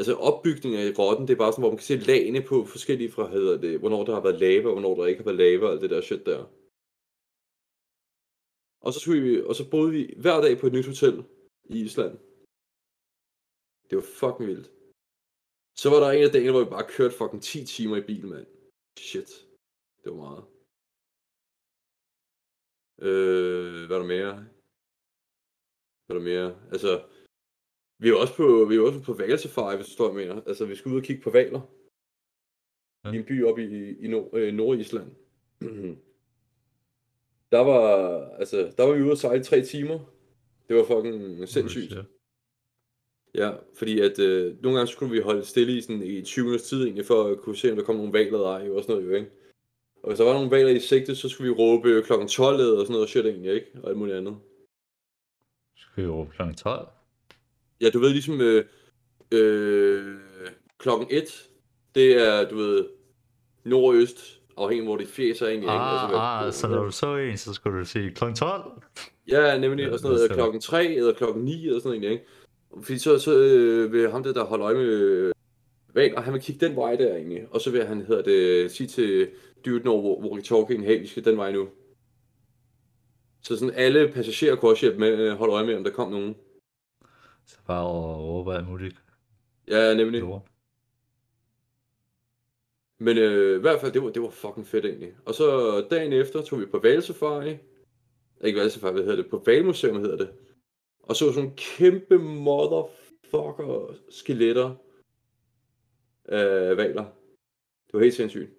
altså 0.00 0.14
opbygningen 0.30 0.80
af 0.80 0.94
grotten, 0.98 1.24
det 1.26 1.34
er 1.34 1.42
bare 1.42 1.52
sådan, 1.52 1.62
hvor 1.62 1.72
man 1.72 1.80
kan 1.80 1.90
se 1.90 2.06
lagene 2.10 2.42
på 2.50 2.56
forskellige 2.74 3.12
fra, 3.14 3.34
hedder 3.36 3.56
det, 3.64 3.72
hvornår 3.80 4.02
der 4.04 4.14
har 4.16 4.24
været 4.26 4.42
lava, 4.44 4.66
og 4.68 4.74
hvornår 4.76 4.94
der 4.96 5.06
ikke 5.06 5.20
har 5.22 5.28
været 5.30 5.42
lava, 5.44 5.62
og 5.66 5.72
alt 5.72 5.82
det 5.84 5.90
der 5.94 6.08
shit 6.08 6.24
der. 6.30 6.40
Og 8.84 8.90
så, 8.92 8.98
skulle 9.00 9.22
vi, 9.26 9.32
og 9.48 9.54
så 9.58 9.64
boede 9.72 9.90
vi 9.96 10.02
hver 10.24 10.38
dag 10.44 10.54
på 10.58 10.66
et 10.66 10.76
nyt 10.76 10.90
hotel 10.92 11.16
i 11.74 11.76
Island. 11.86 12.12
Det 13.88 13.94
var 13.98 14.06
fucking 14.20 14.46
vildt. 14.50 14.68
Så 15.80 15.86
var 15.92 16.00
der 16.00 16.10
en 16.10 16.26
af 16.28 16.32
dagene, 16.34 16.52
hvor 16.52 16.64
vi 16.64 16.76
bare 16.76 16.90
kørte 16.96 17.18
fucking 17.20 17.42
10 17.42 17.66
timer 17.74 17.96
i 17.96 18.06
bil, 18.10 18.24
mand. 18.32 18.46
Shit. 19.08 19.30
Det 20.02 20.08
var 20.12 20.20
meget. 20.26 20.42
Øh, 23.06 23.86
hvad 23.86 23.96
er 23.96 24.02
der 24.04 24.12
mere? 24.16 24.34
Hvad 26.02 26.12
er 26.14 26.18
der 26.20 26.28
mere? 26.32 26.48
Altså, 26.74 26.92
vi 28.00 28.08
er 28.08 28.12
jo 28.12 28.20
også 28.20 28.34
på, 28.36 28.64
vi 28.68 28.76
er 28.76 28.80
også 28.80 29.02
på 29.02 29.12
valsafari, 29.12 29.76
hvis 29.76 29.86
du 29.86 29.92
står, 29.92 30.06
jeg 30.06 30.16
mener. 30.16 30.42
Altså, 30.46 30.64
vi 30.64 30.76
skal 30.76 30.92
ud 30.92 30.96
og 30.96 31.02
kigge 31.02 31.22
på 31.22 31.30
valer. 31.30 31.60
Ja. 33.04 33.12
I 33.12 33.16
en 33.16 33.24
by 33.24 33.44
oppe 33.44 33.64
i, 33.64 33.98
i 34.04 34.08
Nord, 34.08 34.30
øh, 34.32 34.54
Nordisland. 34.54 35.10
der 37.52 37.58
var, 37.58 37.84
altså, 38.28 38.72
der 38.76 38.84
var 38.84 38.92
vi 38.92 39.02
ude 39.02 39.10
og 39.10 39.18
sejle 39.18 39.44
tre 39.44 39.62
timer. 39.62 39.98
Det 40.68 40.76
var 40.76 40.84
fucking 40.84 41.48
sindssygt. 41.48 41.92
Shit. 41.92 42.04
Ja, 43.34 43.52
fordi 43.74 44.00
at 44.00 44.18
øh, 44.18 44.62
nogle 44.62 44.78
gange 44.78 44.92
skulle 44.92 45.12
vi 45.12 45.20
holde 45.20 45.44
stille 45.44 45.76
i 45.76 45.80
sådan 45.80 46.02
i 46.02 46.22
20 46.22 46.44
minutters 46.44 46.68
tid 46.68 46.84
egentlig, 46.84 47.06
for 47.06 47.24
at 47.24 47.38
kunne 47.38 47.56
se, 47.56 47.70
om 47.70 47.76
der 47.76 47.84
kom 47.84 47.96
nogle 47.96 48.12
valer 48.12 48.32
eller 48.32 48.48
ej, 48.48 48.70
og 48.70 48.82
sådan 48.82 48.96
noget 48.96 49.10
jo, 49.10 49.16
ikke? 49.16 49.30
Og 50.02 50.08
hvis 50.08 50.18
der 50.18 50.24
var 50.24 50.32
nogle 50.32 50.50
valer 50.50 50.70
i 50.70 50.80
sigte, 50.80 51.16
så 51.16 51.28
skulle 51.28 51.52
vi 51.52 51.58
råbe 51.58 52.02
klokken 52.02 52.28
12 52.28 52.60
og 52.60 52.86
sådan 52.86 52.92
noget 52.92 53.08
shit 53.08 53.26
egentlig, 53.26 53.52
ikke? 53.52 53.80
Og 53.82 53.88
alt 53.88 53.98
muligt 53.98 54.16
andet. 54.16 54.36
Skal 55.76 56.04
vi 56.04 56.08
råbe 56.08 56.30
kl. 56.30 56.42
12? 56.56 56.88
Ja, 57.80 57.90
du 57.90 57.98
ved 57.98 58.10
ligesom, 58.10 58.40
øh, 58.40 58.64
øh, 59.32 60.14
klokken 60.78 61.06
1, 61.10 61.48
det 61.94 62.22
er, 62.28 62.48
du 62.48 62.56
ved, 62.56 62.84
nordøst, 63.64 64.40
afhængig 64.56 64.82
af 64.82 64.86
hvor 64.88 64.96
dit 64.96 65.08
fjes 65.08 65.42
er 65.42 65.46
egentlig, 65.46 65.64
ikke? 65.66 65.72
Ah, 65.72 66.08
hvad- 66.10 66.18
ah, 66.46 66.52
så 66.52 66.68
når 66.68 66.84
du 66.84 66.90
så 66.90 67.16
en, 67.16 67.36
så 67.36 67.52
skulle 67.52 67.78
du 67.80 67.84
sige 67.84 68.10
kl. 68.10 68.24
12? 68.36 68.62
Ja, 69.28 69.58
nemlig, 69.58 69.84
Ja, 69.86 69.92
og 69.92 69.98
sådan 69.98 70.10
noget, 70.12 70.28
det 70.30 70.36
klokken 70.36 70.60
3 70.60 70.86
eller 70.86 71.12
klokken 71.12 71.44
9 71.44 71.66
eller 71.66 71.80
sådan 71.80 72.00
noget 72.00 72.12
ikke? 72.12 72.24
Fordi 72.82 72.98
så, 72.98 73.18
så 73.18 73.38
øh, 73.38 73.92
vil 73.92 74.10
ham 74.10 74.22
der, 74.22 74.32
der 74.32 74.44
holder 74.44 74.66
øje 74.66 74.74
med 74.74 74.84
øh, 74.84 75.32
valer, 75.94 76.20
han 76.20 76.32
vil 76.32 76.42
kigge 76.42 76.66
den 76.66 76.76
vej 76.76 76.96
der 76.96 77.14
egentlig, 77.16 77.46
og 77.50 77.60
så 77.60 77.70
vil 77.70 77.84
han, 77.84 78.00
hedder 78.00 78.22
det, 78.22 78.70
sige 78.70 78.86
til 78.86 79.28
dyrt 79.64 79.86
over 79.86 80.16
walkie-talkien, 80.24 80.84
hey, 80.84 81.00
vi 81.00 81.06
skal 81.06 81.24
den 81.24 81.36
vej 81.36 81.52
nu. 81.52 81.68
Så 83.42 83.56
sådan 83.58 83.74
alle 83.74 84.08
passagerer 84.14 84.56
kunne 84.56 84.70
også 84.70 84.86
hjælpe 84.86 85.00
med, 85.00 85.18
øh, 85.18 85.32
holde 85.32 85.54
øje 85.54 85.66
med, 85.66 85.74
om 85.76 85.84
der 85.84 85.90
kom 85.90 86.10
nogen. 86.10 86.34
Så 87.50 87.58
bare 87.66 87.80
at 87.80 88.18
råbe 88.18 88.54
alt 88.54 88.68
muligt. 88.68 89.02
Ja, 89.68 89.94
nemlig. 89.94 90.20
lort. 90.20 90.42
Men 92.98 93.18
øh, 93.18 93.58
i 93.58 93.60
hvert 93.60 93.80
fald, 93.80 93.92
det 93.92 94.02
var, 94.02 94.10
det 94.10 94.22
var 94.22 94.30
fucking 94.30 94.66
fedt 94.66 94.84
egentlig. 94.84 95.12
Og 95.24 95.34
så 95.34 95.80
dagen 95.90 96.12
efter 96.12 96.42
tog 96.42 96.60
vi 96.60 96.66
på 96.66 96.78
valsafari. 96.78 97.56
Ikke 98.44 98.60
valsafari, 98.60 98.92
hvad 98.92 99.02
hedder 99.02 99.22
det? 99.22 99.30
På 99.30 99.42
valmuseum 99.46 99.96
hedder 99.96 100.16
det. 100.16 100.30
Og 101.02 101.16
så 101.16 101.32
sådan 101.32 101.54
kæmpe 101.56 102.18
motherfucker 102.18 103.94
skeletter 104.10 104.74
af 106.24 106.76
valer. 106.76 107.04
Det 107.86 107.92
var 107.92 108.00
helt 108.00 108.14
sindssygt. 108.14 108.50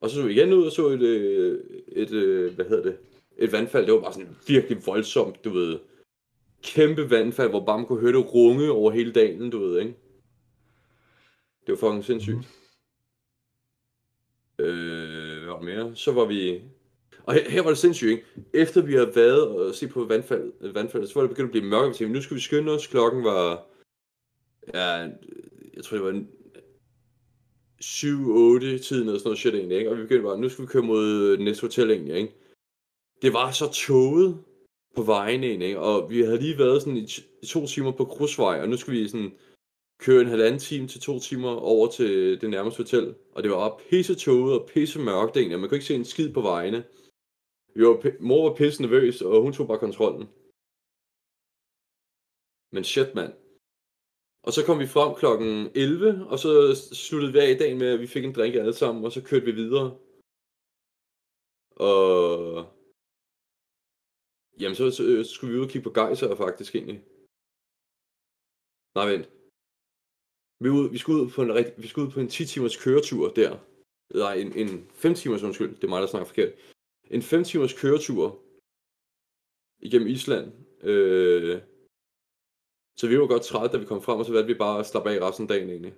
Og 0.00 0.10
så 0.10 0.16
så 0.16 0.22
vi 0.22 0.32
igen 0.32 0.52
ud 0.52 0.66
og 0.66 0.72
så 0.72 0.88
et, 0.88 1.02
øh, 1.02 1.64
et, 1.88 2.12
øh, 2.12 2.54
hvad 2.54 2.64
hedder 2.64 2.82
det, 2.82 2.98
et 3.38 3.52
vandfald. 3.52 3.86
Det 3.86 3.94
var 3.94 4.00
bare 4.00 4.12
sådan 4.12 4.36
virkelig 4.46 4.86
voldsomt, 4.86 5.44
du 5.44 5.50
ved. 5.50 5.78
Kæmpe 6.62 7.10
vandfald, 7.10 7.50
hvor 7.50 7.76
man 7.76 7.86
kunne 7.86 8.00
høre 8.00 8.12
det 8.12 8.34
runge 8.34 8.70
over 8.70 8.90
hele 8.90 9.12
dagen, 9.12 9.50
du 9.50 9.58
ved, 9.58 9.78
ikke? 9.78 9.94
Det 11.66 11.72
var 11.72 11.76
fucking 11.76 12.04
sindssygt. 12.04 12.36
Mhm. 12.36 12.44
Øh, 14.58 15.38
hvad 15.38 15.52
var 15.52 15.60
mere? 15.60 15.96
Så 15.96 16.12
var 16.12 16.24
vi... 16.24 16.62
Og 17.24 17.34
her, 17.34 17.50
her 17.50 17.62
var 17.62 17.68
det 17.68 17.78
sindssygt, 17.78 18.10
ikke? 18.10 18.24
Efter 18.54 18.82
vi 18.82 18.94
havde 18.94 19.16
været 19.16 19.48
og 19.48 19.74
set 19.74 19.90
på 19.90 20.04
vandfald, 20.04 20.72
vandfaldet, 20.72 21.08
så 21.08 21.14
var 21.14 21.22
det 21.22 21.30
begyndt 21.30 21.48
at 21.48 21.52
blive 21.52 21.64
mørkt. 21.64 21.88
Vi 21.88 21.94
tænkte, 21.94 22.14
nu 22.14 22.22
skal 22.22 22.36
vi 22.36 22.40
skynde 22.40 22.72
os. 22.72 22.86
Klokken 22.86 23.24
var... 23.24 23.66
Ja, 24.74 25.08
jeg 25.74 25.84
tror, 25.84 25.96
det 25.96 26.04
var 26.04 26.24
7-8 27.82 28.82
tiden 28.82 29.06
eller 29.06 29.18
sådan 29.18 29.20
noget 29.24 29.38
shit 29.38 29.54
egentlig, 29.54 29.78
ikke? 29.78 29.90
Og 29.90 29.96
vi 29.96 30.02
begyndte 30.02 30.22
bare, 30.22 30.40
nu 30.40 30.48
skal 30.48 30.62
vi 30.62 30.66
køre 30.66 30.82
mod 30.82 31.36
næste 31.38 31.60
hotel 31.60 31.90
egentlig, 31.90 32.16
ikke? 32.16 32.34
Det 33.22 33.32
var 33.32 33.50
så 33.50 33.72
tåget 33.72 34.44
på 34.96 35.02
vejen 35.02 35.44
ind, 35.44 35.62
ikke? 35.62 35.80
Og 35.80 36.10
vi 36.10 36.20
havde 36.20 36.40
lige 36.40 36.58
været 36.58 36.82
sådan 36.82 36.96
i, 36.96 37.06
i 37.42 37.46
to 37.46 37.66
timer 37.66 37.92
på 37.92 38.04
Krusvej, 38.04 38.60
og 38.60 38.68
nu 38.68 38.76
skulle 38.76 39.00
vi 39.00 39.08
sådan 39.08 39.38
køre 39.98 40.20
en 40.20 40.28
halvanden 40.34 40.60
time 40.60 40.88
til 40.88 41.00
to 41.00 41.18
timer 41.20 41.50
over 41.50 41.86
til 41.90 42.40
det 42.40 42.50
nærmeste 42.50 42.78
hotel. 42.82 43.14
Og 43.34 43.42
det 43.42 43.50
var 43.50 43.80
pisse 43.90 44.14
tåget 44.14 44.60
og 44.60 44.68
pisse 44.68 44.98
mørkt 44.98 45.36
egentlig, 45.36 45.54
og 45.56 45.60
man 45.60 45.68
kunne 45.68 45.76
ikke 45.76 45.86
se 45.86 45.94
en 45.94 46.04
skid 46.04 46.32
på 46.32 46.40
vejene. 46.40 46.84
Vi 47.74 47.82
var, 47.86 47.96
mor 48.20 48.48
var 48.48 48.56
pisse 48.56 48.82
nervøs, 48.82 49.22
og 49.22 49.42
hun 49.42 49.52
tog 49.52 49.66
bare 49.68 49.84
kontrollen. 49.86 50.26
Men 52.74 52.84
shit, 52.84 53.14
mand. 53.14 53.32
Og 54.46 54.52
så 54.52 54.60
kom 54.66 54.78
vi 54.78 54.86
frem 54.86 55.14
klokken 55.14 55.70
11, 55.74 56.26
og 56.30 56.38
så 56.38 56.50
sluttede 56.92 57.32
vi 57.32 57.38
af 57.38 57.50
i 57.50 57.58
dagen 57.58 57.78
med, 57.78 57.88
at 57.94 58.00
vi 58.00 58.06
fik 58.06 58.24
en 58.24 58.34
drink 58.34 58.54
alle 58.54 58.72
sammen, 58.72 59.04
og 59.04 59.12
så 59.12 59.22
kørte 59.22 59.44
vi 59.44 59.52
videre. 59.52 59.98
Og... 61.76 62.75
Jamen, 64.60 64.76
så, 64.76 64.90
så, 64.90 65.02
øh, 65.10 65.24
så 65.24 65.30
skulle 65.30 65.52
vi 65.52 65.58
ud 65.58 65.64
og 65.64 65.70
kigge 65.70 65.86
på 65.88 65.94
gejser 66.00 66.36
faktisk 66.44 66.74
egentlig. 66.74 66.98
Nej, 68.96 69.06
vent. 69.12 69.26
Vi, 70.62 70.68
ud, 70.78 70.90
vi, 70.94 70.98
skulle 70.98 71.22
ud 71.22 71.30
på 71.30 71.42
en, 71.42 71.54
rigtig, 71.58 71.74
vi 71.82 71.88
skulle 71.88 72.06
ud 72.06 72.12
på 72.12 72.20
en 72.20 72.28
10 72.28 72.46
timers 72.46 72.76
køretur 72.84 73.24
der. 73.40 73.52
Nej, 74.22 74.34
en, 74.42 74.50
en 74.62 74.70
5 74.90 75.14
timers, 75.14 75.42
undskyld, 75.42 75.74
det 75.76 75.84
er 75.84 75.88
mig, 75.94 76.00
der 76.00 76.06
snakker 76.06 76.26
forkert. 76.26 76.52
En 77.10 77.22
5 77.22 77.44
timers 77.44 77.74
køretur 77.80 78.24
igennem 79.86 80.08
Island. 80.08 80.46
Øh, 80.90 81.54
så 82.98 83.08
vi 83.08 83.18
var 83.18 83.26
godt 83.26 83.42
trætte, 83.42 83.72
da 83.72 83.80
vi 83.80 83.86
kom 83.86 84.02
frem, 84.02 84.18
og 84.18 84.26
så 84.26 84.32
valgte 84.32 84.52
vi 84.52 84.58
bare 84.64 84.78
at 84.80 84.86
slappe 84.86 85.10
af 85.10 85.20
resten 85.20 85.44
af 85.44 85.48
dagen 85.48 85.70
egentlig. 85.70 85.94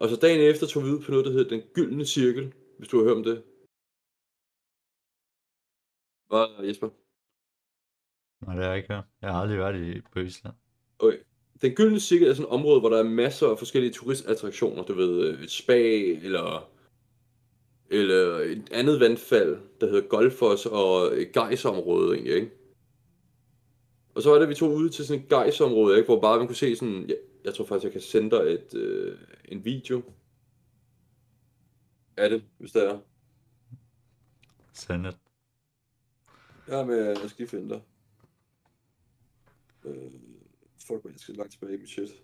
Og 0.00 0.08
så 0.08 0.16
dagen 0.16 0.40
efter 0.50 0.66
tog 0.66 0.82
vi 0.84 0.90
ud 0.94 1.00
på 1.02 1.10
noget, 1.10 1.26
der 1.26 1.32
hedder 1.32 1.50
Den 1.54 1.62
Gyldne 1.74 2.06
Cirkel, 2.06 2.54
hvis 2.78 2.88
du 2.88 2.96
har 2.96 3.04
hørt 3.04 3.16
om 3.16 3.24
det. 3.30 3.36
Hvad, 6.30 6.66
Jesper? 6.68 6.90
Nej, 8.40 8.54
det 8.54 8.64
har 8.64 8.70
jeg 8.70 8.78
ikke 8.78 8.94
hørt. 8.94 9.04
Jeg 9.22 9.32
har 9.32 9.40
aldrig 9.40 9.58
været 9.58 9.96
i 9.96 10.00
på 10.12 10.18
Island. 10.18 10.54
Okay. 10.98 11.18
Den 11.62 11.74
Gyldne 11.74 12.00
Cirkel 12.00 12.28
er 12.28 12.34
sådan 12.34 12.46
et 12.46 12.52
område, 12.52 12.80
hvor 12.80 12.88
der 12.88 12.98
er 12.98 13.02
masser 13.02 13.46
af 13.46 13.58
forskellige 13.58 13.92
turistattraktioner. 13.92 14.82
Du 14.82 14.94
ved, 14.94 15.28
øh, 15.28 15.42
et 15.42 15.50
spa, 15.50 15.78
eller, 16.22 16.70
eller 17.90 18.38
et 18.38 18.68
andet 18.72 19.00
vandfald, 19.00 19.58
der 19.80 19.86
hedder 19.86 20.08
Golfos, 20.08 20.66
og 20.66 21.20
et 21.20 21.32
gejsområde 21.32 22.14
egentlig, 22.14 22.34
ikke? 22.34 22.50
Og 24.14 24.22
så 24.22 24.30
var 24.30 24.38
det, 24.38 24.48
vi 24.48 24.54
tog 24.54 24.72
ud 24.72 24.90
til 24.90 25.06
sådan 25.06 25.22
et 25.22 25.28
gejsområde, 25.28 25.96
ikke? 25.96 26.06
Hvor 26.06 26.20
bare 26.20 26.38
man 26.38 26.46
kunne 26.46 26.56
se 26.56 26.76
sådan... 26.76 27.08
Jeg, 27.08 27.16
jeg 27.44 27.54
tror 27.54 27.64
faktisk, 27.64 27.84
jeg 27.84 27.92
kan 27.92 28.00
sende 28.00 28.30
dig 28.30 28.52
et, 28.52 28.74
øh, 28.74 29.18
en 29.44 29.64
video 29.64 30.02
af 32.16 32.30
det, 32.30 32.44
hvis 32.58 32.72
der 32.72 32.94
er. 32.94 32.98
Send 34.72 35.06
it. 35.06 35.16
Ja, 36.68 36.84
men 36.84 36.98
jeg 36.98 37.16
skal 37.16 37.30
lige 37.38 37.48
finde 37.48 37.68
dig. 37.68 37.80
Øh, 39.84 40.12
fuck, 40.86 41.04
man, 41.04 41.12
jeg 41.12 41.20
skal 41.20 41.34
langt 41.34 41.52
tilbage 41.52 41.74
i 41.74 41.80
mit 41.80 41.88
shit. 41.88 42.22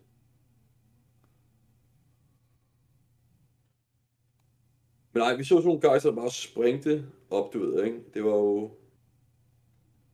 Men 5.12 5.20
nej, 5.20 5.36
vi 5.36 5.44
så 5.44 5.48
sådan 5.48 5.64
nogle 5.64 5.80
guys, 5.80 6.02
der 6.02 6.14
bare 6.14 6.30
sprængte 6.30 7.12
op, 7.30 7.52
du 7.52 7.58
ved, 7.58 7.84
ikke? 7.84 8.04
Det 8.14 8.24
var 8.24 8.30
jo 8.30 8.76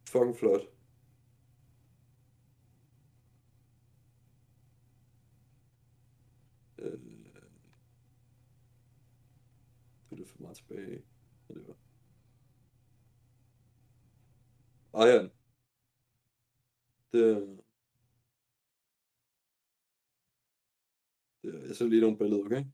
fucking 0.08 0.36
flot. 0.36 0.60
Øh, 6.78 7.00
det 10.10 10.20
er 10.20 10.26
for 10.26 10.42
meget 10.42 10.56
tilbage. 10.56 11.02
Ja, 11.48 11.54
det 11.54 11.68
var. 11.68 11.76
Ejeren. 14.94 15.30
Det, 17.12 17.60
det, 21.42 21.68
jeg 21.68 21.76
sender 21.76 21.90
lige 21.90 22.00
nogle 22.00 22.18
billeder, 22.18 22.44
okay? 22.44 22.64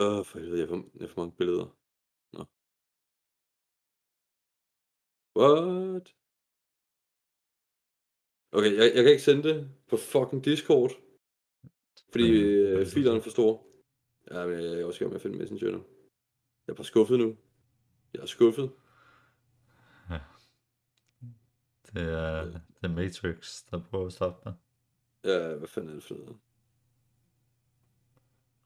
Øh, 0.00 0.18
oh, 0.18 0.24
for 0.26 0.38
helvede, 0.38 0.60
jeg 0.60 0.68
får, 0.68 0.84
jeg 1.00 1.10
får 1.10 1.22
mange 1.22 1.36
billeder. 1.36 1.66
Nå. 2.32 2.44
What? 5.36 6.14
Okay, 8.52 8.72
jeg, 8.76 8.92
jeg 8.94 9.02
kan 9.04 9.12
ikke 9.12 9.22
sende 9.22 9.42
det 9.48 9.70
på 9.88 9.96
fucking 9.96 10.44
Discord. 10.44 11.07
Fordi 12.10 12.30
øh, 12.30 12.78
det 12.78 12.82
er 12.82 12.90
filerne 12.90 13.18
er 13.18 13.22
for 13.22 13.30
store. 13.30 13.58
Ja, 14.30 14.46
men 14.46 14.60
jeg 14.60 14.80
er 14.80 14.84
også 14.84 14.98
gang 14.98 15.10
med 15.10 15.16
at 15.16 15.22
finde 15.22 15.38
Messenger 15.38 15.70
nu. 15.70 15.84
Jeg 16.66 16.72
er 16.72 16.76
bare 16.76 16.84
skuffet 16.84 17.18
nu. 17.18 17.36
Jeg 18.14 18.20
er 18.22 18.26
skuffet. 18.26 18.70
Det 21.94 22.02
er 22.02 22.60
The 22.82 22.94
Matrix, 22.94 23.62
der 23.70 23.82
prøver 23.90 24.06
at 24.06 24.12
stoppe 24.12 24.50
dig. 24.50 24.54
Ja, 25.24 25.54
hvad 25.54 25.68
fanden 25.68 25.90
er 25.90 25.94
det 25.94 26.04
for 26.04 26.14
noget? 26.14 26.36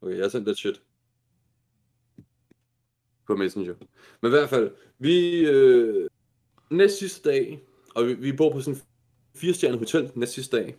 Okay, 0.01 0.17
jeg 0.17 0.25
har 0.25 0.29
sendt 0.29 0.47
lidt 0.47 0.59
shit. 0.59 0.83
På 3.27 3.37
Messenger. 3.37 3.75
Men 4.21 4.29
i 4.29 4.35
hvert 4.35 4.49
fald, 4.49 4.77
vi 4.99 5.47
øh, 5.47 6.09
næste 6.71 6.99
sidste 6.99 7.31
dag, 7.31 7.61
og 7.95 8.07
vi, 8.07 8.15
vi 8.15 8.33
bor 8.37 8.53
på 8.53 8.61
sådan 8.61 8.81
en 8.81 8.83
fire 9.35 9.79
hotel 9.79 10.13
næste 10.15 10.35
sidste 10.35 10.57
dag. 10.57 10.79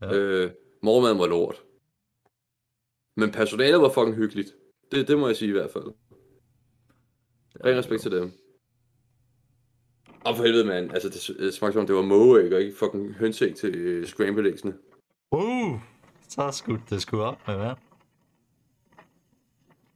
Ja. 0.00 0.14
Øh, 0.14 0.50
morgenmaden 0.82 1.18
var 1.18 1.26
lort. 1.26 1.64
Men 3.16 3.32
personalet 3.32 3.80
var 3.80 3.88
fucking 3.88 4.16
hyggeligt. 4.16 4.54
Det, 4.92 5.08
det 5.08 5.18
må 5.18 5.26
jeg 5.26 5.36
sige 5.36 5.48
i 5.48 5.52
hvert 5.52 5.70
fald. 5.70 5.84
Ren 7.64 7.78
respekt 7.78 8.02
til 8.02 8.10
dem. 8.10 8.32
Og 10.24 10.36
for 10.36 10.42
helvede, 10.44 10.64
mand. 10.64 10.92
Altså, 10.92 11.08
det, 11.08 11.38
det 11.38 11.54
smagte 11.54 11.72
som 11.72 11.80
om, 11.80 11.86
det 11.86 11.96
var 11.96 12.02
mågeæg, 12.02 12.52
og 12.52 12.60
ikke 12.60 12.76
fucking 12.78 13.14
hønseæg 13.14 13.56
til 13.56 13.74
øh, 13.74 14.06
scramble-ægsene. 14.06 14.72
Uh, 15.30 15.80
så 16.28 16.50
skudte 16.50 16.84
det 16.90 17.02
sgu 17.02 17.20
op 17.20 17.38
med 17.46 17.56
vand. 17.56 17.78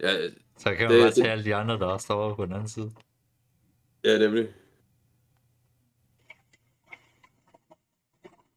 Ja, 0.00 0.28
Så 0.58 0.74
kan 0.74 0.78
man 0.84 0.90
Det- 0.90 1.00
bare 1.00 1.06
det- 1.08 1.14
tage 1.14 1.30
alle 1.30 1.44
de 1.44 1.54
andre, 1.54 1.78
der 1.78 1.86
også 1.86 2.04
står 2.04 2.14
over 2.14 2.34
på 2.36 2.44
den 2.44 2.52
anden 2.52 2.68
side. 2.68 2.92
ja, 4.04 4.18
nemlig. 4.18 4.48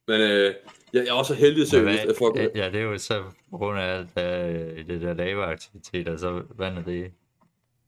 Men 0.08 0.22
øh, 0.22 0.56
jeg, 0.94 1.08
er 1.08 1.14
også 1.14 1.34
heldig 1.34 1.68
seriøst, 1.68 2.04
at 2.04 2.16
fuck, 2.16 2.56
ja, 2.56 2.70
det 2.72 2.76
er 2.76 2.84
jo 2.84 2.98
så 2.98 3.24
på 3.52 3.58
grund 3.58 3.80
af 3.80 4.00
øh, 4.02 4.88
det 4.88 5.02
der 5.02 5.14
laveaktivitet, 5.14 6.08
altså 6.08 6.44
vandet 6.58 6.86
det 6.86 7.12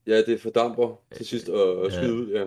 ja, 0.06 0.22
det 0.22 0.40
fordamper 0.40 1.00
til 1.16 1.26
sidst 1.26 1.48
og, 1.48 1.76
og 1.76 1.92
skyde 1.92 2.14
ud, 2.14 2.28
ja. 2.28 2.46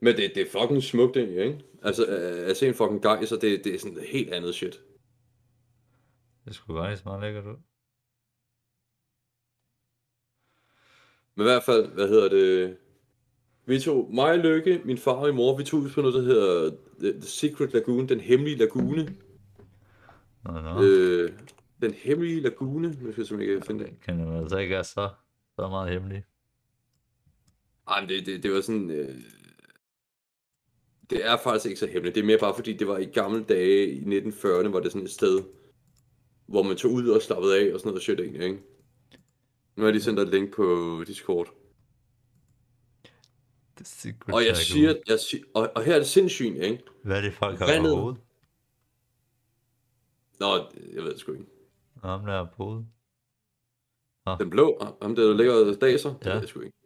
Men 0.00 0.16
det, 0.16 0.32
det 0.34 0.46
er 0.46 0.60
fucking 0.60 0.82
smukt 0.82 1.16
egentlig, 1.16 1.44
ikke? 1.44 1.58
Altså, 1.82 2.06
at 2.46 2.56
se 2.56 2.68
en 2.68 2.74
fucking 2.74 3.02
gejser, 3.02 3.36
det, 3.36 3.64
det 3.64 3.74
er 3.74 3.78
sådan 3.78 3.98
helt 4.08 4.32
andet 4.32 4.54
shit. 4.54 4.80
det 6.44 6.54
skulle 6.54 6.80
faktisk 6.82 7.04
meget 7.04 7.20
lækkert 7.20 7.46
ud. 7.46 7.56
Men 11.34 11.46
i 11.46 11.48
hvert 11.48 11.62
fald, 11.62 11.86
hvad 11.86 12.08
hedder 12.08 12.28
det? 12.28 12.76
Vi 13.66 13.80
tog, 13.80 14.14
mig, 14.14 14.38
Lykke, 14.38 14.80
min 14.84 14.98
far 14.98 15.12
og 15.12 15.26
min 15.26 15.36
mor, 15.36 15.56
vi 15.56 15.64
tog 15.64 15.80
ud 15.80 15.90
på 15.90 16.00
noget, 16.00 16.14
der 16.14 16.22
hedder 16.22 16.70
The 17.00 17.22
Secret 17.22 17.72
Lagoon, 17.72 18.08
den 18.08 18.20
hemmelige 18.20 18.56
lagune. 18.56 19.16
Nå, 20.44 20.60
nå. 20.60 20.82
Øh, 20.82 21.32
den 21.82 21.94
hemmelige 21.94 22.40
lagune, 22.40 22.92
skal 22.94 23.06
jeg 23.06 23.14
simpelthen 23.14 23.40
ikke 23.40 23.66
finde 23.66 23.84
det. 23.84 24.00
Kan 24.00 24.18
det 24.18 24.40
altså 24.42 24.58
ikke 24.58 24.74
være 24.74 24.84
så, 24.84 25.08
så 25.56 25.68
meget 25.68 25.92
hemmelig. 25.92 26.24
Ej, 27.88 28.00
men 28.00 28.08
det, 28.08 28.26
det, 28.26 28.42
det 28.42 28.52
var 28.52 28.60
sådan... 28.60 28.90
Øh, 28.90 29.14
det 31.10 31.26
er 31.26 31.36
faktisk 31.36 31.66
ikke 31.66 31.80
så 31.80 31.86
hemmeligt. 31.86 32.14
Det 32.14 32.20
er 32.20 32.26
mere 32.26 32.38
bare 32.38 32.54
fordi, 32.54 32.72
det 32.72 32.88
var 32.88 32.98
i 32.98 33.04
gamle 33.04 33.44
dage 33.44 33.86
i 33.86 34.00
1940'erne, 34.00 34.68
var 34.68 34.80
det 34.80 34.92
sådan 34.92 35.04
et 35.04 35.10
sted, 35.10 35.42
hvor 36.46 36.62
man 36.62 36.76
tog 36.76 36.92
ud 36.92 37.08
og 37.08 37.22
slappede 37.22 37.60
af 37.60 37.74
og 37.74 37.80
sådan 37.80 37.90
noget 37.90 38.02
shit 38.02 38.20
egentlig, 38.20 38.42
ikke? 38.42 38.62
Nu 39.76 39.84
har 39.84 39.90
lige 39.90 40.02
sendt 40.02 40.20
et 40.20 40.28
link 40.28 40.54
på 40.54 41.04
Discord. 41.06 41.48
The 43.76 43.84
secret 43.84 44.34
Og 44.34 44.46
jeg 44.46 44.56
siger, 44.56 44.94
jeg 45.08 45.20
siger 45.20 45.44
og, 45.54 45.72
og 45.74 45.84
her 45.84 45.94
er 45.94 45.98
det 45.98 46.06
sindssygt, 46.06 46.56
ikke? 46.56 46.82
Hvad 47.02 47.16
er 47.16 47.20
det, 47.20 47.34
folk 47.34 47.58
har 47.58 47.66
Vandet. 47.66 47.90
på 47.90 47.96
hovedet? 47.96 48.20
Nå, 50.40 50.46
jeg 50.94 51.02
ved 51.04 51.10
det 51.10 51.20
sgu 51.20 51.32
ikke. 51.32 51.44
Ham 52.02 52.26
der 52.26 52.44
på 52.56 52.64
hovedet. 52.64 52.86
Den 54.40 54.50
blå, 54.50 54.78
ham 55.02 55.16
der, 55.16 55.22
der 55.24 55.34
ligger 55.36 55.54
og 55.54 55.80
daser, 55.80 56.14
det 56.18 56.26
Ja. 56.26 56.32
ved 56.32 56.40
jeg 56.40 56.48
sgu 56.48 56.60
ikke. 56.60 56.76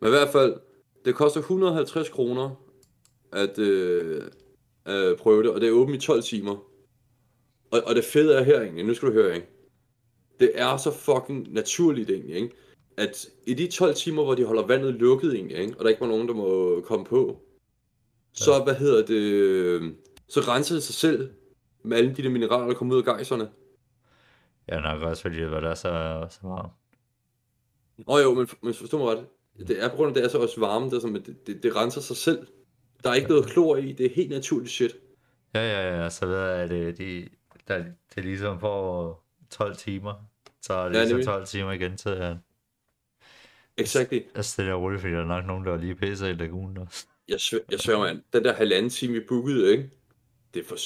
Men 0.00 0.08
i 0.08 0.10
hvert 0.10 0.28
fald, 0.28 0.60
det 1.04 1.14
koster 1.14 1.40
150 1.40 2.08
kroner 2.08 2.50
at, 3.32 3.58
øh, 3.58 4.22
at 4.84 5.16
prøve 5.16 5.42
det, 5.42 5.50
og 5.50 5.60
det 5.60 5.68
er 5.68 5.72
åbent 5.72 6.02
i 6.02 6.06
12 6.06 6.22
timer. 6.22 6.56
Og, 7.70 7.82
og 7.86 7.94
det 7.94 8.04
fede 8.04 8.34
er 8.34 8.42
her 8.42 8.60
egentlig, 8.60 8.84
nu 8.84 8.94
skal 8.94 9.08
du 9.08 9.12
høre, 9.12 9.34
ikke? 9.34 9.46
Det 10.40 10.50
er 10.54 10.76
så 10.76 10.90
fucking 10.90 11.52
naturligt 11.52 12.10
egentlig, 12.10 12.36
ikke? 12.36 12.54
At 12.96 13.28
i 13.46 13.54
de 13.54 13.66
12 13.70 13.94
timer, 13.94 14.24
hvor 14.24 14.34
de 14.34 14.44
holder 14.44 14.66
vandet 14.66 14.94
lukket 14.94 15.34
egentlig, 15.34 15.56
ikke? 15.58 15.74
Og 15.78 15.84
der 15.84 15.88
ikke 15.90 16.00
var 16.00 16.06
nogen, 16.06 16.28
der 16.28 16.34
må 16.34 16.80
komme 16.80 17.04
på, 17.04 17.42
så, 18.32 18.62
hvad 18.64 18.74
hedder 18.74 19.06
det, 19.06 19.20
øh, 19.22 19.92
så 20.28 20.40
renser 20.40 20.74
det 20.74 20.82
sig 20.82 20.94
selv 20.94 21.30
med 21.86 21.96
alle 21.96 22.14
de 22.14 22.22
der 22.22 22.28
mineraler, 22.30 22.66
der 22.66 22.74
kommer 22.74 22.94
ud 22.94 22.98
af 22.98 23.04
gejserne. 23.04 23.50
Ja, 24.68 24.80
nok 24.80 25.02
også 25.02 25.22
fordi 25.22 25.36
det 25.36 25.50
var 25.50 25.60
der 25.60 25.74
så, 25.74 26.26
så 26.30 26.38
varmt. 26.42 26.72
Nå 28.06 28.18
jo, 28.18 28.34
men, 28.34 28.48
men 28.62 28.74
forstå 28.74 28.98
mig 28.98 29.06
ret. 29.08 29.26
Det 29.68 29.82
er 29.84 29.88
på 29.88 29.96
grund 29.96 30.08
af, 30.08 30.14
det 30.14 30.24
er 30.24 30.28
så 30.28 30.38
også 30.38 30.60
varme, 30.60 30.86
det, 30.86 30.92
er 30.96 31.00
sådan, 31.00 31.16
at 31.16 31.26
det, 31.26 31.46
det, 31.46 31.62
det 31.62 31.76
renser 31.76 32.00
sig 32.00 32.16
selv. 32.16 32.46
Der 33.04 33.10
er 33.10 33.14
ikke 33.14 33.28
noget 33.28 33.46
klor 33.46 33.76
i, 33.76 33.92
det 33.92 34.06
er 34.06 34.10
helt 34.14 34.30
naturligt 34.30 34.70
shit. 34.70 34.96
Ja, 35.54 35.60
ja, 35.60 36.02
ja, 36.02 36.10
så 36.10 36.26
ved 36.26 36.38
jeg, 36.40 36.58
at 36.58 36.70
det, 36.70 36.98
de, 36.98 37.28
der, 37.68 37.78
det 37.78 38.18
er 38.18 38.22
ligesom 38.22 38.60
for 38.60 39.20
12 39.50 39.76
timer. 39.76 40.14
Så 40.62 40.72
er 40.72 40.88
det 40.88 40.94
Ja, 40.94 40.98
ja, 40.98 41.04
ligesom 41.04 41.16
nemlig. 41.16 41.26
12 41.26 41.46
timer 41.46 41.72
igen 41.72 41.96
til 41.96 42.08
at, 42.08 42.36
Exactly. 43.76 44.20
at 44.34 44.44
stille 44.44 44.74
og 44.74 44.82
roligt, 44.82 45.00
fordi 45.00 45.14
der 45.14 45.20
er 45.20 45.24
nok 45.24 45.46
nogen, 45.46 45.64
der 45.64 45.76
lige 45.76 45.94
pisser 45.94 46.26
i 46.26 46.32
lagunen 46.32 46.78
også. 46.78 47.06
Jeg, 47.28 47.40
svær, 47.40 47.58
jeg 47.70 47.80
svær, 47.80 47.98
mand. 47.98 48.22
Den 48.32 48.44
der 48.44 48.52
halvanden 48.52 48.90
time, 48.90 49.12
vi 49.12 49.20
bookede, 49.28 49.72
ikke? 49.72 49.90
Det, 50.56 50.66
for, 50.66 50.76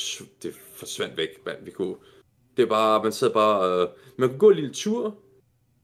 det 0.42 0.54
forsvandt 0.54 1.16
væk, 1.16 1.28
mand. 1.46 1.64
Vi 1.64 1.70
kunne... 1.70 1.96
Det 2.56 2.62
er 2.62 2.66
bare, 2.66 3.02
man 3.02 3.12
sidder 3.12 3.32
bare... 3.32 3.82
Øh, 3.82 3.88
man 4.18 4.28
kunne 4.28 4.38
gå 4.38 4.50
en 4.50 4.56
lille 4.56 4.72
tur 4.72 5.16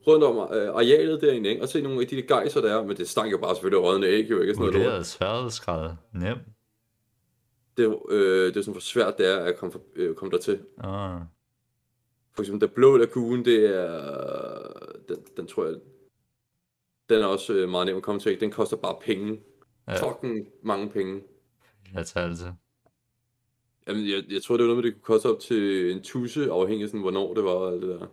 rundt 0.06 0.24
om 0.24 0.36
øh, 0.36 0.68
arealet 0.68 1.20
derinde, 1.20 1.50
ikke? 1.50 1.62
Og 1.62 1.68
se 1.68 1.82
nogle 1.82 2.00
af 2.00 2.06
de 2.06 2.16
der 2.16 2.22
gejser, 2.22 2.60
der 2.60 2.78
er. 2.78 2.84
Men 2.86 2.96
det 2.96 3.08
stank 3.08 3.32
jo 3.32 3.38
bare 3.38 3.54
selvfølgelig 3.54 3.82
rådne 3.82 4.06
æg, 4.06 4.30
jo 4.30 4.40
ikke? 4.40 4.54
Sådan 4.54 4.66
noget. 4.66 4.84
Vurderet 4.84 5.06
sværhedsgrad. 5.06 5.94
Nem. 6.12 6.38
det, 7.76 7.98
øh, 8.10 8.46
det 8.48 8.56
er 8.56 8.60
sådan, 8.62 8.72
hvor 8.72 8.80
svært 8.80 9.18
det 9.18 9.26
er 9.26 9.38
at 9.38 9.56
komme, 9.56 9.72
for, 9.72 9.80
øh, 9.96 10.14
komme 10.14 10.32
dertil. 10.32 10.60
Ah, 10.78 11.20
For 12.34 12.42
eksempel, 12.42 12.68
der 12.68 12.74
blå 12.74 12.96
lagune, 12.96 13.44
det 13.44 13.76
er... 13.76 14.72
Den, 15.08 15.16
den 15.36 15.46
tror 15.46 15.64
jeg... 15.66 15.74
Den 17.08 17.22
er 17.22 17.26
også 17.26 17.52
øh, 17.52 17.68
meget 17.68 17.86
nem 17.86 17.96
at 17.96 18.02
komme 18.02 18.20
til. 18.20 18.30
ikke? 18.32 18.40
Den 18.40 18.50
koster 18.50 18.76
bare 18.76 18.96
penge. 19.00 19.40
Ja. 19.88 20.10
Fucking 20.10 20.48
mange 20.62 20.90
penge. 20.90 21.22
jeg 21.94 22.06
tager 22.06 22.26
altid. 22.26 22.46
Jamen, 23.88 24.08
jeg, 24.10 24.24
jeg 24.28 24.42
tror, 24.42 24.56
det 24.56 24.62
var 24.64 24.68
noget 24.74 24.84
med, 24.84 24.92
det 24.92 25.02
kunne 25.02 25.14
koste 25.14 25.26
op 25.26 25.40
til 25.40 25.90
en 25.92 26.02
tusse, 26.02 26.50
afhængig 26.50 26.82
af 26.82 26.88
sådan, 26.88 27.00
hvornår 27.00 27.34
det 27.34 27.44
var 27.44 27.50
og 27.50 27.72
alt 27.72 27.82
det 27.82 27.88
der. 28.00 28.06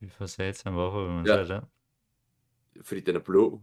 Vi 0.00 0.08
får 0.08 0.26
satan, 0.26 0.72
hvorfor 0.72 1.02
vil 1.04 1.10
man 1.12 1.26
Ja. 1.26 1.32
tage 1.36 1.48
den? 1.48 1.60
Fordi 2.82 3.00
den 3.00 3.16
er 3.16 3.20
blå 3.20 3.60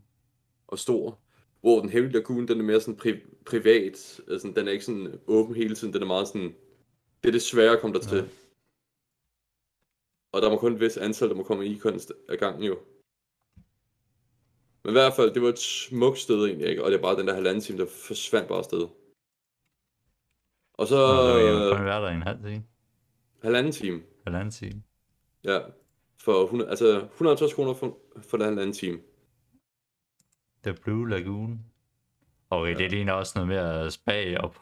og 0.67 0.79
stor. 0.79 1.19
Hvor 1.61 1.79
den 1.79 1.89
hemmelige 1.89 2.17
lagune, 2.19 2.47
den 2.47 2.59
er 2.59 2.63
mere 2.63 2.81
sådan 2.81 2.99
pri- 2.99 3.43
privat. 3.45 4.21
Altså, 4.27 4.53
den 4.55 4.67
er 4.67 4.71
ikke 4.71 4.85
sådan 4.85 5.19
åben 5.27 5.55
hele 5.55 5.75
tiden. 5.75 5.93
Den 5.93 6.01
er 6.01 6.07
meget 6.07 6.27
sådan... 6.27 6.55
Det 7.23 7.29
er 7.29 7.31
det 7.31 7.41
svære 7.41 7.71
at 7.73 7.81
komme 7.81 7.93
der 7.93 8.01
til. 8.01 8.17
Ja. 8.17 8.23
Og 10.31 10.41
der 10.41 10.49
må 10.49 10.57
kun 10.57 10.73
et 10.73 10.79
vis 10.79 10.97
antal, 10.97 11.29
der 11.29 11.35
må 11.35 11.43
komme 11.43 11.65
i 11.65 11.77
kunst 11.77 12.11
af 12.29 12.37
gangen 12.37 12.63
jo. 12.63 12.79
Men 14.83 14.89
i 14.89 14.91
hvert 14.91 15.13
fald, 15.15 15.33
det 15.33 15.41
var 15.41 15.49
et 15.49 15.59
smukt 15.59 16.19
sted 16.19 16.45
egentlig, 16.45 16.67
ikke? 16.69 16.83
Og 16.83 16.91
det 16.91 16.97
er 16.97 17.01
bare 17.01 17.19
den 17.19 17.27
der 17.27 17.33
halvanden 17.33 17.61
time, 17.63 17.77
der 17.79 17.85
forsvandt 17.85 18.47
bare 18.47 18.57
afsted. 18.57 18.87
Og 20.79 20.87
så... 20.87 20.95
Og 20.95 21.17
så 21.17 21.33
vil 21.33 21.45
jeg 21.45 21.79
Øh, 21.79 21.85
være 21.85 22.01
der 22.01 22.09
i 22.09 22.13
en 22.13 22.21
halv 22.21 22.43
time. 22.43 22.63
halvanden 23.43 23.71
time. 23.71 24.01
Halvanden 24.23 24.51
time. 24.51 24.83
Ja. 25.43 25.59
For 26.17 26.43
100, 26.43 26.69
altså 26.69 26.97
150 27.13 27.53
kroner 27.53 27.73
for, 27.73 27.97
for 28.29 28.37
den 28.37 28.45
halvanden 28.45 28.73
time. 28.73 28.99
The 30.63 30.73
Blue 30.73 31.09
Lagoon. 31.09 31.59
Okay, 32.49 32.77
det 32.77 32.91
ligner 32.91 33.13
også 33.13 33.31
noget 33.35 33.47
mere 33.47 33.91
spag 33.91 34.37
op. 34.41 34.61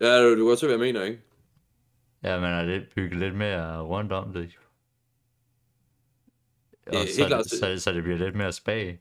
Ja, 0.00 0.22
du, 0.22 0.30
du 0.30 0.36
kan 0.36 0.44
godt 0.44 0.58
se, 0.58 0.66
hvad 0.66 0.76
jeg 0.76 0.80
mener, 0.80 1.02
ikke? 1.02 1.20
Ja, 2.22 2.40
man 2.40 2.50
er 2.52 2.64
lidt 2.64 2.94
bygget 2.94 3.20
lidt 3.20 3.34
mere 3.36 3.82
rundt 3.82 4.12
om 4.12 4.32
det. 4.32 4.58
Og 6.86 6.96
helt 6.98 7.10
så, 7.10 7.26
klart. 7.26 7.46
så, 7.46 7.78
så, 7.78 7.92
det 7.92 8.02
bliver 8.02 8.18
lidt 8.18 8.34
mere 8.36 8.52
spag. 8.52 9.00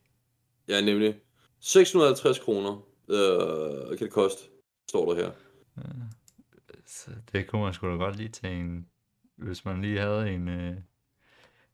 Ja, 0.67 0.81
nemlig. 0.81 1.15
650 1.59 2.39
kroner 2.39 2.87
øh, 3.09 3.97
kan 3.97 4.05
det 4.07 4.13
koste, 4.13 4.43
står 4.89 5.13
der 5.13 5.21
her. 5.21 5.31
Så 6.85 7.11
det 7.31 7.47
kunne 7.47 7.61
man 7.61 7.73
sgu 7.73 7.87
da 7.87 7.91
godt 7.95 8.15
lige 8.15 8.29
til 8.29 8.49
en... 8.49 8.87
Hvis 9.35 9.65
man 9.65 9.81
lige 9.81 9.99
havde 9.99 10.29
en, 10.31 10.47
øh, 10.47 10.75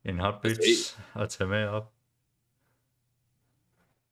en 0.06 0.20
hot 0.20 0.36
Altså, 0.44 0.62
bitch 0.62 1.00
at 1.16 1.30
tage 1.30 1.48
med 1.48 1.68
op. 1.68 1.92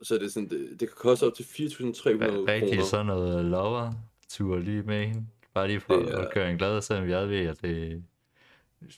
Så 0.02 0.14
det, 0.16 0.24
er 0.26 0.30
sådan, 0.30 0.50
det, 0.50 0.70
det 0.80 0.80
kan 0.80 0.96
koste 0.98 1.24
op 1.28 1.34
til 1.36 1.44
4.300 1.44 1.48
Hva- 1.48 2.48
Rigtig 2.48 2.70
kroner. 2.70 2.84
sådan 2.84 3.06
noget 3.06 3.46
lover 3.46 3.94
tur 4.30 4.58
lige 4.60 4.84
med 4.84 5.08
hende. 5.08 5.28
Bare 5.54 5.68
lige 5.68 5.80
for 5.80 5.94
Det 5.96 6.12
er- 6.14 6.18
at 6.18 6.34
gøre 6.34 6.52
en 6.52 6.58
glad, 6.58 6.82
selvom 6.82 7.10
jeg 7.10 7.30
ved, 7.30 7.40
at 7.46 7.62
det, 7.62 8.04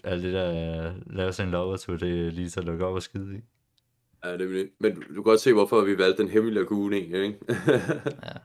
alt 0.04 0.24
det 0.24 0.34
der, 0.34 0.93
lave 1.06 1.34
sådan 1.34 1.48
en 1.48 1.52
lovertur, 1.52 1.98
det 1.98 2.28
er 2.28 2.32
lige 2.32 2.50
så 2.50 2.62
lukke 2.62 2.86
op 2.86 2.93
og 2.95 3.04
skide 3.04 3.38
i. 3.38 3.41
Ja, 4.24 4.38
det 4.38 4.62
er. 4.62 4.65
Men 4.80 4.95
du 4.95 5.13
kan 5.13 5.24
godt 5.24 5.39
se, 5.41 5.54
hvorfor 5.54 5.82
vi 5.82 5.98
valgte 5.98 6.21
den 6.24 6.32
hemmelige 6.32 6.56
lagune, 6.56 6.98
ikke? 7.00 7.38
Ja. 8.24 8.38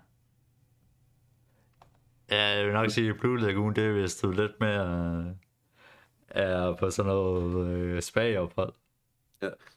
Ja, 2.30 2.42
jeg 2.42 2.66
vil 2.66 2.72
nok 2.72 2.90
sige, 2.90 3.10
at 3.10 3.16
Blue 3.20 3.40
Lagoon, 3.40 3.74
det 3.74 3.84
er 3.84 3.92
hvis 3.92 4.16
du 4.16 4.30
lidt 4.30 4.60
mere 4.60 5.34
er 6.28 6.76
på 6.76 6.90
sådan 6.90 7.12
noget 7.12 7.66
øh, 7.66 8.02
spagophold. 8.02 8.72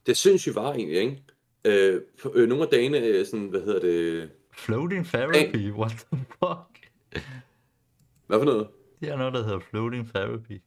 det 0.05 0.17
synes 0.17 0.47
jeg 0.47 0.55
var 0.55 0.73
egentlig, 0.73 0.97
ikke? 0.97 1.23
Øh, 1.65 2.01
på, 2.21 2.31
øh, 2.35 2.49
nogle 2.49 2.63
af 2.63 2.69
dagene, 2.69 2.97
øh, 2.97 3.25
sådan, 3.25 3.47
hvad 3.47 3.61
hedder 3.61 3.79
det... 3.79 4.29
Floating 4.51 5.05
therapy, 5.05 5.71
what 5.71 5.91
the 5.91 6.25
fuck? 6.27 6.91
Hvad 8.27 8.39
for 8.39 8.45
noget? 8.45 8.67
Det 8.99 9.09
er 9.09 9.17
noget, 9.17 9.33
der 9.33 9.43
hedder 9.43 9.59
floating 9.59 10.13
therapy. 10.13 10.61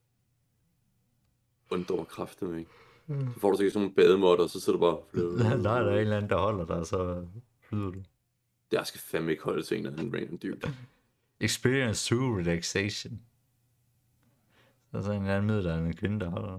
Undår 1.70 2.04
kraften, 2.04 2.58
ikke? 2.58 2.70
Så 3.08 3.40
får 3.40 3.50
du 3.50 3.56
sikkert 3.56 3.72
sådan 3.72 3.82
nogle 3.82 3.94
bademåtter, 3.94 4.44
og 4.44 4.50
så 4.50 4.60
sidder 4.60 4.78
du 4.78 4.84
bare... 4.84 5.22
Der, 5.48 5.56
der 5.62 5.70
er 5.70 5.92
en 5.92 5.98
eller 5.98 6.16
anden, 6.16 6.30
der 6.30 6.36
holder 6.36 6.66
dig, 6.66 6.86
så 6.86 7.26
flyder 7.68 7.90
du. 7.90 8.02
Jeg 8.72 8.86
skal 8.86 9.00
fandme 9.00 9.30
ikke 9.30 9.42
holde 9.42 9.62
til 9.62 9.78
en 9.78 9.86
eller 9.86 9.98
anden 9.98 10.14
random 10.14 10.38
dude. 10.38 10.72
Experience 11.40 12.14
true 12.14 12.40
relaxation. 12.40 13.20
Så 14.90 14.98
er 14.98 15.02
sådan 15.02 15.16
en 15.16 15.22
eller 15.22 15.36
anden 15.36 15.46
middelalderne 15.46 15.92
kvinde, 15.92 16.20
der 16.20 16.30
holder. 16.30 16.58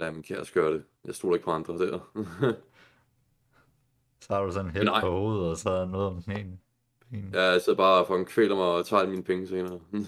Lad 0.00 0.12
min 0.12 0.22
kæreste 0.22 0.54
gøre 0.54 0.72
det. 0.72 0.84
Jeg 1.04 1.14
stoler 1.14 1.34
ikke 1.34 1.44
på 1.44 1.50
andre 1.50 1.78
der. 1.78 1.98
Så 4.20 4.34
har 4.34 4.42
du 4.42 4.52
sådan 4.52 4.66
en 4.66 4.72
hæld 4.72 5.00
på 5.00 5.10
hovedet, 5.10 5.50
og 5.50 5.56
så 5.56 5.70
er 5.70 5.78
der 5.78 5.86
noget 5.86 6.06
om 6.06 6.22
den 6.22 6.36
ene 6.36 6.58
ben. 7.10 7.30
Ja, 7.34 7.42
jeg 7.42 7.62
sidder 7.62 7.76
bare 7.76 8.00
og 8.00 8.06
fucking 8.06 8.26
kvæler 8.26 8.54
mig 8.54 8.64
og 8.64 8.86
tager 8.86 9.06
mine 9.06 9.22
penge 9.22 9.46
senere. 9.46 9.80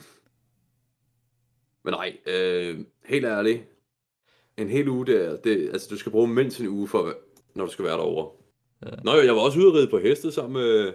Men 1.85 1.95
nej, 1.95 2.19
øh, 2.27 2.81
helt 3.05 3.25
ærligt. 3.25 3.63
En 4.57 4.69
hel 4.69 4.89
uge 4.89 5.07
der, 5.07 5.37
det, 5.37 5.71
altså 5.73 5.89
du 5.91 5.97
skal 5.97 6.13
bruge 6.13 6.29
mindst 6.29 6.61
en 6.61 6.69
uge, 6.69 6.89
for, 6.89 7.15
når 7.55 7.65
du 7.65 7.71
skal 7.71 7.85
være 7.85 7.97
derovre. 7.97 8.31
Ja. 8.83 8.97
Nå 9.05 9.15
jo, 9.15 9.23
jeg 9.23 9.35
var 9.35 9.41
også 9.41 9.59
ude 9.59 9.69
at 9.69 9.75
ride 9.75 9.91
på 9.91 9.99
heste 9.99 10.33
sammen 10.33 10.53
med, 10.53 10.95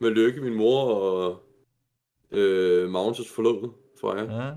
med 0.00 0.10
Lykke, 0.10 0.40
min 0.40 0.54
mor 0.54 0.84
og 0.94 1.42
øh, 2.30 2.90
Magnus' 2.94 3.34
forlovede, 3.34 3.72
tror 4.00 4.16
jeg. 4.16 4.26
Ja, 4.28 4.50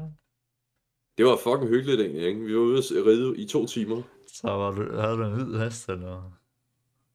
Det 1.18 1.26
var 1.26 1.36
fucking 1.36 1.70
hyggeligt 1.70 2.02
egentlig, 2.02 2.26
ikke? 2.28 2.42
Vi 2.42 2.56
var 2.56 2.62
ude 2.62 2.78
at 2.78 3.06
ride 3.06 3.38
i 3.38 3.46
to 3.48 3.66
timer. 3.66 4.02
så 4.28 4.48
var 4.48 4.72
du, 4.72 4.96
havde 4.98 5.18
du 5.18 5.24
en 5.24 5.34
hvid 5.34 5.60
hest, 5.60 5.90
eller? 5.90 6.32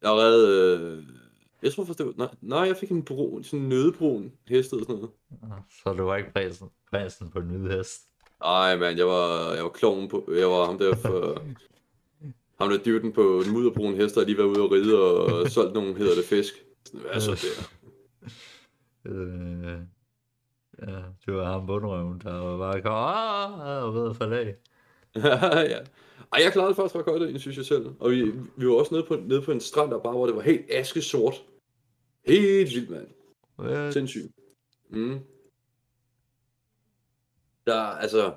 Jeg 0.02 0.10
red, 0.10 0.46
øh, 0.78 1.02
jeg 1.62 1.72
tror 1.72 1.84
faktisk, 1.84 1.98
det 1.98 2.06
var, 2.06 2.12
nej, 2.16 2.28
nej, 2.40 2.60
jeg 2.60 2.76
fik 2.76 2.90
en 2.90 3.04
brun, 3.04 3.44
sådan 3.44 3.60
en 3.60 3.68
nødebrun 3.68 4.32
hest 4.48 4.72
eller 4.72 4.84
sådan 4.86 4.96
noget. 4.96 5.10
Så 5.82 5.92
du 5.92 6.02
var 6.02 6.16
ikke 6.16 6.32
prinsen, 6.32 6.68
prinsen 6.90 7.30
på 7.30 7.40
den 7.40 7.48
hvide 7.48 7.76
hest. 7.76 8.02
Ej, 8.44 8.76
mand, 8.76 8.98
jeg 8.98 9.06
var, 9.06 9.52
jeg 9.54 9.62
var 9.62 9.70
kloven 9.70 10.08
på, 10.08 10.30
jeg 10.36 10.48
var 10.48 10.64
ham 10.66 10.78
der 10.78 10.94
for, 10.96 11.42
ham 12.60 12.70
der 12.70 12.78
dyvden 12.78 13.12
på 13.12 13.40
en 13.40 13.52
mudderbrun 13.52 13.94
hest, 13.94 14.14
der 14.14 14.24
lige 14.24 14.38
været 14.38 14.46
ude 14.48 14.64
at 14.64 14.70
ride 14.70 14.98
og 15.02 15.48
solgt 15.48 15.74
nogle, 15.74 15.94
hedder 15.94 16.14
det, 16.14 16.24
fisk. 16.24 16.54
Sådan, 16.84 17.00
Hvad 17.00 17.20
så 17.20 17.30
der? 17.30 17.77
Øh, 19.08 19.80
ja, 20.78 21.02
det 21.26 21.34
var 21.34 21.52
ham 21.52 21.66
bundrøven, 21.66 22.20
der 22.20 22.32
var 22.34 22.58
bare 22.58 22.82
kom, 22.82 23.60
og 23.60 23.94
ved 23.94 24.10
at 24.10 24.16
falde 24.16 24.38
af. 24.38 24.56
ja. 25.70 25.78
Ej, 26.32 26.42
jeg 26.42 26.52
klarede 26.52 26.68
det 26.68 26.76
faktisk 26.76 26.94
ret 26.96 27.04
godt 27.04 27.22
egentlig, 27.22 27.40
synes 27.40 27.56
jeg 27.56 27.64
selv. 27.64 27.86
Og 28.00 28.10
vi, 28.10 28.22
vi 28.56 28.66
var 28.68 28.74
også 28.74 28.94
nede 28.94 29.06
på, 29.06 29.16
nede 29.16 29.42
på 29.42 29.52
en 29.52 29.60
strand, 29.60 29.90
der 29.90 29.98
bare, 29.98 30.12
hvor 30.12 30.26
det 30.26 30.34
var 30.36 30.42
helt 30.42 30.66
askesort. 30.70 31.34
Helt 32.26 32.74
vildt, 32.74 32.90
mand. 32.90 33.06
Hvad? 33.56 33.92
Sindssygt. 33.92 34.32
Mm. 34.90 35.18
Der, 37.66 37.80
altså... 37.82 38.34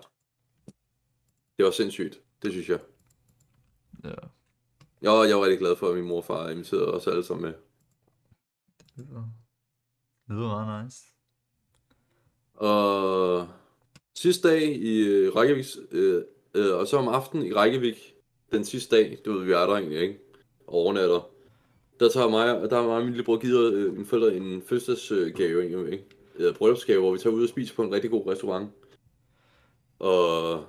Det 1.58 1.66
var 1.66 1.72
sindssygt, 1.72 2.22
det 2.44 2.52
synes 2.52 2.70
jeg. 2.70 2.80
Ja, 4.04 4.14
Jeg 5.02 5.12
var, 5.12 5.24
jeg 5.24 5.38
var 5.38 5.44
rigtig 5.44 5.60
glad 5.60 5.76
for, 5.76 5.90
at 5.90 5.96
min 5.96 6.08
morfar 6.08 6.50
inviterede 6.50 6.94
os 6.94 7.08
alle 7.08 7.24
sammen 7.24 7.44
med. 7.46 7.54
det 8.98 9.08
var, 9.16 9.30
det 10.32 10.40
var 10.40 10.66
meget 10.66 10.86
nice. 10.86 11.06
Og 12.54 13.48
sidste 14.16 14.48
dag 14.48 14.62
i 14.62 15.00
øh, 15.00 15.36
Reykjavik, 15.36 15.66
øh, 15.92 16.24
øh, 16.56 16.76
og 16.76 16.88
så 16.88 16.98
om 16.98 17.08
aftenen 17.08 17.46
i 17.46 17.54
Reykjavik, 17.54 18.14
den 18.52 18.66
sidste 18.66 18.96
dag, 18.96 19.18
du 19.26 19.34
ved, 19.34 19.46
vi 19.46 19.52
er 19.52 19.66
der 19.66 19.76
egentlig, 19.76 20.00
ikke? 20.00 20.20
Og 20.68 20.74
overnatter. 20.74 21.30
Der 22.00 22.10
tager 22.10 22.30
mig, 22.30 22.70
der 22.70 22.76
har 22.76 22.88
mig 22.88 22.96
og 22.96 23.04
min 23.04 23.10
lillebror 23.10 23.38
givet 23.38 23.74
øh, 23.74 23.94
mine 23.94 24.06
forældre 24.06 24.36
en 24.36 24.62
fødselsdagsgave, 24.62 25.62
egentlig, 25.62 25.92
ikke? 25.92 26.06
Eller 26.36 26.54
bryllupsgave, 26.54 27.00
hvor 27.00 27.12
vi 27.12 27.18
tager 27.18 27.36
ud 27.36 27.44
og 27.44 27.50
spiser 27.50 27.76
på 27.76 27.84
en 27.84 27.92
rigtig 27.92 28.12
god 28.12 28.28
restaurant. 28.28 28.70
Og... 30.00 30.66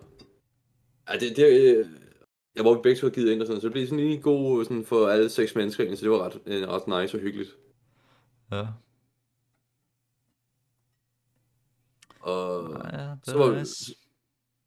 Ja, 1.09 1.19
det, 1.19 1.37
det, 1.37 1.77
øh, 1.77 1.87
jeg 2.57 2.65
var 2.65 2.81
begge 2.83 3.01
to 3.01 3.09
givet 3.09 3.31
ind 3.31 3.41
og 3.41 3.47
sådan, 3.47 3.61
så 3.61 3.67
det 3.67 3.73
blev 3.73 3.87
sådan 3.87 4.05
en 4.05 4.23
god 4.23 4.65
sådan 4.65 4.85
for 4.85 5.09
alle 5.09 5.29
seks 5.29 5.55
mennesker, 5.55 5.95
så 5.95 6.03
det 6.03 6.11
var 6.11 6.25
ret, 6.25 6.41
øh, 6.47 6.69
ret 6.69 7.03
nice 7.03 7.17
og 7.17 7.21
hyggeligt. 7.21 7.57
Ja, 8.53 8.67
Og... 12.23 12.71
ja 12.93 12.99
det 12.99 13.19
Så 13.25 13.39
var 13.39 13.59
nice. 13.59 13.95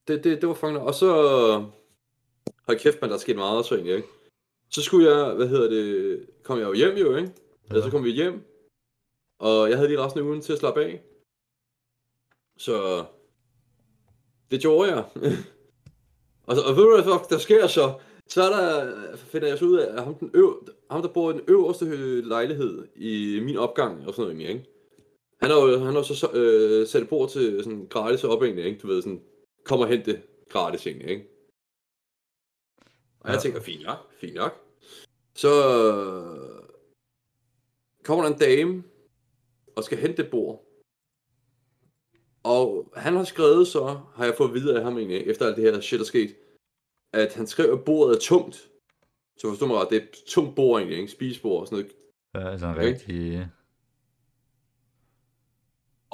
det, 0.08 0.24
det, 0.24 0.42
det 0.42 0.50
var 0.50 0.56
fucking 0.56 0.78
Og 0.80 0.94
så... 0.96 1.12
Hold 2.68 2.80
kæft, 2.80 3.02
man, 3.02 3.10
der 3.10 3.16
er 3.16 3.20
sket 3.20 3.36
meget 3.36 3.58
også 3.58 3.76
egentlig, 3.76 3.96
ikke? 3.96 4.08
Så 4.70 4.82
skulle 4.82 5.12
jeg, 5.12 5.34
hvad 5.34 5.48
hedder 5.48 5.70
det, 5.70 6.26
kom 6.44 6.60
jeg 6.60 6.66
jo 6.68 6.74
hjem 6.74 6.98
jo, 6.98 7.16
ikke? 7.16 7.32
Ja. 7.74 7.82
så 7.82 7.92
kom 7.92 8.04
vi 8.04 8.12
hjem. 8.12 8.44
Og 9.40 9.70
jeg 9.70 9.78
havde 9.78 9.90
lige 9.90 10.02
resten 10.02 10.20
af 10.22 10.26
ugen 10.26 10.42
til 10.42 10.54
at 10.54 10.60
slappe 10.60 10.84
af. 10.86 11.04
Så... 12.58 13.06
Det 14.52 14.62
gjorde 14.62 14.92
jeg. 14.96 15.04
og, 16.48 16.56
så- 16.56 16.62
og 16.62 16.76
ved 16.76 16.84
du 16.84 17.02
hvad 17.02 17.30
der 17.30 17.38
sker 17.38 17.68
så? 17.68 17.94
Så 18.28 18.44
er 18.44 18.50
der, 18.50 18.94
finder 19.18 19.48
jeg 19.48 19.58
så 19.58 19.66
ud 19.66 19.78
af, 19.78 19.98
at 19.98 20.04
ham, 20.04 20.16
den 20.16 20.32
øv, 20.34 20.68
ham 20.92 21.02
der 21.02 21.10
bor 21.10 21.30
i 21.32 21.34
den 21.34 21.42
øverste 21.48 22.22
lejlighed 22.22 22.88
i 22.96 23.40
min 23.44 23.58
opgang 23.58 24.08
og 24.08 24.14
sådan 24.14 24.36
noget 24.36 24.50
ikke? 24.50 24.66
Han 25.46 25.52
har 25.54 25.60
jo, 25.62 25.80
han 25.80 25.96
har 25.96 26.02
så 26.02 26.32
øh, 26.34 26.88
sat 26.88 27.02
et 27.02 27.10
bord 27.10 27.30
til 27.30 27.64
sådan 27.64 27.88
gratis 27.90 28.24
op 28.24 28.42
egentlig, 28.44 28.66
ikke? 28.66 28.80
Du 28.82 28.88
ved, 28.88 29.02
sådan, 29.02 29.24
kom 29.64 29.80
og 29.80 29.88
hent 29.88 30.06
det 30.06 30.22
gratis 30.50 30.88
egentlig, 30.88 31.10
ikke? 31.10 31.28
Og 33.20 33.30
jeg 33.30 33.36
Ja. 33.36 33.40
tænker, 33.40 33.62
fint 33.62 33.84
nok, 33.84 34.14
fint 34.14 34.36
nok. 34.36 34.52
Så 35.36 35.50
øh, 35.50 36.64
kommer 38.04 38.24
der 38.26 38.32
en 38.34 38.40
dame 38.40 38.84
og 39.76 39.84
skal 39.84 39.98
hente 39.98 40.24
det 40.24 40.32
bord. 40.32 40.66
Og 42.44 42.92
han 42.96 43.14
har 43.16 43.24
skrevet 43.24 43.68
så, 43.68 44.00
har 44.16 44.26
jeg 44.26 44.36
fået 44.38 44.54
videre 44.54 44.78
af 44.78 44.84
ham 44.84 44.98
egentlig, 44.98 45.28
efter 45.28 45.46
alt 45.46 45.56
det 45.58 45.64
her 45.74 45.82
shit 45.82 46.00
er 46.02 46.06
sket, 46.06 46.36
at 47.14 47.34
han 47.34 47.48
skrev, 47.48 47.74
at 47.74 47.86
bordet 47.86 48.16
er 48.16 48.20
tungt. 48.20 48.70
Så 49.38 49.50
forstår 49.50 49.68
mig 49.68 49.78
ret, 49.78 49.90
det 49.90 49.98
er 49.98 50.02
et 50.02 50.24
tungt 50.28 50.56
bord 50.56 50.80
egentlig, 50.80 51.00
ikke? 51.00 51.12
Spisebord 51.12 51.62
og 51.62 51.68
sådan 51.68 51.78
noget. 51.84 51.96
Ja, 52.36 52.52
altså 52.52 52.66
en 52.66 52.72
Okay. 52.72 53.48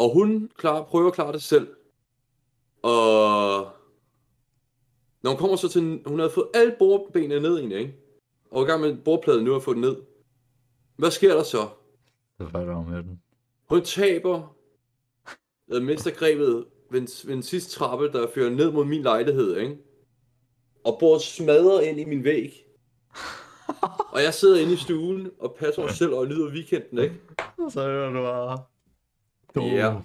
Og 0.01 0.13
hun 0.13 0.51
klar, 0.57 0.83
prøver 0.83 1.07
at 1.07 1.13
klare 1.13 1.33
det 1.33 1.41
selv. 1.43 1.67
Og 2.81 3.69
når 5.23 5.29
hun 5.29 5.37
kommer 5.37 5.55
så 5.55 5.69
til, 5.69 6.01
hun 6.05 6.19
havde 6.19 6.31
fået 6.31 6.47
alle 6.53 6.75
bordbenene 6.79 7.39
ned 7.39 7.57
egentlig, 7.57 7.79
ikke? 7.79 7.95
Og 8.51 8.63
i 8.63 8.65
gang 8.65 8.81
med 8.81 8.97
bordpladen 8.97 9.45
nu 9.45 9.55
at 9.55 9.63
få 9.63 9.73
den 9.73 9.81
ned. 9.81 9.95
Hvad 10.95 11.11
sker 11.11 11.35
der 11.35 11.43
så? 11.43 11.67
Så 12.37 12.47
var 12.51 12.59
der 12.65 12.81
med 12.89 13.03
den. 13.03 13.21
Hun 13.69 13.81
taber 13.81 14.55
øh, 15.73 15.81
mestergrebet 15.81 16.65
ved, 16.91 17.01
en- 17.01 17.07
ved 17.27 17.33
den 17.33 17.43
sidste 17.43 17.71
trappe, 17.71 18.11
der 18.11 18.27
fører 18.33 18.49
ned 18.49 18.71
mod 18.71 18.85
min 18.85 19.01
lejlighed, 19.01 19.57
ikke? 19.57 19.77
Og 20.83 20.97
bordet 20.99 21.21
smadrer 21.21 21.81
ind 21.81 21.99
i 21.99 22.05
min 22.05 22.23
væg. 22.23 22.65
og 24.13 24.23
jeg 24.23 24.33
sidder 24.33 24.59
inde 24.61 24.73
i 24.73 24.77
stuen 24.77 25.31
og 25.39 25.55
passer 25.59 25.81
mig 25.81 25.91
selv 26.01 26.13
og 26.13 26.27
nyder 26.27 26.51
weekenden, 26.51 26.97
ikke? 26.97 27.15
Og 27.57 27.71
så 27.71 27.81
hører 27.81 28.09
du 28.13 28.19
bare... 28.21 28.57
Ja. 29.55 29.95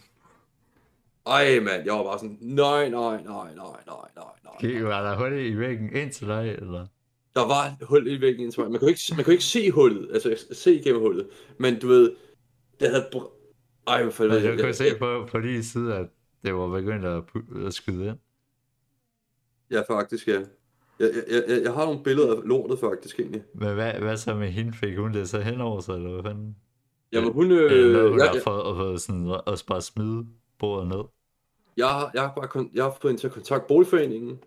Ej, 1.27 1.61
mand, 1.61 1.85
jeg 1.85 1.95
var 1.95 2.03
bare 2.03 2.19
sådan, 2.19 2.39
nej, 2.41 2.89
nej, 2.89 3.23
nej, 3.23 3.55
nej, 3.55 3.75
nej, 3.87 4.09
nej, 4.17 4.25
nej. 4.45 4.55
Gik, 4.61 4.83
var 4.83 5.03
der 5.11 5.17
hul 5.19 5.39
i 5.39 5.59
væggen 5.59 5.97
ind 5.97 6.11
til 6.13 6.27
dig, 6.27 6.57
eller? 6.59 6.87
Der 7.35 7.47
var 7.47 7.85
hul 7.85 8.07
i 8.07 8.21
væggen 8.21 8.43
indtil 8.43 8.61
mig. 8.63 8.71
Man 8.71 8.81
kunne 8.81 8.91
ikke, 8.91 9.01
man 9.17 9.25
kunne 9.25 9.35
ikke 9.35 9.45
se 9.45 9.71
hullet, 9.71 10.11
altså 10.13 10.47
se 10.53 10.75
igennem 10.75 11.01
hullet. 11.03 11.29
Men 11.59 11.79
du 11.81 11.89
ved, 11.89 12.13
det 12.81 12.89
havde... 12.91 13.09
Br- 13.15 13.33
Ej, 13.87 14.03
hvad 14.03 14.13
fanden... 14.13 14.33
Altså, 14.33 14.49
jeg- 14.49 14.59
kunne 14.59 14.67
jeg- 14.67 14.75
se 14.75 14.99
på, 14.99 15.27
på 15.31 15.39
lige 15.39 15.65
side, 15.65 15.95
at 15.95 16.07
det 16.45 16.55
var 16.55 16.69
begyndt 16.69 17.05
at, 17.05 17.23
at 17.67 17.75
skyde 17.75 18.07
ind. 18.07 18.19
Ja, 19.71 19.83
faktisk, 19.95 20.29
ja. 20.29 20.41
Jeg, 20.99 21.11
jeg, 21.31 21.43
jeg, 21.49 21.63
jeg 21.63 21.73
har 21.73 21.85
nogle 21.85 22.03
billeder 22.05 22.37
af 22.37 22.49
lortet, 22.49 22.79
faktisk, 22.79 23.21
egentlig. 23.21 23.43
Men 23.55 23.75
hvad, 23.75 23.93
hvad 23.93 24.17
så 24.17 24.35
med 24.35 24.49
hende? 24.49 24.73
Fik 24.73 24.97
hun 24.99 25.13
det 25.15 25.29
så 25.29 25.41
henover 25.41 25.81
sig, 25.81 25.95
eller 25.95 26.13
hvad 26.13 26.23
fanden? 26.23 26.57
Jamen, 27.13 27.33
hun... 27.33 27.51
Øh, 27.53 27.73
eller 27.73 28.05
Øh, 28.05 28.11
hun 28.11 28.19
jeg, 28.21 28.43
fået, 28.45 28.95
at, 28.95 29.01
sådan, 29.01 29.41
at 29.47 29.65
bare 29.67 29.83
smide 29.83 30.27
bordet 30.59 30.89
ned? 30.89 31.03
jeg, 31.77 31.89
har, 31.89 32.11
jeg, 32.15 32.23
har 32.23 32.33
bare 32.35 32.47
kon- 32.47 32.71
jeg 32.75 32.85
har 32.85 32.91
fået 33.01 33.11
hende 33.13 33.21
til 33.23 33.27
at 33.27 33.33
kontakte 33.33 33.65
boligforeningen, 33.69 34.39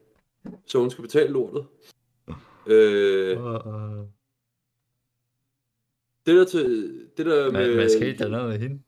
så 0.66 0.80
hun 0.80 0.89
skal 0.89 1.01
betale 1.01 1.30
lortet. 1.34 1.66
Øh, 2.68 3.38
det 6.26 6.36
der 6.38 6.45
til... 6.45 6.93
Det 7.18 7.26
der 7.26 7.51
hvad, 7.51 7.74
hvad 7.76 7.89
skete 7.89 8.24
der 8.24 8.30
noget 8.30 8.49
med 8.49 8.60
hende? 8.60 8.80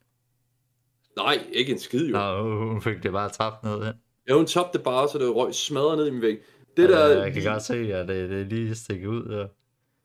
Nej, 1.18 1.48
ikke 1.52 1.72
en 1.72 1.80
skid 1.80 2.08
jo. 2.08 2.18
Nå, 2.18 2.58
hun 2.68 2.82
fik 2.82 3.04
det 3.04 3.12
bare 3.12 3.30
tabt 3.30 3.64
ned 3.64 3.76
ind. 3.88 3.96
Ja, 4.28 4.34
hun 4.34 4.46
tabte 4.46 4.78
det 4.78 4.84
bare, 4.84 5.10
så 5.10 5.18
det 5.18 5.36
røg 5.36 5.54
smadret 5.56 5.98
ned 5.98 6.08
i 6.08 6.12
min 6.12 6.22
væg. 6.22 6.38
Det 6.38 6.44
Det 6.78 6.90
der, 6.90 7.24
jeg 7.24 7.34
kan 7.34 7.44
godt 7.44 7.64
se, 7.64 7.94
at 7.94 8.08
det, 8.08 8.30
det 8.30 8.48
lige 8.48 8.76
stikket 8.76 9.08
ud. 9.08 9.24
Ja. 9.30 9.38
du 9.42 9.48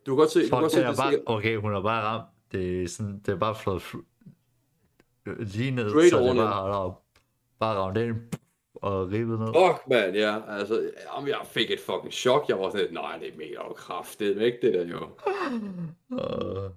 kan 0.06 0.16
godt 0.16 0.30
se, 0.30 0.38
du 0.38 0.48
kan 0.48 0.50
Fuck, 0.50 0.60
godt 0.60 0.72
se, 0.72 0.78
det 0.80 0.88
det 0.88 0.96
bare, 0.96 1.12
stikker- 1.12 1.30
okay, 1.30 1.56
hun 1.56 1.72
har 1.72 1.80
bare 1.80 2.02
ramt. 2.04 2.24
Det 2.56 2.82
er, 2.82 2.88
sådan, 2.88 3.18
det 3.18 3.28
er 3.32 3.36
bare 3.36 3.54
flået 3.54 3.80
fl- 3.82 4.04
lige 5.38 5.70
ned, 5.70 5.90
Straight 5.90 6.10
så 6.10 6.18
det 6.18 6.36
bare 6.36 6.94
bare 7.58 7.76
ramt 7.76 7.96
ind 7.98 8.16
og 8.74 9.12
ribbet 9.12 9.38
ned. 9.38 9.46
Fuck, 9.46 9.88
man, 9.90 10.14
ja. 10.14 10.40
Altså, 10.58 10.90
jamen, 11.14 11.28
jeg 11.28 11.40
fik 11.44 11.70
et 11.70 11.80
fucking 11.80 12.12
chok. 12.12 12.48
Jeg 12.48 12.58
var 12.58 12.70
sådan, 12.70 12.92
nej, 12.92 13.18
det 13.18 13.28
er 13.34 13.36
mega 13.36 13.72
kraftigt, 13.76 14.38
ikke 14.38 14.58
det 14.62 14.74
der 14.74 14.86
jo. 14.86 14.98
Og... 16.10 16.72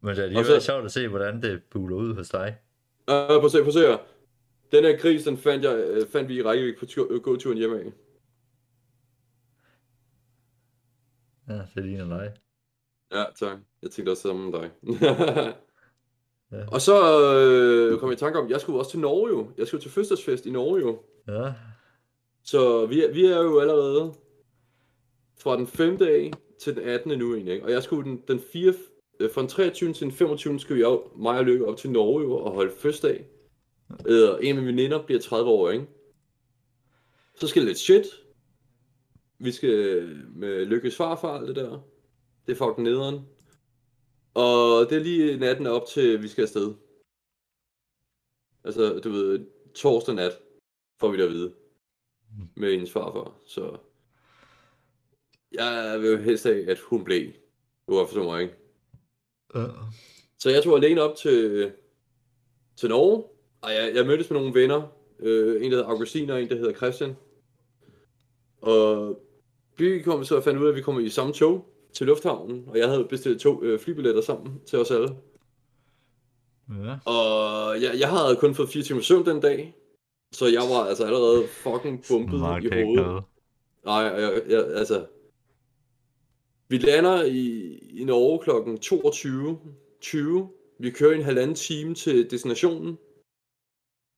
Men 0.00 0.16
det 0.16 0.24
er 0.24 0.26
lige 0.26 0.44
så- 0.44 0.60
sjovt 0.60 0.84
at 0.84 0.92
se, 0.92 1.08
hvordan 1.08 1.42
det 1.42 1.62
buler 1.70 1.96
ud 1.96 2.14
hos 2.14 2.28
dig. 2.28 2.56
Uh, 3.10 3.14
prøv 3.26 3.44
at 3.44 3.50
se, 3.52 3.58
prøv 3.58 3.68
at 3.68 3.72
se. 3.74 3.98
Den 4.72 4.84
her 4.84 4.98
gris, 4.98 5.24
den 5.24 5.36
fandt, 5.38 5.64
jeg, 5.64 5.76
øh, 5.76 6.08
fandt 6.08 6.28
vi 6.28 6.34
i 6.36 6.42
Reykjavik 6.42 6.78
på 6.78 6.86
tur, 6.86 7.18
gåturen 7.18 7.58
hjemme 7.58 7.80
af. 7.80 7.92
Ja, 11.48 11.60
det 11.74 11.84
ligner 11.84 12.18
dig. 12.18 12.32
Ja, 13.12 13.24
tak. 13.38 13.58
Jeg 13.82 13.90
tænkte 13.90 14.10
også 14.10 14.22
sammen 14.22 14.50
med 14.50 14.60
dig. 14.60 14.70
Ja. 15.02 15.52
Og 16.72 16.80
så 16.80 16.94
øh, 17.34 17.98
kom 18.00 18.08
jeg 18.08 18.16
i 18.16 18.18
tanke 18.18 18.38
om, 18.38 18.44
at 18.44 18.50
jeg 18.50 18.60
skulle 18.60 18.78
også 18.78 18.90
til 18.90 19.00
Norge 19.00 19.30
jo. 19.30 19.50
Jeg 19.58 19.66
skulle 19.66 19.82
til 19.82 19.90
fødselsdagsfest 19.90 20.46
i 20.46 20.50
Norge 20.50 20.80
jo. 20.80 21.02
Ja, 21.28 21.52
Så 22.44 22.86
vi 22.86 23.04
er, 23.04 23.12
vi 23.12 23.24
er 23.26 23.42
jo 23.42 23.58
allerede 23.60 24.14
fra 25.38 25.56
den 25.56 25.66
5. 25.66 25.98
af 26.00 26.30
til 26.60 26.76
den 26.76 26.82
18. 26.82 27.18
nu 27.18 27.34
egentlig. 27.34 27.54
Ikke? 27.54 27.66
Og 27.66 27.72
jeg 27.72 27.82
skulle 27.82 28.10
den, 28.10 28.22
den 28.28 28.40
4, 28.52 28.74
øh, 29.20 29.30
fra 29.30 29.40
den 29.40 29.48
23. 29.48 29.92
til 29.92 30.04
den 30.06 30.12
25. 30.12 30.60
skulle 30.60 30.88
jeg, 30.88 30.98
mig 31.16 31.38
og 31.38 31.44
Lykke 31.44 31.66
op 31.66 31.76
til 31.76 31.90
Norge 31.90 32.22
jo, 32.22 32.36
og 32.36 32.52
holde 32.52 32.72
fødselsdag. 32.78 33.26
Øh, 34.06 34.28
en 34.42 34.56
af 34.56 34.62
mine 34.62 34.66
veninder 34.66 35.02
bliver 35.02 35.20
30 35.20 35.50
år, 35.50 35.70
ikke? 35.70 35.86
Så 37.34 37.46
skal 37.46 37.62
lidt 37.62 37.78
shit. 37.78 38.06
Vi 39.38 39.52
skal 39.52 40.04
med 40.34 40.66
Lykkes 40.66 40.96
farfar 40.96 41.40
det 41.40 41.56
der. 41.56 41.78
Det 42.46 42.52
er 42.52 42.56
fucking 42.56 42.82
nederen. 42.82 43.28
Og 44.34 44.90
det 44.90 44.98
er 44.98 45.02
lige 45.02 45.38
natten 45.38 45.66
op 45.66 45.86
til, 45.86 46.22
vi 46.22 46.28
skal 46.28 46.42
afsted. 46.42 46.74
Altså, 48.64 48.98
du 49.04 49.10
ved, 49.10 49.46
torsdag 49.74 50.14
nat, 50.14 50.32
får 51.00 51.10
vi 51.10 51.16
det 51.16 51.24
at 51.24 51.30
vide 51.30 51.54
med 52.56 52.70
hendes 52.70 52.92
farfar, 52.92 53.40
så 53.46 53.78
jeg 55.52 56.00
vil 56.00 56.10
jo 56.10 56.16
helst 56.16 56.44
have, 56.44 56.70
at 56.70 56.78
hun 56.78 57.04
blev. 57.04 57.32
Du 57.88 57.96
har 57.96 58.04
forstået 58.04 58.26
mig, 58.26 58.42
ikke? 58.42 58.54
ja. 59.54 59.66
Så 60.38 60.50
jeg 60.50 60.62
tog 60.62 60.76
alene 60.76 61.02
op 61.02 61.16
til, 61.16 61.72
til 62.76 62.88
Norge, 62.88 63.24
og 63.62 63.72
jeg, 63.72 63.92
jeg 63.94 64.06
mødtes 64.06 64.30
med 64.30 64.38
nogle 64.38 64.54
venner. 64.54 64.88
Øh, 65.18 65.64
en, 65.64 65.70
der 65.70 65.76
hedder 65.76 65.90
Augustin, 65.90 66.30
og 66.30 66.42
en, 66.42 66.48
der 66.48 66.56
hedder 66.56 66.74
Christian. 66.74 67.16
Og 68.60 69.20
vi 69.76 70.02
kom 70.02 70.24
så 70.24 70.36
og 70.36 70.44
fandt 70.44 70.60
ud 70.60 70.66
af, 70.66 70.70
at 70.70 70.76
vi 70.76 70.82
kommer 70.82 71.00
i 71.00 71.08
samme 71.08 71.32
tog 71.32 71.73
til 71.94 72.06
lufthavnen, 72.06 72.64
og 72.68 72.78
jeg 72.78 72.88
havde 72.88 73.04
bestilt 73.04 73.40
to 73.40 73.62
øh, 73.62 73.78
flybilletter 73.80 74.20
sammen 74.22 74.60
til 74.66 74.78
os 74.78 74.90
alle. 74.90 75.08
ja. 76.84 77.10
Og 77.10 77.82
jeg, 77.82 77.94
jeg 77.98 78.10
havde 78.10 78.36
kun 78.36 78.54
fået 78.54 78.68
fire 78.68 78.82
timer 78.82 79.00
søvn 79.00 79.26
den 79.26 79.40
dag, 79.40 79.76
så 80.32 80.46
jeg 80.46 80.62
var 80.62 80.84
altså 80.84 81.04
allerede 81.04 81.46
fucking 81.48 82.04
bumpet 82.08 82.40
Mark 82.40 82.64
i 82.64 82.68
hovedet. 82.68 83.06
noget. 83.06 83.24
Nej, 83.84 83.94
jeg, 83.94 84.42
jeg, 84.48 84.66
altså... 84.66 85.06
Vi 86.68 86.78
lander 86.78 87.22
i, 87.24 87.78
i 88.00 88.04
Norge 88.04 88.38
klokken 88.38 88.78
22.20. 88.78 90.76
Vi 90.78 90.90
kører 90.90 91.14
en 91.14 91.22
halvanden 91.22 91.54
time 91.56 91.94
til 91.94 92.30
destinationen. 92.30 92.98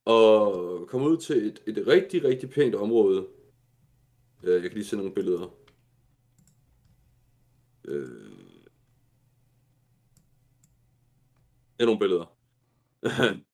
Og 0.04 0.88
kommer 0.88 1.08
ud 1.08 1.16
til 1.16 1.46
et, 1.46 1.62
et 1.66 1.86
rigtig, 1.86 2.24
rigtig 2.24 2.50
pænt 2.50 2.74
område. 2.74 3.26
Øh, 4.44 4.52
Jeg 4.52 4.62
kan 4.62 4.70
lige 4.70 4.84
se 4.84 4.96
nogle 4.96 5.12
billeder. 5.14 5.54
Øh... 7.86 8.46
Ja, 11.78 11.84
nogle 11.84 12.00
billeder. 12.00 12.36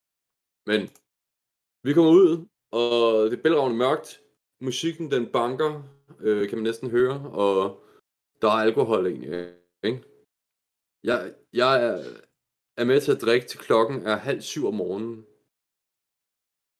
Men 0.70 0.80
vi 1.84 1.92
kommer 1.94 2.10
ud, 2.10 2.46
og 2.70 3.30
det 3.30 3.38
er 3.38 3.42
bælragende 3.42 3.78
mørkt. 3.78 4.20
Musikken, 4.60 5.10
den 5.10 5.32
banker, 5.32 5.82
øh, 6.20 6.48
kan 6.48 6.58
man 6.58 6.64
næsten 6.64 6.90
høre, 6.90 7.30
og 7.30 7.84
der 8.42 8.48
er 8.48 8.62
alkohol 8.66 9.06
egentlig, 9.06 9.54
ikke? 9.82 10.02
Jeg, 11.04 11.34
jeg 11.52 11.84
er, 11.86 11.96
er 12.76 12.84
med 12.84 13.00
til 13.00 13.12
at 13.12 13.22
drikke 13.22 13.46
til 13.46 13.58
klokken 13.58 14.06
er 14.06 14.16
halv 14.16 14.40
syv 14.40 14.66
om 14.66 14.74
morgenen. 14.74 15.26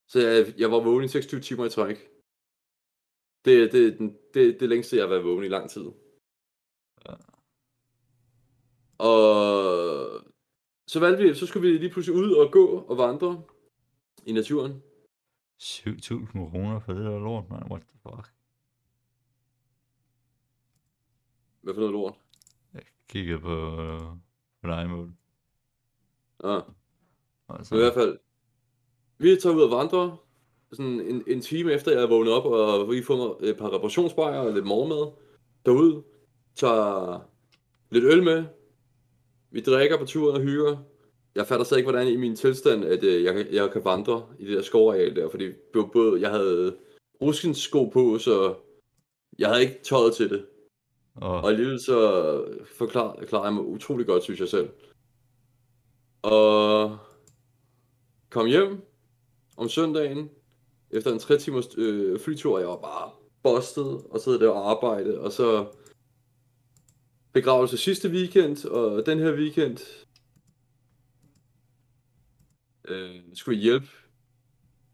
Så 0.08 0.18
jeg, 0.20 0.54
jeg 0.58 0.70
var 0.70 0.80
vågen 0.80 1.04
i 1.04 1.08
26 1.08 1.40
timer 1.40 1.64
i 1.66 1.70
træk. 1.70 1.98
Det, 3.44 3.72
det, 3.72 3.98
det, 3.98 4.18
det, 4.34 4.60
det 4.60 4.68
længste, 4.68 4.96
jeg 4.96 5.02
har 5.04 5.08
været 5.08 5.24
vågen 5.24 5.44
i 5.44 5.48
lang 5.48 5.70
tid. 5.70 5.86
Ja. 7.06 7.14
Og 9.02 10.22
så 10.86 11.00
valgte 11.00 11.22
vi, 11.22 11.34
så 11.34 11.46
skulle 11.46 11.68
vi 11.68 11.78
lige 11.78 11.90
pludselig 11.90 12.18
ud 12.18 12.32
og 12.32 12.52
gå 12.52 12.66
og 12.66 12.98
vandre 12.98 13.42
i 14.26 14.32
naturen. 14.32 14.82
7.000 15.62 16.50
kroner 16.50 16.80
for 16.80 16.92
det 16.92 17.04
der 17.04 17.18
lort, 17.18 17.50
man. 17.50 17.62
What 17.70 17.82
the 17.82 17.98
fuck? 18.02 18.32
Hvad 21.62 21.74
for 21.74 21.80
noget 21.80 21.92
lort? 21.92 22.14
Jeg 22.74 22.82
kiggede 23.08 23.40
på, 23.40 23.80
øh, 23.80 24.00
på 24.62 24.68
dig, 24.68 24.90
mål. 24.90 25.12
Ah. 26.44 26.62
Altså, 27.48 27.74
Men 27.74 27.80
i 27.80 27.84
hvert 27.84 27.94
fald, 27.94 28.18
vi 29.18 29.36
tager 29.42 29.56
ud 29.56 29.62
og 29.62 29.70
vandre, 29.70 30.16
sådan 30.72 31.00
en, 31.00 31.24
en 31.26 31.40
time 31.40 31.72
efter 31.72 31.92
jeg 31.92 32.02
er 32.02 32.08
vågnet 32.08 32.32
op, 32.32 32.44
og 32.44 32.90
vi 32.90 33.02
får 33.02 33.16
mig 33.16 33.50
et 33.50 33.56
par 33.58 33.74
reparationsbajer 33.74 34.38
og 34.38 34.52
lidt 34.52 34.66
morgenmad 34.66 35.12
derud, 35.66 36.02
tager 36.54 37.20
lidt 37.90 38.04
øl 38.04 38.22
med, 38.22 38.44
vi 39.52 39.60
drikker 39.60 39.98
på 39.98 40.04
turen 40.04 40.36
og 40.36 40.42
hygger. 40.42 40.76
Jeg 41.34 41.46
fatter 41.46 41.64
stadig 41.64 41.80
ikke, 41.80 41.90
hvordan 41.90 42.08
i 42.12 42.16
min 42.16 42.36
tilstand, 42.36 42.84
at 42.84 43.04
øh, 43.04 43.24
jeg, 43.24 43.34
kan- 43.34 43.52
jeg 43.54 43.70
kan 43.70 43.84
vandre 43.84 44.26
i 44.38 44.44
det 44.46 44.56
der 44.56 44.62
skovareal 44.62 45.16
der, 45.16 45.28
fordi 45.30 45.52
både, 45.92 46.20
jeg 46.20 46.30
havde 46.30 46.76
ruskens 47.22 47.58
sko 47.58 47.84
på, 47.88 48.18
så 48.18 48.54
jeg 49.38 49.48
havde 49.48 49.60
ikke 49.62 49.78
tøjet 49.82 50.14
til 50.14 50.30
det. 50.30 50.46
og, 51.14 51.30
Og 51.30 51.48
alligevel 51.50 51.80
så 51.80 51.98
forklarer, 52.64 53.24
klarer 53.24 53.44
jeg 53.44 53.54
mig 53.54 53.64
utrolig 53.64 54.06
godt, 54.06 54.22
synes 54.22 54.40
jeg 54.40 54.48
selv. 54.48 54.68
Og 56.22 56.98
kom 58.30 58.46
hjem 58.46 58.80
om 59.56 59.68
søndagen, 59.68 60.30
efter 60.90 61.12
en 61.12 61.18
3 61.18 61.38
timers 61.38 61.68
øh, 61.78 62.18
flytur, 62.20 62.54
og 62.54 62.60
jeg 62.60 62.68
var 62.68 62.76
bare 62.80 63.10
bustet, 63.42 64.02
og 64.10 64.20
sad 64.20 64.38
der 64.38 64.48
og 64.48 64.70
arbejde, 64.70 65.20
og 65.20 65.32
så 65.32 65.66
begravelse 67.32 67.76
sidste 67.76 68.08
weekend, 68.08 68.64
og 68.64 69.06
den 69.06 69.18
her 69.18 69.32
weekend 69.32 69.78
øh, 72.88 73.20
skulle 73.34 73.58
vi 73.58 73.62
hjælpe 73.62 73.86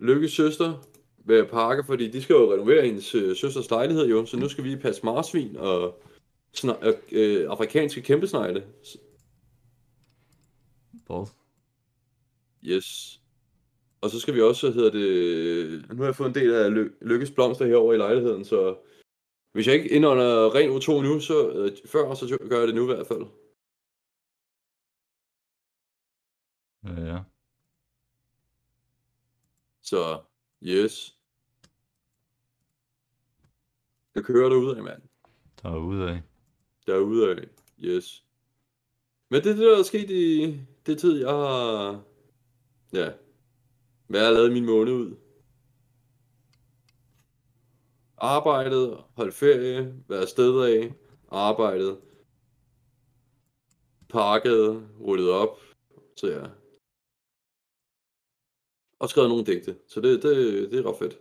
Lykkes 0.00 0.32
søster 0.32 0.84
med 1.24 1.36
at 1.36 1.50
pakke, 1.50 1.84
fordi 1.84 2.10
de 2.10 2.22
skal 2.22 2.34
jo 2.34 2.52
renovere 2.52 2.86
hendes 2.86 3.14
øh, 3.14 3.36
søsters 3.36 3.70
lejlighed 3.70 4.06
jo, 4.06 4.26
så 4.26 4.36
nu 4.36 4.48
skal 4.48 4.64
vi 4.64 4.76
passe 4.76 5.04
marsvin 5.04 5.56
og 5.56 6.02
sna- 6.56 6.86
øh, 6.86 6.94
øh, 7.12 7.50
afrikanske 7.50 8.02
kæmpesnegle. 8.02 8.64
Hvad? 11.06 11.26
Yes. 12.64 13.20
Og 14.00 14.10
så 14.10 14.20
skal 14.20 14.34
vi 14.34 14.40
også, 14.40 14.70
hedder 14.70 14.90
det, 14.90 15.88
nu 15.90 15.96
har 15.96 16.04
jeg 16.04 16.16
fået 16.16 16.28
en 16.28 16.34
del 16.34 16.54
af 16.54 16.74
ly- 16.74 16.92
Lykkes 17.00 17.30
blomster 17.30 17.66
herovre 17.66 17.94
i 17.94 17.98
lejligheden, 17.98 18.44
så 18.44 18.76
hvis 19.52 19.66
jeg 19.66 19.74
ikke 19.74 19.88
indånder 19.88 20.54
ren 20.54 20.70
O2 20.70 21.02
nu, 21.02 21.20
så 21.20 21.50
øh, 21.50 21.76
før, 21.86 22.14
så 22.14 22.38
gør 22.50 22.58
jeg 22.58 22.68
det 22.68 22.74
nu 22.74 22.82
i 22.82 22.94
hvert 22.94 23.06
fald. 23.06 23.26
Ja, 26.84 27.14
ja. 27.14 27.18
Så, 29.82 30.20
yes. 30.62 31.18
Jeg 34.14 34.24
kører 34.24 34.48
derude 34.48 34.76
af, 34.76 34.82
mand. 34.82 35.02
Der 35.62 35.68
er 35.70 35.78
ude 35.78 36.10
af. 36.10 36.22
Derude 36.86 37.30
af, 37.30 37.48
yes. 37.78 38.24
Men 39.28 39.42
det 39.42 39.50
er 39.50 39.54
det, 39.54 39.64
der 39.64 39.78
er 39.78 39.82
sket 39.82 40.10
i 40.10 40.60
det 40.86 40.98
tid, 40.98 41.20
jeg 41.20 41.28
har, 41.28 42.02
ja, 42.92 43.12
hvad 44.06 44.20
jeg 44.20 44.28
har 44.28 44.34
lavet 44.34 44.52
min 44.52 44.66
måned 44.66 44.92
ud. 44.92 45.16
Arbejdet, 48.20 49.04
holdt 49.16 49.34
ferie, 49.34 50.04
været 50.08 50.22
afsted 50.22 50.52
af, 50.70 50.94
arbejdet, 51.28 51.92
pakket, 54.08 54.66
rullet 55.06 55.30
op, 55.42 55.54
så 56.16 56.26
ja. 56.26 56.44
Og 59.00 59.08
skrevet 59.08 59.30
nogle 59.30 59.46
digte, 59.46 59.72
så 59.88 60.00
det, 60.00 60.22
det, 60.22 60.36
det 60.70 60.78
er 60.78 60.86
ret 60.88 60.98
fedt. 61.02 61.14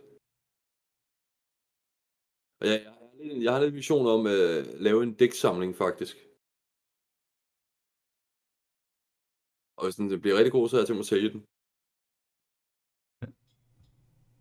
Og 2.60 2.66
jeg, 2.66 2.76
jeg, 2.84 2.92
har 2.92 3.14
lidt- 3.22 3.44
jeg 3.44 3.52
har 3.52 3.60
lidt 3.62 3.74
vision 3.74 4.06
om 4.06 4.26
at 4.26 4.66
lave 4.86 5.02
en 5.02 5.14
digtsamling 5.14 5.72
faktisk. 5.76 6.16
Og 9.76 9.82
hvis 9.84 9.96
den 9.96 10.20
bliver 10.20 10.36
rigtig 10.38 10.52
god, 10.52 10.68
så 10.68 10.76
har 10.76 10.80
jeg 10.80 10.86
tænkt 10.86 10.98
mig 10.98 11.06
at 11.08 11.12
sælge 11.14 11.32
den. 11.34 11.40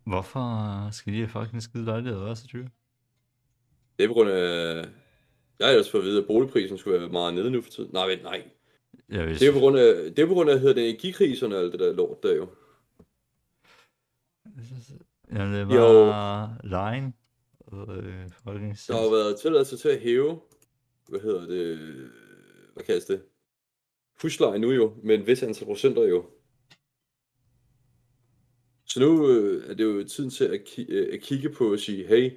Hvorfor 0.07 0.47
skal 0.91 1.13
de 1.13 1.17
her 1.17 1.27
fucking 1.27 1.63
skide 1.63 1.85
lejligheder 1.85 2.23
være 2.25 2.35
så 2.35 2.47
dyre? 2.53 2.69
Det 3.97 4.03
er 4.03 4.07
på 4.07 4.13
grund 4.13 4.29
af... 4.29 4.85
Jeg 5.59 5.67
har 5.67 5.71
ellers 5.71 5.91
fået 5.91 6.01
at 6.01 6.05
vide, 6.07 6.21
at 6.21 6.27
boligprisen 6.27 6.77
skulle 6.77 6.99
være 6.99 7.09
meget 7.09 7.33
nede 7.33 7.51
nu 7.51 7.61
for 7.61 7.69
tiden. 7.69 7.89
Nej, 7.93 8.07
vent, 8.07 8.23
nej. 8.23 8.49
Jeg 9.09 9.27
vil 9.27 9.39
Det 9.39 9.47
er 9.47 9.53
på 9.53 9.59
grund 9.59 9.77
af, 9.77 9.95
det 10.15 10.19
er 10.19 10.27
på 10.27 10.33
grund 10.33 10.49
af 10.49 10.59
hedder 10.59 10.73
det, 10.73 10.89
energikriserne 10.89 11.55
og 11.55 11.61
alt 11.61 11.71
det 11.71 11.79
der 11.79 11.93
lort 11.93 12.23
der 12.23 12.35
jo. 12.35 12.49
Jamen, 15.31 15.53
det 15.69 15.75
Jo. 15.75 16.03
var 16.05 16.59
lejen. 16.63 17.13
Øh, 17.73 17.79
Der 17.79 18.93
har 18.93 19.03
jo 19.03 19.09
været 19.09 19.39
tilladelse 19.39 19.77
til 19.77 19.89
at 19.89 19.99
hæve, 19.99 20.39
hvad 21.09 21.19
hedder 21.19 21.47
det, 21.47 21.79
hvad 22.73 22.83
kaldes 22.83 23.05
det? 23.05 23.21
Husleje 24.21 24.59
nu 24.59 24.71
jo, 24.71 24.93
med 25.03 25.15
en 25.15 25.27
vis 25.27 25.43
antal 25.43 25.65
procenter 25.65 26.03
jo. 26.03 26.25
Så 28.97 29.03
nu 29.03 29.29
øh, 29.29 29.69
er 29.69 29.73
det 29.73 29.83
jo 29.83 30.03
tiden 30.07 30.29
til 30.29 30.45
at, 30.45 30.61
ki- 30.61 30.91
øh, 30.91 31.13
at 31.13 31.21
kigge 31.21 31.49
på 31.49 31.71
og 31.71 31.79
sige, 31.79 32.07
hey, 32.07 32.31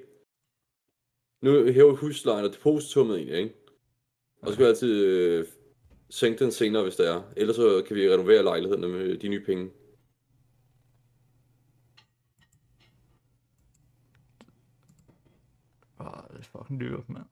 nu 1.41 1.71
hæver 1.71 1.95
huslejen 1.95 2.45
og 2.45 2.53
depositummet 2.53 3.17
egentlig, 3.17 3.37
ikke? 3.37 3.55
Og 4.41 4.47
så 4.47 4.53
skal 4.53 4.65
vi 4.65 4.69
altid 4.69 5.05
øh, 5.05 5.45
sænke 6.09 6.43
den 6.43 6.51
senere, 6.51 6.83
hvis 6.83 6.95
det 6.95 7.07
er. 7.07 7.33
Ellers 7.37 7.55
så 7.55 7.83
kan 7.87 7.95
vi 7.95 8.09
renovere 8.13 8.43
lejlighederne 8.43 8.87
med 8.87 9.17
de 9.17 9.27
nye 9.27 9.45
penge. 9.45 9.71
Åh, 15.99 16.23
det 16.31 16.39
er 16.39 16.43
fucking 16.43 16.79
dyrt, 16.81 17.09
mand. 17.09 17.27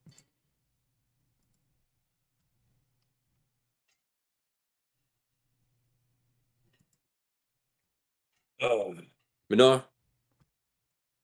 Men 9.50 9.58
nå, 9.58 9.72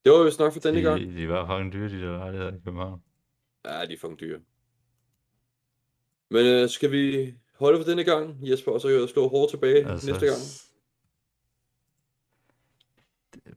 det 0.03 0.11
var 0.11 0.17
jo 0.17 0.31
nok 0.39 0.53
for 0.53 0.59
denne 0.59 0.81
gang. 0.81 1.01
De, 1.01 1.15
de 1.15 1.29
var 1.29 1.45
fucking 1.47 1.73
dyre, 1.73 1.89
de 1.89 2.01
der 2.01 2.17
lejligheder 2.17 2.55
i 2.55 2.59
København. 2.65 3.03
Ja, 3.65 3.85
de 3.85 3.93
er 3.93 3.97
fucking 3.97 4.19
dyre. 4.19 4.39
Men 6.29 6.45
øh, 6.45 6.69
skal 6.69 6.91
vi 6.91 7.35
holde 7.53 7.79
for 7.79 7.89
denne 7.89 8.03
gang, 8.03 8.49
Jesper, 8.49 8.71
og 8.71 8.81
så 8.81 8.87
kan 8.87 8.99
jeg 8.99 9.09
slå 9.09 9.27
hårdt 9.29 9.49
tilbage 9.49 9.85
altså... 9.91 10.11
næste 10.11 10.25
gang? 10.25 10.39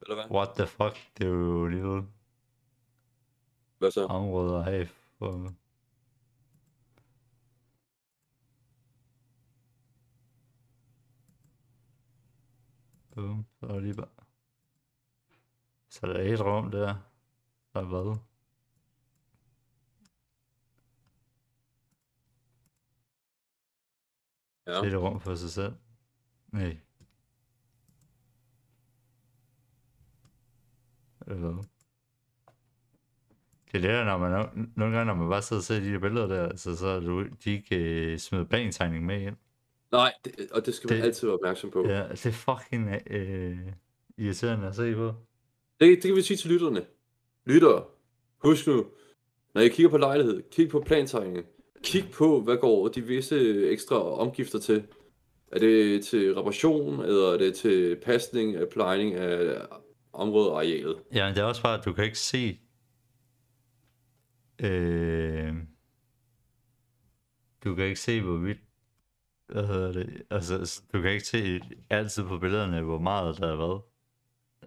Eller 0.02 0.14
hvad? 0.14 0.36
What 0.36 0.48
the 0.56 0.66
fuck? 0.66 0.96
Det 1.18 1.26
er 1.26 1.30
jo 1.30 1.66
lille 1.66 2.02
Hvad 3.78 3.90
så? 3.90 4.04
område 4.04 4.58
at 4.58 4.64
have 4.64 4.88
for... 5.18 5.54
Boom, 13.14 13.46
så 13.60 13.66
er 13.66 13.72
det 13.72 13.82
lige 13.82 13.94
bare... 13.94 14.17
Så 16.00 16.06
der 16.06 16.14
er 16.14 16.34
et 16.34 16.40
rum 16.40 16.70
der. 16.70 16.94
Der 17.74 17.80
er 17.80 17.84
hvad? 17.84 18.16
Ja. 24.66 24.72
Det 24.72 24.92
er 24.92 24.96
et 24.96 25.02
rum 25.02 25.20
for 25.20 25.34
sig 25.34 25.50
selv. 25.50 25.72
Nej. 26.52 26.76
Eller 31.26 31.38
hvad? 31.40 31.64
Det 33.72 33.74
er 33.76 33.80
det 33.80 33.90
der, 33.90 34.04
når 34.04 34.18
man, 34.18 34.44
no- 34.44 34.70
nogle 34.76 34.96
gange, 34.96 35.04
når 35.04 35.14
man 35.14 35.28
bare 35.30 35.42
sidder 35.42 35.60
og 35.60 35.64
ser 35.64 35.80
de 35.80 35.92
der 35.92 35.98
billeder 35.98 36.26
der, 36.26 36.56
så, 36.56 36.76
så 36.76 37.00
du, 37.00 37.24
de 37.44 37.50
ikke 37.50 37.76
øh, 38.12 38.18
smider 38.18 38.44
plantegning 38.44 39.06
med 39.06 39.20
ind. 39.20 39.36
Nej, 39.92 40.12
det, 40.24 40.50
og 40.52 40.66
det 40.66 40.74
skal 40.74 40.90
man 40.90 40.98
Det- 40.98 41.04
altid 41.04 41.26
være 41.26 41.34
opmærksom 41.38 41.70
på. 41.70 41.86
Ja, 41.88 42.08
det 42.08 42.26
er 42.26 42.32
fucking 42.32 42.88
øh, 43.06 43.72
irriterende 44.16 44.66
at 44.66 44.76
se 44.76 44.94
på. 44.94 45.14
Det, 45.80 45.88
det 45.88 46.02
kan 46.02 46.16
vi 46.16 46.22
sige 46.22 46.36
til 46.36 46.50
lytterne. 46.50 46.86
Lyttere, 47.46 47.84
husk 48.38 48.66
nu, 48.66 48.86
når 49.54 49.60
I 49.60 49.68
kigger 49.68 49.90
på 49.90 49.98
lejlighed, 49.98 50.42
kig 50.50 50.68
på 50.68 50.82
plantegningen. 50.86 51.44
Kig 51.82 52.04
på, 52.12 52.40
hvad 52.40 52.56
går 52.56 52.88
de 52.88 53.02
visse 53.02 53.68
ekstra 53.70 53.96
omgifter 53.96 54.58
til. 54.58 54.84
Er 55.52 55.58
det 55.58 56.04
til 56.04 56.34
reparation, 56.34 57.00
eller 57.00 57.32
er 57.32 57.38
det 57.38 57.54
til 57.54 57.96
pasning 57.96 58.56
af 58.56 58.68
plejning 58.68 59.14
af 59.14 59.66
området 60.12 60.50
og 60.50 60.56
arealet? 60.56 60.96
Ja, 61.14 61.26
men 61.26 61.34
det 61.34 61.40
er 61.40 61.44
også 61.44 61.62
bare, 61.62 61.78
at 61.78 61.84
du 61.84 61.92
kan 61.92 62.04
ikke 62.04 62.18
se... 62.18 62.58
Øh, 64.62 65.54
du 67.64 67.74
kan 67.74 67.84
ikke 67.84 68.00
se, 68.00 68.20
hvorvidt... 68.22 68.58
Hvad 69.46 69.66
hedder 69.66 69.92
det? 69.92 70.22
Altså, 70.30 70.82
du 70.92 71.02
kan 71.02 71.12
ikke 71.12 71.26
se 71.26 71.60
altid 71.90 72.24
på 72.24 72.38
billederne, 72.38 72.82
hvor 72.82 72.98
meget 72.98 73.38
der 73.38 73.52
er 73.52 73.56
hvad. 73.56 73.80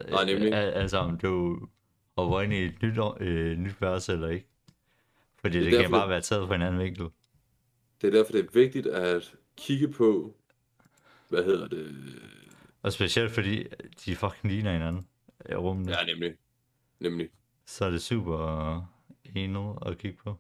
Nej, 0.10 0.26
nemlig. 0.26 0.54
Al- 0.54 0.74
Altså, 0.74 0.98
om 0.98 1.18
du 1.18 1.60
hopper 2.18 2.42
ind 2.42 2.54
i 2.54 2.66
et 2.66 2.82
nyt, 2.82 2.98
øh, 3.20 3.58
nyt 3.58 3.82
værelse 3.82 4.14
eller 4.14 4.28
ikke. 4.28 4.48
Fordi 5.36 5.58
Det 5.58 5.64
det, 5.66 5.72
det 5.72 5.80
kan 5.80 5.84
derfor, 5.92 5.98
bare 6.00 6.10
være 6.10 6.22
taget 6.22 6.48
fra 6.48 6.56
en 6.56 6.62
anden 6.62 6.82
vinkel. 6.82 7.10
Det 8.02 8.08
er 8.08 8.12
derfor, 8.12 8.32
det 8.32 8.46
er 8.46 8.50
vigtigt 8.54 8.88
at 8.88 9.36
kigge 9.58 9.88
på, 9.88 10.36
hvad 11.30 11.44
hedder 11.44 11.68
det? 11.68 11.96
Og 12.82 12.94
specielt 12.94 13.32
fordi 13.32 13.64
de 14.06 14.16
fucking 14.16 14.54
ligner 14.54 14.72
hinanden 14.72 15.08
i 15.50 15.54
rummene. 15.54 15.92
Ja, 15.92 16.06
nemlig. 16.06 16.34
Nemlig. 17.00 17.30
Så 17.66 17.86
er 17.86 17.90
det 17.90 18.02
super 18.02 18.76
enet 19.36 19.78
at 19.86 19.98
kigge 19.98 20.18
på. 20.24 20.38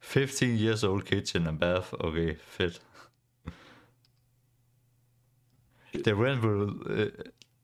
15 0.00 0.48
years 0.58 0.84
old 0.84 1.02
kitchen 1.02 1.46
and 1.46 1.58
bath. 1.60 1.86
Okay, 1.92 2.36
fedt. 2.36 2.82
The 5.94 6.14
rent 6.14 6.44
will 6.44 6.70
uh, 6.86 7.10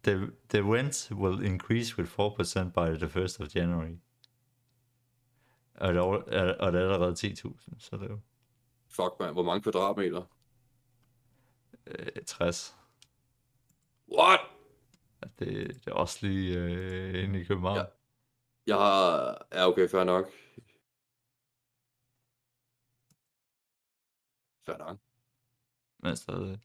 the 0.03 0.33
the 0.51 0.62
rent 0.62 1.09
will 1.12 1.45
increase 1.45 1.99
with 1.99 2.09
4% 2.09 2.72
by 2.72 2.99
the 2.99 3.07
1st 3.07 3.41
of 3.41 3.55
January. 3.57 3.99
Og 5.75 5.95
det 5.95 6.01
er, 6.01 6.55
og 6.55 6.72
det 6.72 6.81
er 6.81 6.93
allerede 6.93 7.12
10.000, 7.12 7.79
så 7.79 7.97
det 7.97 8.05
er 8.05 8.11
jo 8.11 8.20
Fuck, 8.89 9.20
man. 9.20 9.33
Hvor 9.33 9.43
mange 9.43 9.62
kvadratmeter? 9.62 10.22
øh, 11.87 12.25
60. 12.27 12.77
What? 14.18 14.41
Det, 15.39 15.39
det 15.85 15.87
er 15.87 15.93
også 15.93 16.27
lige 16.27 16.59
øh, 16.59 17.25
inde 17.25 17.41
i 17.41 17.45
København. 17.45 17.77
Ja. 17.79 17.85
Jeg 18.66 18.77
har... 18.77 19.47
Ja, 19.53 19.68
okay, 19.68 19.89
fair 19.89 20.05
nok. 20.05 20.27
Fair 24.66 24.79
nok. 24.79 24.99
Men 25.99 26.16
stadig, 26.16 26.61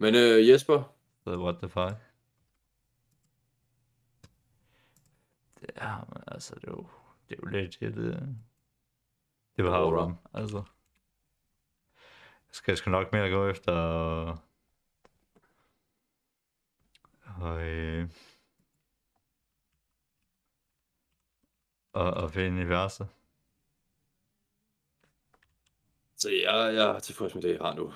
Men 0.00 0.14
øh, 0.14 0.48
Jesper, 0.48 0.82
stadig 1.20 1.38
what 1.38 1.56
the 1.58 1.68
fuck. 1.68 1.94
Det 5.60 5.70
er, 5.74 6.08
men 6.12 6.22
altså, 6.26 6.54
det 6.54 6.64
er 6.64 6.70
jo, 6.70 6.86
det 7.28 7.34
er 7.34 7.40
jo 7.44 7.48
lidt 7.48 7.80
det, 7.80 7.94
det, 9.56 9.64
var 9.64 9.72
Alright. 9.72 10.02
rum, 10.02 10.16
altså. 10.34 10.56
Jeg 12.48 12.54
skal 12.54 12.76
sgu 12.76 12.90
nok 12.90 13.12
mere 13.12 13.30
gå 13.30 13.48
efter 13.48 13.72
og, 17.40 17.62
øh, 17.62 18.10
og, 21.92 22.10
og 22.10 22.30
finde 22.30 22.60
universet. 22.60 23.08
så 26.16 26.30
jeg, 26.30 26.74
jeg 26.74 26.96
er 26.96 26.98
tilfreds 26.98 27.34
med 27.34 27.42
det, 27.42 27.50
jeg 27.50 27.60
har 27.60 27.74
nu. 27.74 27.92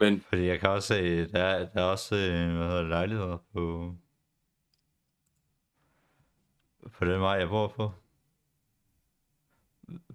Men 0.00 0.20
Fordi 0.20 0.46
jeg 0.46 0.60
kan 0.60 0.70
også 0.70 0.88
se, 0.88 1.28
der 1.28 1.42
er, 1.42 1.66
der 1.66 1.80
er 1.80 1.84
også 1.84 2.16
øh, 2.16 2.56
hvad 2.56 2.66
hedder 2.66 2.82
lejligheder 2.82 3.36
på, 3.52 3.94
på 6.92 7.04
den 7.04 7.20
vej, 7.20 7.32
jeg 7.32 7.48
bor 7.48 7.68
på. 7.68 7.92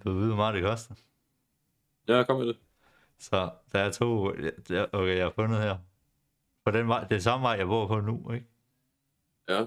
Du 0.03 0.13
ved, 0.13 0.27
hvor 0.27 0.35
meget 0.35 0.55
det 0.55 0.63
koster. 0.63 0.95
ja, 2.07 2.23
kom 2.23 2.39
med 2.39 2.47
det. 2.47 2.57
Så 3.17 3.51
der 3.71 3.79
er 3.79 3.91
to, 3.91 4.25
okay, 4.93 5.17
jeg 5.17 5.25
har 5.25 5.33
fundet 5.35 5.61
her. 5.61 5.77
På 6.65 6.71
den 6.71 6.87
vej, 6.87 7.07
det 7.07 7.15
er 7.15 7.19
samme 7.19 7.43
vej, 7.43 7.51
jeg 7.51 7.67
bor 7.67 7.87
på 7.87 7.99
nu, 7.99 8.31
ikke? 8.31 8.47
Ja, 9.49 9.65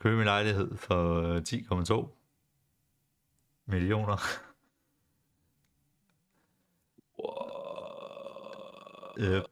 Købe 0.00 0.16
min 0.16 0.24
lejlighed 0.24 0.76
for 0.76 1.20
øh, 1.20 1.42
10,2 1.48 2.08
millioner. 3.66 4.16
Øh, 9.18 9.42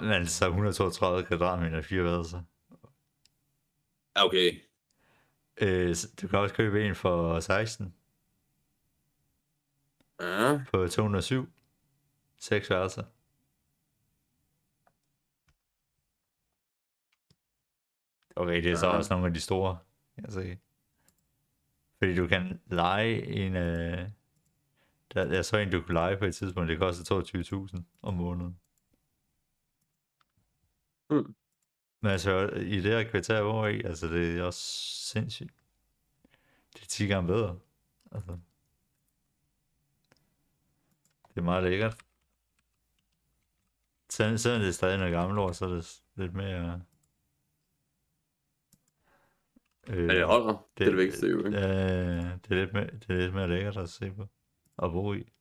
men 0.00 0.26
så 0.26 0.46
132 0.46 1.26
kvadratmeter, 1.26 1.82
fire 1.82 2.04
værelser. 2.04 2.42
Okay. 4.14 4.60
Øh, 5.60 5.96
du 6.22 6.28
kan 6.28 6.38
også 6.38 6.54
købe 6.54 6.86
en 6.86 6.94
for 6.94 7.40
16 7.40 7.94
Ja, 10.20 10.60
på 10.72 10.88
207. 10.88 11.48
6 12.38 12.70
værelser. 12.70 13.04
Okay, 18.36 18.62
det 18.62 18.70
er 18.72 18.76
så 18.76 18.86
Ja. 18.86 18.92
også 18.96 19.14
nogle 19.14 19.26
af 19.26 19.34
de 19.34 19.40
store, 19.40 19.78
jeg 20.16 20.32
se. 20.32 20.58
Fordi 21.98 22.14
du 22.16 22.26
kan 22.26 22.60
lege 22.66 23.26
en 23.26 23.56
af 23.56 24.10
Der, 25.14 25.32
jeg 25.34 25.44
så 25.44 25.56
en, 25.56 25.70
du 25.70 25.80
kunne 25.82 25.94
lege 25.94 26.16
på 26.16 26.24
et 26.24 26.34
tidspunkt, 26.34 26.68
det 26.70 26.78
koster 26.78 27.22
22.000 27.76 27.82
om 28.02 28.14
måneden. 28.14 28.58
Mm. 31.10 31.34
Men 32.00 32.12
altså, 32.12 32.48
i 32.48 32.80
det 32.80 32.92
her 32.92 33.10
kvarter 33.10 33.40
over 33.40 33.66
i, 33.66 33.82
altså 33.82 34.08
det 34.08 34.38
er 34.38 34.42
også 34.42 34.60
sindssygt. 35.06 35.54
Det 36.74 36.82
er 36.82 36.86
10 36.86 37.06
gange 37.06 37.26
bedre. 37.26 37.58
Altså. 38.12 38.38
Det 41.28 41.36
er 41.36 41.44
meget 41.44 41.64
lækkert. 41.64 41.96
Selv, 44.08 44.38
selvom 44.38 44.60
det 44.60 44.68
er 44.68 44.72
stadig 44.72 44.98
noget 44.98 45.12
gammelt 45.12 45.38
ord, 45.38 45.54
så 45.54 45.64
er 45.64 45.68
det 45.68 46.02
lidt 46.14 46.34
mere... 46.34 46.82
Øh, 49.88 50.06
Ja, 50.06 50.14
det 50.14 50.26
holder. 50.26 50.52
Det, 50.52 50.78
det 50.78 50.86
er 50.86 50.90
det 50.90 50.98
vigtigste 50.98 51.26
jo, 51.26 51.38
ikke? 51.38 51.58
Øh, 51.58 51.64
det, 51.64 52.50
er 52.50 52.54
lidt 52.54 52.72
mere, 52.72 52.86
det 52.86 53.10
er 53.10 53.16
lidt 53.16 53.34
mere 53.34 53.48
lækkert 53.48 53.76
at 53.76 53.88
se 53.88 54.10
på 54.10 54.26
og 54.76 54.92
bo 54.92 55.14
i. 55.14 55.32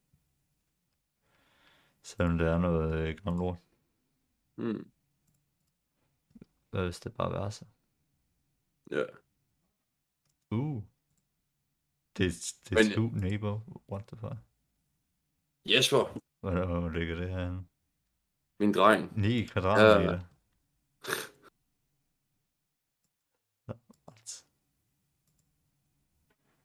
Selvom 2.01 2.37
det 2.37 2.47
er 2.47 2.57
noget 2.57 2.93
øh, 2.93 3.15
gammelt 3.23 3.43
ord. 3.43 3.57
Mm. 4.55 4.91
Hvad 6.75 6.83
hvis 6.85 6.99
det 6.99 7.13
bare 7.13 7.31
var 7.31 7.49
så? 7.49 7.65
Ja. 8.91 9.03
Uh. 10.51 10.83
Det, 12.17 12.53
det 12.69 12.71
er 12.71 12.75
Men- 12.83 12.91
scoop 12.91 13.11
neighbor. 13.11 13.63
What 13.91 14.07
the 14.07 14.17
fuck? 14.17 14.33
Jesper, 15.65 16.19
Hvor, 16.39 16.89
ligger 16.89 17.15
det 17.15 17.29
her? 17.29 17.63
min 18.59 18.73
dreng. 18.73 19.19
9 19.21 19.45
kvadratmeter. 19.45 20.19
What? 24.07 24.43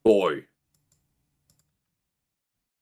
Boy. 0.03 0.47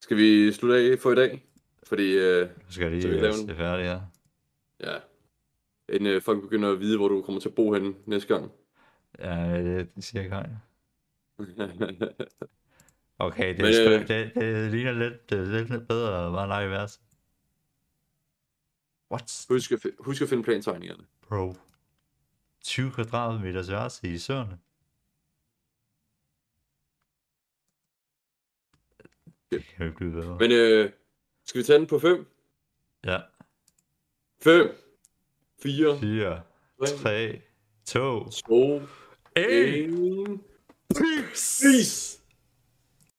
Skal 0.00 0.16
vi 0.16 0.52
slutte 0.52 0.76
af 0.76 0.98
for 0.98 1.12
i 1.12 1.14
dag? 1.14 1.46
Fordi, 1.82 2.12
øh, 2.18 2.50
skal 2.70 2.92
jeg 2.92 3.02
Så 3.02 3.08
vi 3.08 3.14
lige 3.14 3.28
øh, 3.28 3.34
en- 3.40 3.48
se 3.48 3.56
færdig 3.56 3.84
her. 3.86 4.00
ja, 4.80 5.00
inden 5.90 6.06
øh, 6.06 6.22
folk 6.22 6.42
begynder 6.42 6.72
at 6.72 6.80
vide, 6.80 6.96
hvor 6.96 7.08
du 7.08 7.22
kommer 7.22 7.40
til 7.40 7.48
at 7.48 7.54
bo 7.54 7.72
hen 7.72 7.96
næste 8.06 8.34
gang. 8.34 8.52
Ja, 9.18 9.62
det, 9.62 9.94
det 9.94 10.04
siger 10.04 10.22
jeg 10.22 10.44
ikke. 10.44 10.56
Okay, 13.18 13.48
det, 13.48 13.58
Men, 13.58 13.92
øh, 13.92 14.08
det, 14.08 14.34
det, 14.34 14.70
ligner 14.70 14.92
lidt, 14.92 15.30
det 15.30 15.38
er 15.38 15.44
lidt 15.44 15.88
bedre 15.88 16.26
at 16.26 16.32
bare 16.32 16.48
lege 16.48 16.66
i 16.66 16.70
værelse. 16.70 17.00
What? 19.10 19.46
husk, 19.48 19.72
at, 19.72 19.80
husk 19.98 20.22
at 20.22 20.28
finde 20.28 20.42
plantegningerne. 20.42 21.04
Bro. 21.28 21.54
20 22.60 22.92
kvadratmeters 22.92 23.70
værelse 23.70 24.08
i 24.08 24.18
Søerne. 24.18 24.58
Det 29.50 29.64
kan 29.64 29.78
jo 29.78 29.84
ikke 29.84 29.96
blive 29.96 30.12
bedre. 30.12 30.38
Men 30.38 30.50
øh, 30.52 30.90
skal 31.44 31.58
vi 31.58 31.64
tage 31.64 31.78
den 31.78 31.86
på 31.86 31.98
5? 31.98 32.26
Ja. 33.04 33.18
5, 34.42 34.89
4, 35.60 35.96
4, 35.96 36.44
3, 36.78 36.96
3, 36.96 37.42
2, 37.84 38.34
2, 38.46 38.48
1. 38.48 38.88
1. 39.36 40.40
Peace! 40.94 41.60
Peace! 41.60 42.09